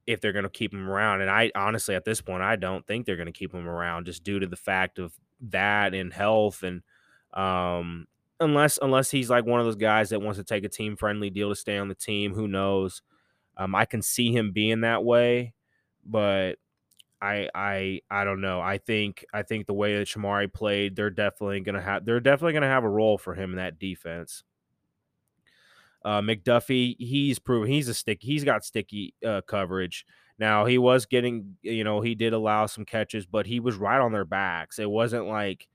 if 0.06 0.20
they're 0.20 0.32
going 0.32 0.44
to 0.44 0.50
keep 0.50 0.72
him 0.72 0.88
around. 0.88 1.22
And 1.22 1.30
I 1.30 1.50
honestly, 1.54 1.94
at 1.94 2.04
this 2.04 2.20
point, 2.20 2.42
I 2.42 2.56
don't 2.56 2.86
think 2.86 3.06
they're 3.06 3.16
going 3.16 3.26
to 3.26 3.32
keep 3.32 3.52
him 3.52 3.68
around 3.68 4.06
just 4.06 4.22
due 4.22 4.38
to 4.38 4.46
the 4.46 4.56
fact 4.56 4.98
of 4.98 5.14
that 5.40 5.94
and 5.94 6.12
health 6.12 6.62
and 6.62 6.82
um, 7.32 8.06
unless 8.38 8.78
unless 8.80 9.10
he's 9.10 9.30
like 9.30 9.46
one 9.46 9.60
of 9.60 9.66
those 9.66 9.76
guys 9.76 10.10
that 10.10 10.20
wants 10.20 10.38
to 10.38 10.44
take 10.44 10.64
a 10.64 10.68
team 10.68 10.96
friendly 10.96 11.30
deal 11.30 11.48
to 11.48 11.56
stay 11.56 11.78
on 11.78 11.88
the 11.88 11.94
team. 11.94 12.34
Who 12.34 12.46
knows? 12.46 13.02
Um, 13.56 13.74
I 13.74 13.84
can 13.84 14.02
see 14.02 14.32
him 14.32 14.52
being 14.52 14.82
that 14.82 15.04
way, 15.04 15.54
but 16.04 16.58
I 17.24 17.48
I 17.54 18.00
I 18.10 18.24
don't 18.24 18.42
know. 18.42 18.60
I 18.60 18.78
think 18.78 19.24
I 19.32 19.42
think 19.42 19.66
the 19.66 19.72
way 19.74 19.96
that 19.96 20.06
Chamarri 20.08 20.52
played, 20.52 20.94
they're 20.94 21.10
definitely 21.10 21.60
gonna 21.60 21.80
have 21.80 22.04
they're 22.04 22.20
definitely 22.20 22.52
gonna 22.52 22.66
have 22.66 22.84
a 22.84 22.88
role 22.88 23.16
for 23.16 23.34
him 23.34 23.50
in 23.50 23.56
that 23.56 23.78
defense. 23.78 24.44
Uh, 26.04 26.20
McDuffie, 26.20 26.96
he's 26.98 27.38
proven 27.38 27.70
he's 27.70 27.88
a 27.88 27.94
stick. 27.94 28.18
He's 28.20 28.44
got 28.44 28.62
sticky 28.64 29.14
uh, 29.26 29.40
coverage. 29.46 30.04
Now 30.38 30.66
he 30.66 30.76
was 30.76 31.06
getting, 31.06 31.56
you 31.62 31.82
know, 31.84 32.02
he 32.02 32.14
did 32.14 32.34
allow 32.34 32.66
some 32.66 32.84
catches, 32.84 33.24
but 33.24 33.46
he 33.46 33.58
was 33.60 33.76
right 33.76 34.00
on 34.00 34.12
their 34.12 34.24
backs. 34.26 34.78
It 34.78 34.90
wasn't 34.90 35.26
like, 35.26 35.66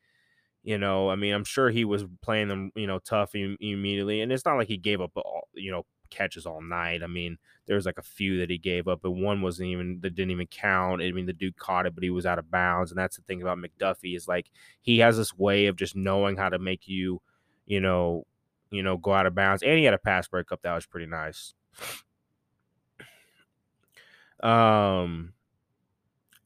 you 0.63 0.77
know, 0.77 1.09
I 1.09 1.15
mean, 1.15 1.33
I'm 1.33 1.45
sure 1.45 1.69
he 1.71 1.85
was 1.85 2.05
playing 2.21 2.49
them, 2.49 2.71
you 2.75 2.85
know, 2.85 2.99
tough 2.99 3.33
immediately, 3.35 4.21
and 4.21 4.31
it's 4.31 4.45
not 4.45 4.57
like 4.57 4.67
he 4.67 4.77
gave 4.77 5.01
up, 5.01 5.11
all, 5.15 5.47
you 5.53 5.71
know, 5.71 5.85
catches 6.09 6.45
all 6.45 6.61
night. 6.61 7.03
I 7.03 7.07
mean, 7.07 7.37
there 7.65 7.75
was 7.75 7.85
like 7.85 7.97
a 7.97 8.03
few 8.03 8.37
that 8.39 8.49
he 8.49 8.57
gave 8.57 8.87
up, 8.87 8.99
but 9.01 9.11
one 9.11 9.41
wasn't 9.41 9.69
even 9.69 9.99
that 10.01 10.15
didn't 10.15 10.31
even 10.31 10.47
count. 10.47 11.01
I 11.01 11.11
mean, 11.11 11.25
the 11.25 11.33
dude 11.33 11.57
caught 11.57 11.85
it, 11.85 11.95
but 11.95 12.03
he 12.03 12.09
was 12.09 12.25
out 12.25 12.39
of 12.39 12.49
bounds. 12.51 12.91
And 12.91 12.97
that's 12.97 13.15
the 13.15 13.21
thing 13.23 13.41
about 13.41 13.57
McDuffie 13.57 14.15
is 14.15 14.27
like 14.27 14.49
he 14.81 14.99
has 14.99 15.17
this 15.17 15.37
way 15.37 15.67
of 15.67 15.75
just 15.75 15.95
knowing 15.95 16.37
how 16.37 16.49
to 16.49 16.59
make 16.59 16.87
you, 16.87 17.21
you 17.65 17.79
know, 17.79 18.25
you 18.71 18.83
know, 18.83 18.97
go 18.97 19.13
out 19.13 19.25
of 19.25 19.35
bounds. 19.35 19.63
And 19.63 19.77
he 19.77 19.83
had 19.83 19.93
a 19.93 19.99
pass 19.99 20.27
breakup 20.27 20.61
that 20.63 20.75
was 20.75 20.85
pretty 20.85 21.07
nice. 21.07 21.53
Um 24.41 25.33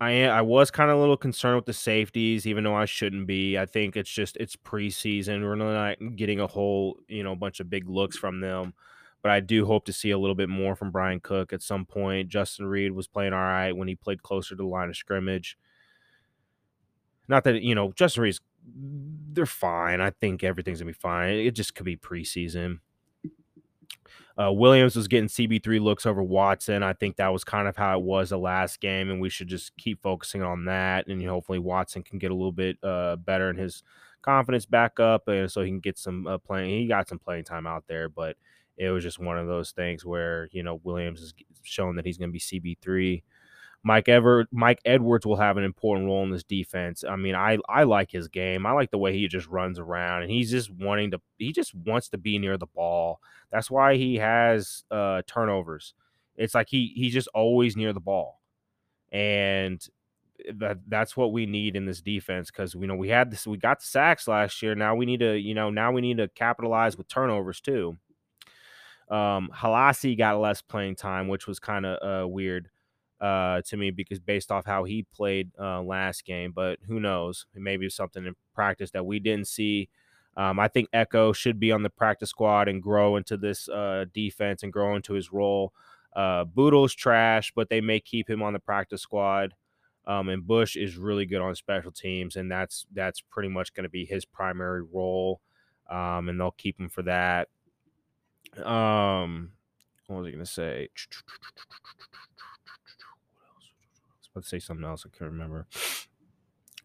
I 0.04 0.26
I 0.26 0.42
was 0.42 0.70
kind 0.72 0.92
of 0.92 0.98
a 0.98 1.00
little 1.00 1.18
concerned 1.18 1.56
with 1.56 1.66
the 1.66 1.74
safeties, 1.74 2.46
even 2.46 2.64
though 2.64 2.76
I 2.76 2.86
shouldn't 2.86 3.26
be. 3.28 3.58
I 3.58 3.66
think 3.66 3.96
it's 3.96 4.10
just 4.10 4.36
it's 4.38 4.56
preseason. 4.56 5.44
We're 5.44 5.56
not 5.56 5.98
getting 6.16 6.40
a 6.40 6.48
whole 6.48 6.98
you 7.08 7.24
know 7.24 7.36
bunch 7.36 7.60
of 7.60 7.70
big 7.70 7.88
looks 7.88 8.18
from 8.18 8.42
them, 8.42 8.74
but 9.24 9.32
I 9.32 9.40
do 9.40 9.66
hope 9.66 9.86
to 9.86 9.94
see 9.94 10.12
a 10.12 10.18
little 10.18 10.36
bit 10.36 10.50
more 10.50 10.76
from 10.76 10.92
Bryan 10.92 11.22
Cook 11.22 11.54
at 11.54 11.64
some 11.64 11.86
point. 11.86 12.28
Justin 12.28 12.66
Reid 12.68 12.92
was 12.92 13.08
playing 13.08 13.34
all 13.34 13.40
right 13.40 13.72
when 13.72 13.88
he 13.88 13.96
played 13.96 14.22
closer 14.22 14.50
to 14.50 14.62
the 14.62 14.68
line 14.68 14.90
of 14.90 14.98
scrimmage. 14.98 15.58
Not 17.30 17.46
that 17.46 17.64
you 17.64 17.74
know 17.74 17.94
Justin 17.94 18.24
Reid's 18.24 18.42
they're 18.66 19.46
fine. 19.46 20.02
I 20.02 20.12
think 20.12 20.44
everything's 20.44 20.80
gonna 20.80 20.92
be 20.92 20.98
fine. 20.98 21.30
It 21.36 21.52
just 21.52 21.74
could 21.74 21.86
be 21.86 21.98
preseason. 21.98 22.80
Uh, 24.38 24.52
Williams 24.52 24.96
was 24.96 25.08
getting 25.08 25.30
CB3 25.30 25.80
looks 25.80 26.08
over 26.08 26.24
Watson. 26.24 26.82
I 26.82 26.94
think 26.94 27.18
that 27.18 27.32
was 27.32 27.44
kind 27.44 27.68
of 27.68 27.78
how 27.78 28.00
it 28.00 28.04
was 28.04 28.32
the 28.32 28.38
last 28.38 28.82
game, 28.82 29.12
and 29.12 29.22
we 29.22 29.30
should 29.30 29.48
just 29.48 29.78
keep 29.78 30.02
focusing 30.02 30.42
on 30.42 30.66
that. 30.66 31.08
And 31.08 31.24
hopefully, 31.24 31.60
Watson 31.60 32.02
can 32.04 32.18
get 32.18 32.32
a 32.32 32.36
little 32.36 32.52
bit 32.52 32.78
uh, 32.84 33.16
better 33.18 33.50
in 33.50 33.58
his 33.58 33.84
confidence 34.24 34.66
back 34.66 35.00
up, 35.00 35.28
and 35.28 35.52
so 35.52 35.62
he 35.62 35.70
can 35.70 35.80
get 35.80 36.00
some 36.00 36.26
uh, 36.26 36.40
playing. 36.40 36.72
He 36.72 36.88
got 36.88 37.08
some 37.08 37.20
playing 37.20 37.44
time 37.44 37.68
out 37.68 37.84
there, 37.88 38.10
but 38.10 38.36
it 38.78 38.90
was 38.90 39.04
just 39.04 39.20
one 39.20 39.38
of 39.38 39.48
those 39.48 39.72
things 39.72 40.06
where 40.06 40.50
you 40.52 40.64
know 40.64 40.80
Williams 40.84 41.22
is 41.22 41.34
showing 41.64 41.96
that 41.96 42.06
he's 42.06 42.18
going 42.18 42.30
to 42.30 42.34
be 42.34 42.40
CB3. 42.40 43.24
Mike 43.86 44.08
Ever 44.08 44.48
Mike 44.52 44.80
Edwards 44.86 45.26
will 45.26 45.36
have 45.36 45.58
an 45.58 45.64
important 45.66 46.08
role 46.08 46.24
in 46.24 46.32
this 46.32 46.44
defense. 46.44 47.04
I 47.08 47.18
mean, 47.18 47.36
I 47.36 47.58
I 47.68 47.84
like 47.84 48.12
his 48.12 48.30
game. 48.30 48.66
I 48.66 48.72
like 48.72 48.92
the 48.92 48.98
way 48.98 49.14
he 49.14 49.28
just 49.28 49.48
runs 49.48 49.78
around 49.78 50.24
and 50.24 50.32
he's 50.32 50.50
just 50.52 50.72
wanting 50.72 51.12
to 51.12 51.22
he 51.38 51.52
just 51.52 51.76
wants 51.76 52.08
to 52.10 52.18
be 52.18 52.40
near 52.40 52.58
the 52.58 52.66
ball. 52.68 53.20
That's 53.52 53.70
why 53.70 53.96
he 53.98 54.16
has 54.16 54.84
uh 54.90 55.22
turnovers. 55.28 55.94
It's 56.38 56.56
like 56.56 56.70
he 56.70 56.94
he's 56.96 57.14
just 57.14 57.28
always 57.34 57.76
near 57.76 57.92
the 57.94 58.00
ball. 58.00 58.40
And 59.12 59.86
that 60.56 60.80
that's 60.88 61.16
what 61.16 61.32
we 61.32 61.46
need 61.46 61.76
in 61.76 61.86
this 61.86 62.02
defense 62.02 62.52
because 62.52 62.74
you 62.74 62.88
know 62.88 62.96
we 62.96 63.10
had 63.10 63.32
this 63.32 63.46
we 63.48 63.58
got 63.58 63.80
the 63.80 63.86
sacks 63.86 64.28
last 64.28 64.62
year. 64.62 64.76
Now 64.76 64.96
we 64.96 65.06
need 65.06 65.20
to, 65.20 65.38
you 65.38 65.54
know, 65.54 65.70
now 65.70 65.92
we 65.92 66.02
need 66.02 66.18
to 66.18 66.28
capitalize 66.30 66.98
with 66.98 67.08
turnovers 67.08 67.62
too. 67.62 67.98
Um 69.10 69.50
Halasi 69.56 70.18
got 70.18 70.40
less 70.40 70.62
playing 70.62 70.96
time, 70.96 71.28
which 71.28 71.48
was 71.48 71.60
kind 71.60 71.86
of 71.86 72.24
uh, 72.24 72.28
weird 72.28 72.70
uh, 73.24 73.62
to 73.62 73.78
me 73.78 73.90
because 73.90 74.20
based 74.20 74.52
off 74.52 74.66
how 74.66 74.84
he 74.84 75.04
played 75.14 75.50
uh, 75.58 75.82
last 75.82 76.26
game, 76.26 76.52
but 76.54 76.78
who 76.88 77.00
knows? 77.00 77.46
Maybe 77.56 77.90
something 77.90 78.26
in 78.26 78.36
practice 78.54 78.92
that 78.92 79.06
we 79.06 79.20
didn't 79.20 79.48
see. 79.48 79.88
Um, 80.36 80.60
I 80.60 80.68
think 80.68 80.90
Ekow 80.92 81.34
should 81.34 81.58
be 81.58 81.72
on 81.72 81.84
the 81.84 81.90
practice 81.90 82.32
squad 82.32 82.68
and 82.68 82.84
grow 82.84 83.16
into 83.16 83.38
this 83.38 83.70
uh, 83.70 84.06
defense 84.14 84.62
and 84.62 84.74
grow 84.74 84.96
into 84.96 85.14
his 85.14 85.32
role. 85.32 85.74
Uh, 86.14 86.44
Boodle's 86.44 86.94
trash, 86.94 87.54
but 87.56 87.70
they 87.70 87.80
may 87.80 88.02
keep 88.02 88.30
him 88.30 88.44
on 88.44 88.52
the 88.52 88.60
practice 88.60 89.02
squad. 89.02 89.54
Um, 90.06 90.28
and 90.28 90.46
Bush 90.46 90.76
is 90.76 90.98
really 90.98 91.26
good 91.26 91.42
on 91.42 91.56
special 91.56 91.92
teams, 91.92 92.36
and 92.36 92.52
that's 92.52 92.86
that's 92.94 93.22
pretty 93.22 93.48
much 93.48 93.74
going 93.74 93.86
to 93.86 93.90
be 93.90 94.06
his 94.06 94.26
primary 94.26 94.82
role. 94.82 95.40
Um, 95.90 96.28
and 96.28 96.40
they'll 96.40 96.52
keep 96.52 96.78
him 96.78 96.90
for 96.90 97.04
that. 97.04 97.48
Um, 98.62 99.52
what 100.08 100.24
was 100.24 100.28
I 100.28 100.38
to 100.38 100.46
say? 100.46 100.90
let's 104.36 104.50
say 104.50 104.60
something 104.60 104.86
else. 104.86 105.06
I 105.06 105.18
can't 105.18 105.32
remember. 105.32 105.68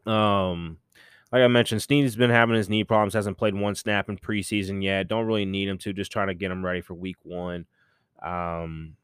Um, 0.06 0.78
like 1.32 1.42
I 1.42 1.48
mentioned, 1.48 1.82
Sneed's 1.82 2.16
been 2.16 2.30
having 2.30 2.56
his 2.56 2.68
knee 2.68 2.84
problems. 2.84 3.14
Hasn't 3.14 3.38
played 3.38 3.54
one 3.54 3.74
snap 3.74 4.08
in 4.08 4.16
preseason 4.16 4.82
yet. 4.82 5.08
Don't 5.08 5.26
really 5.26 5.44
need 5.44 5.68
him 5.68 5.78
to. 5.78 5.92
Just 5.92 6.12
trying 6.12 6.28
to 6.28 6.34
get 6.34 6.50
him 6.50 6.64
ready 6.64 6.80
for 6.80 6.94
week 6.94 7.16
one. 7.22 7.66
Um, 8.22 8.96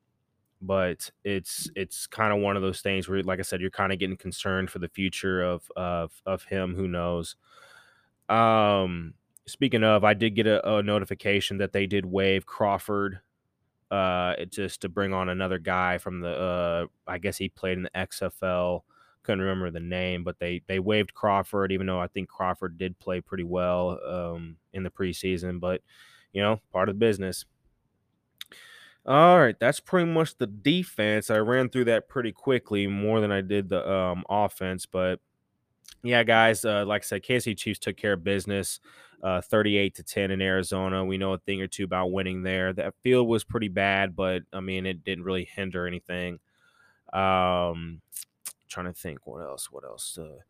but 0.63 1.11
it's 1.25 1.71
it's 1.77 2.07
kind 2.07 2.33
of 2.33 2.41
one 2.41 2.57
of 2.57 2.63
those 2.63 2.81
things 2.81 3.09
where, 3.09 3.23
like 3.23 3.39
I 3.39 3.43
said, 3.43 3.61
you're 3.61 3.71
kind 3.71 3.93
of 3.93 3.99
getting 3.99 4.17
concerned 4.17 4.71
for 4.71 4.79
the 4.79 4.89
future 4.89 5.43
of 5.43 5.71
of 5.77 6.13
of 6.25 6.45
him. 6.45 6.75
Who 6.75 6.89
knows? 6.89 7.37
Um, 8.29 9.15
speaking 9.47 9.85
of, 9.85 10.05
I 10.05 10.15
did 10.15 10.35
get 10.35 10.47
a, 10.47 10.77
a 10.77 10.83
notification 10.83 11.59
that 11.59 11.73
they 11.73 11.87
did 11.87 12.07
waive 12.07 12.47
Crawford 12.47 13.21
uh, 13.91 14.35
just 14.47 14.81
to 14.83 14.89
bring 14.89 15.13
on 15.13 15.29
another 15.29 15.59
guy 15.59 15.99
from 15.99 16.21
the. 16.21 16.29
Uh, 16.29 16.87
I 17.07 17.19
guess 17.19 17.37
he 17.37 17.49
played 17.49 17.79
in 17.79 17.85
the 17.85 17.91
XFL. 17.91 18.83
Couldn't 19.23 19.43
remember 19.43 19.71
the 19.71 19.81
name, 19.81 20.25
but 20.25 20.39
they 20.39 20.63
they 20.67 20.79
waived 20.79 21.15
Crawford, 21.15 21.73
even 21.73 21.87
though 21.87 22.01
I 22.01 22.09
think 22.09 22.29
Crawford 22.29 22.77
did 22.77 22.99
play 22.99 23.21
pretty 23.21 23.45
well 23.45 23.99
um, 24.07 24.57
in 24.73 24.83
the 24.83 24.91
preseason. 24.91 25.61
But 25.61 25.83
you 26.33 26.43
know, 26.43 26.61
part 26.73 26.89
of 26.89 26.97
the 26.97 26.99
business. 26.99 27.45
All 29.07 29.39
right, 29.39 29.59
that's 29.61 29.81
pretty 29.81 30.11
much 30.11 30.39
the 30.39 30.47
defense. 30.47 31.31
I 31.31 31.37
ran 31.37 31.69
through 31.69 31.85
that 31.87 32.09
pretty 32.09 32.33
quickly, 32.33 32.87
more 32.87 33.21
than 33.21 33.31
I 33.31 33.43
did 33.43 33.69
the 33.69 33.87
um, 33.89 34.25
offense. 34.31 34.87
But 34.87 35.21
yeah, 36.03 36.23
guys, 36.23 36.65
uh, 36.65 36.85
like 36.87 37.03
I 37.03 37.05
said, 37.05 37.23
KC 37.23 37.57
Chiefs 37.57 37.79
took 37.79 37.99
care 37.99 38.15
of 38.15 38.25
business 38.25 38.81
uh, 39.25 39.41
38 39.41 39.95
to 39.95 40.03
10 40.03 40.31
in 40.31 40.43
Arizona. 40.43 41.03
We 41.05 41.17
know 41.17 41.33
a 41.33 41.39
thing 41.39 41.63
or 41.63 41.67
two 41.67 41.85
about 41.85 42.13
winning 42.13 42.43
there. 42.43 42.75
That 42.75 42.95
field 43.03 43.27
was 43.27 43.43
pretty 43.43 43.69
bad, 43.69 44.15
but 44.15 44.43
I 44.53 44.61
mean, 44.61 44.85
it 44.85 45.03
didn't 45.03 45.25
really 45.25 45.49
hinder 45.51 45.87
anything. 45.87 46.41
Um, 47.13 48.03
trying 48.69 48.87
to 48.87 48.93
think 48.93 49.27
what 49.27 49.41
else. 49.41 49.73
What 49.73 49.85
else? 49.85 50.19
Uh, 50.21 50.43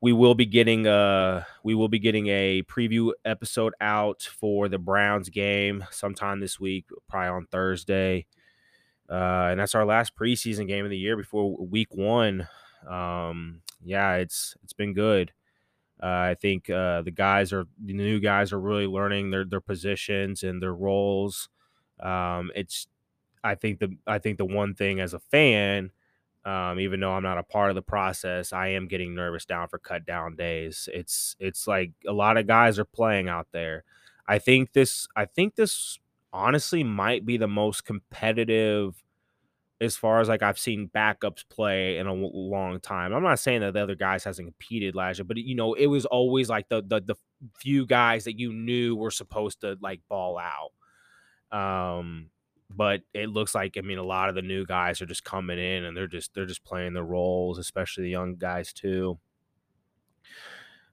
we 0.00 0.12
will 0.12 0.34
be 0.34 0.46
getting 0.46 0.86
uh 0.86 1.42
we 1.64 1.74
will 1.74 1.88
be 1.88 1.98
getting 1.98 2.26
a 2.26 2.62
preview 2.64 3.12
episode 3.24 3.72
out 3.80 4.22
for 4.22 4.68
the 4.68 4.78
Browns 4.78 5.30
game 5.30 5.84
sometime 5.90 6.40
this 6.40 6.60
week, 6.60 6.86
probably 7.08 7.28
on 7.28 7.46
Thursday. 7.46 8.26
Uh, 9.08 9.48
and 9.50 9.60
that's 9.60 9.74
our 9.76 9.86
last 9.86 10.16
preseason 10.16 10.66
game 10.66 10.84
of 10.84 10.90
the 10.90 10.98
year 10.98 11.16
before 11.16 11.56
week 11.56 11.94
one. 11.94 12.48
Um, 12.88 13.62
yeah, 13.84 14.16
it's 14.16 14.56
it's 14.64 14.72
been 14.72 14.92
good. 14.92 15.32
Uh, 16.02 16.06
I 16.06 16.36
think 16.40 16.68
uh, 16.70 17.02
the 17.02 17.10
guys 17.10 17.52
are 17.52 17.66
the 17.82 17.94
new 17.94 18.20
guys 18.20 18.52
are 18.52 18.60
really 18.60 18.86
learning 18.86 19.30
their 19.30 19.44
their 19.44 19.60
positions 19.62 20.42
and 20.42 20.62
their 20.62 20.74
roles. 20.74 21.48
Um, 22.00 22.50
it's 22.54 22.86
I 23.44 23.54
think 23.56 23.80
the 23.80 23.96
I 24.06 24.18
think 24.18 24.38
the 24.38 24.46
one 24.46 24.74
thing 24.74 25.00
as 25.00 25.14
a 25.14 25.20
fan 25.20 25.92
Um, 26.46 26.80
even 26.80 27.00
though 27.00 27.12
I'm 27.12 27.24
not 27.24 27.38
a 27.38 27.42
part 27.44 27.70
of 27.70 27.76
the 27.76 27.82
process, 27.82 28.52
I 28.54 28.68
am 28.68 28.88
getting 28.88 29.14
nervous 29.14 29.44
down 29.46 29.68
for 29.68 29.78
cut 29.78 30.06
down 30.06 30.36
days. 30.36 30.88
It's 30.94 31.36
it's 31.40 31.66
like 31.68 31.92
a 32.08 32.12
lot 32.12 32.38
of 32.38 32.46
guys 32.46 32.78
are 32.78 32.86
playing 32.86 33.28
out 33.28 33.48
there. 33.52 33.84
I 34.28 34.38
think 34.38 34.72
this 34.72 35.08
I 35.16 35.26
think 35.26 35.56
this 35.56 35.98
honestly 36.32 36.84
might 36.84 37.26
be 37.26 37.36
the 37.38 37.48
most 37.48 37.84
competitive 37.84 39.02
as 39.80 39.96
far 39.96 40.20
as 40.20 40.28
like 40.28 40.42
I've 40.42 40.58
seen 40.58 40.90
backups 40.94 41.44
play 41.48 41.98
in 41.98 42.06
a 42.06 42.14
long 42.14 42.80
time. 42.80 43.12
I'm 43.12 43.22
not 43.22 43.38
saying 43.38 43.60
that 43.60 43.74
the 43.74 43.82
other 43.82 43.94
guys 43.94 44.24
hasn't 44.24 44.48
competed 44.48 44.94
last 44.94 45.18
year, 45.18 45.24
but 45.24 45.36
you 45.36 45.54
know, 45.54 45.74
it 45.74 45.86
was 45.86 46.06
always 46.06 46.48
like 46.48 46.68
the 46.68 46.82
the 46.82 47.00
the 47.00 47.14
few 47.58 47.86
guys 47.86 48.24
that 48.24 48.38
you 48.38 48.52
knew 48.52 48.96
were 48.96 49.10
supposed 49.10 49.60
to 49.60 49.76
like 49.82 50.00
ball 50.08 50.38
out. 50.38 50.72
Um 51.56 52.30
but 52.70 53.02
it 53.14 53.28
looks 53.28 53.54
like 53.54 53.76
I 53.76 53.82
mean 53.82 53.98
a 53.98 54.02
lot 54.02 54.28
of 54.28 54.34
the 54.34 54.42
new 54.42 54.64
guys 54.66 55.00
are 55.00 55.06
just 55.06 55.24
coming 55.24 55.58
in 55.58 55.84
and 55.84 55.96
they're 55.96 56.06
just 56.06 56.34
they're 56.34 56.46
just 56.46 56.64
playing 56.64 56.94
their 56.94 57.04
roles, 57.04 57.58
especially 57.58 58.04
the 58.04 58.10
young 58.10 58.36
guys 58.36 58.72
too. 58.72 59.18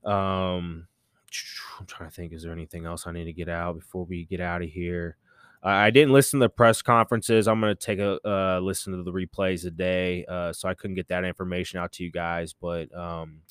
Um 0.03 0.87
I'm 1.79 1.85
trying 1.87 2.09
to 2.09 2.15
think 2.15 2.33
is 2.33 2.43
there 2.43 2.51
anything 2.51 2.85
else 2.85 3.07
I 3.07 3.11
need 3.13 3.25
to 3.25 3.33
get 3.33 3.49
out 3.49 3.79
before 3.79 4.05
we 4.05 4.25
get 4.25 4.41
out 4.41 4.61
of 4.61 4.69
here? 4.69 5.17
I 5.65 5.91
didn't 5.91 6.11
listen 6.13 6.39
to 6.39 6.45
the 6.45 6.49
press 6.49 6.81
conferences. 6.81 7.47
I'm 7.47 7.61
going 7.61 7.73
to 7.73 7.79
take 7.85 7.99
a 7.99 8.19
uh, 8.27 8.59
listen 8.59 8.95
to 8.97 9.03
the 9.03 9.13
replays 9.13 9.61
today, 9.61 10.25
uh, 10.25 10.51
so 10.51 10.67
I 10.67 10.73
couldn't 10.73 10.95
get 10.95 11.07
that 11.07 11.23
information 11.23 11.79
out 11.79 11.93
to 11.93 12.03
you 12.03 12.11
guys. 12.11 12.53
But 12.53 12.93
um, 12.93 13.43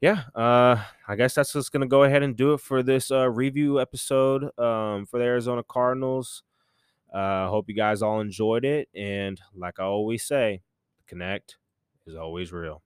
yeah, 0.00 0.22
uh, 0.34 0.82
I 1.06 1.16
guess 1.16 1.34
that's 1.34 1.52
just 1.52 1.72
going 1.72 1.82
to 1.82 1.86
go 1.86 2.04
ahead 2.04 2.22
and 2.22 2.36
do 2.36 2.54
it 2.54 2.60
for 2.60 2.82
this 2.82 3.10
uh, 3.10 3.28
review 3.28 3.80
episode 3.80 4.44
um, 4.58 5.04
for 5.04 5.18
the 5.18 5.24
Arizona 5.24 5.62
Cardinals. 5.62 6.42
I 7.14 7.44
uh, 7.44 7.48
hope 7.48 7.68
you 7.68 7.74
guys 7.74 8.02
all 8.02 8.20
enjoyed 8.20 8.64
it. 8.64 8.88
And 8.94 9.40
like 9.54 9.78
I 9.78 9.84
always 9.84 10.24
say, 10.24 10.62
connect 11.06 11.56
is 12.06 12.16
always 12.16 12.52
real. 12.52 12.82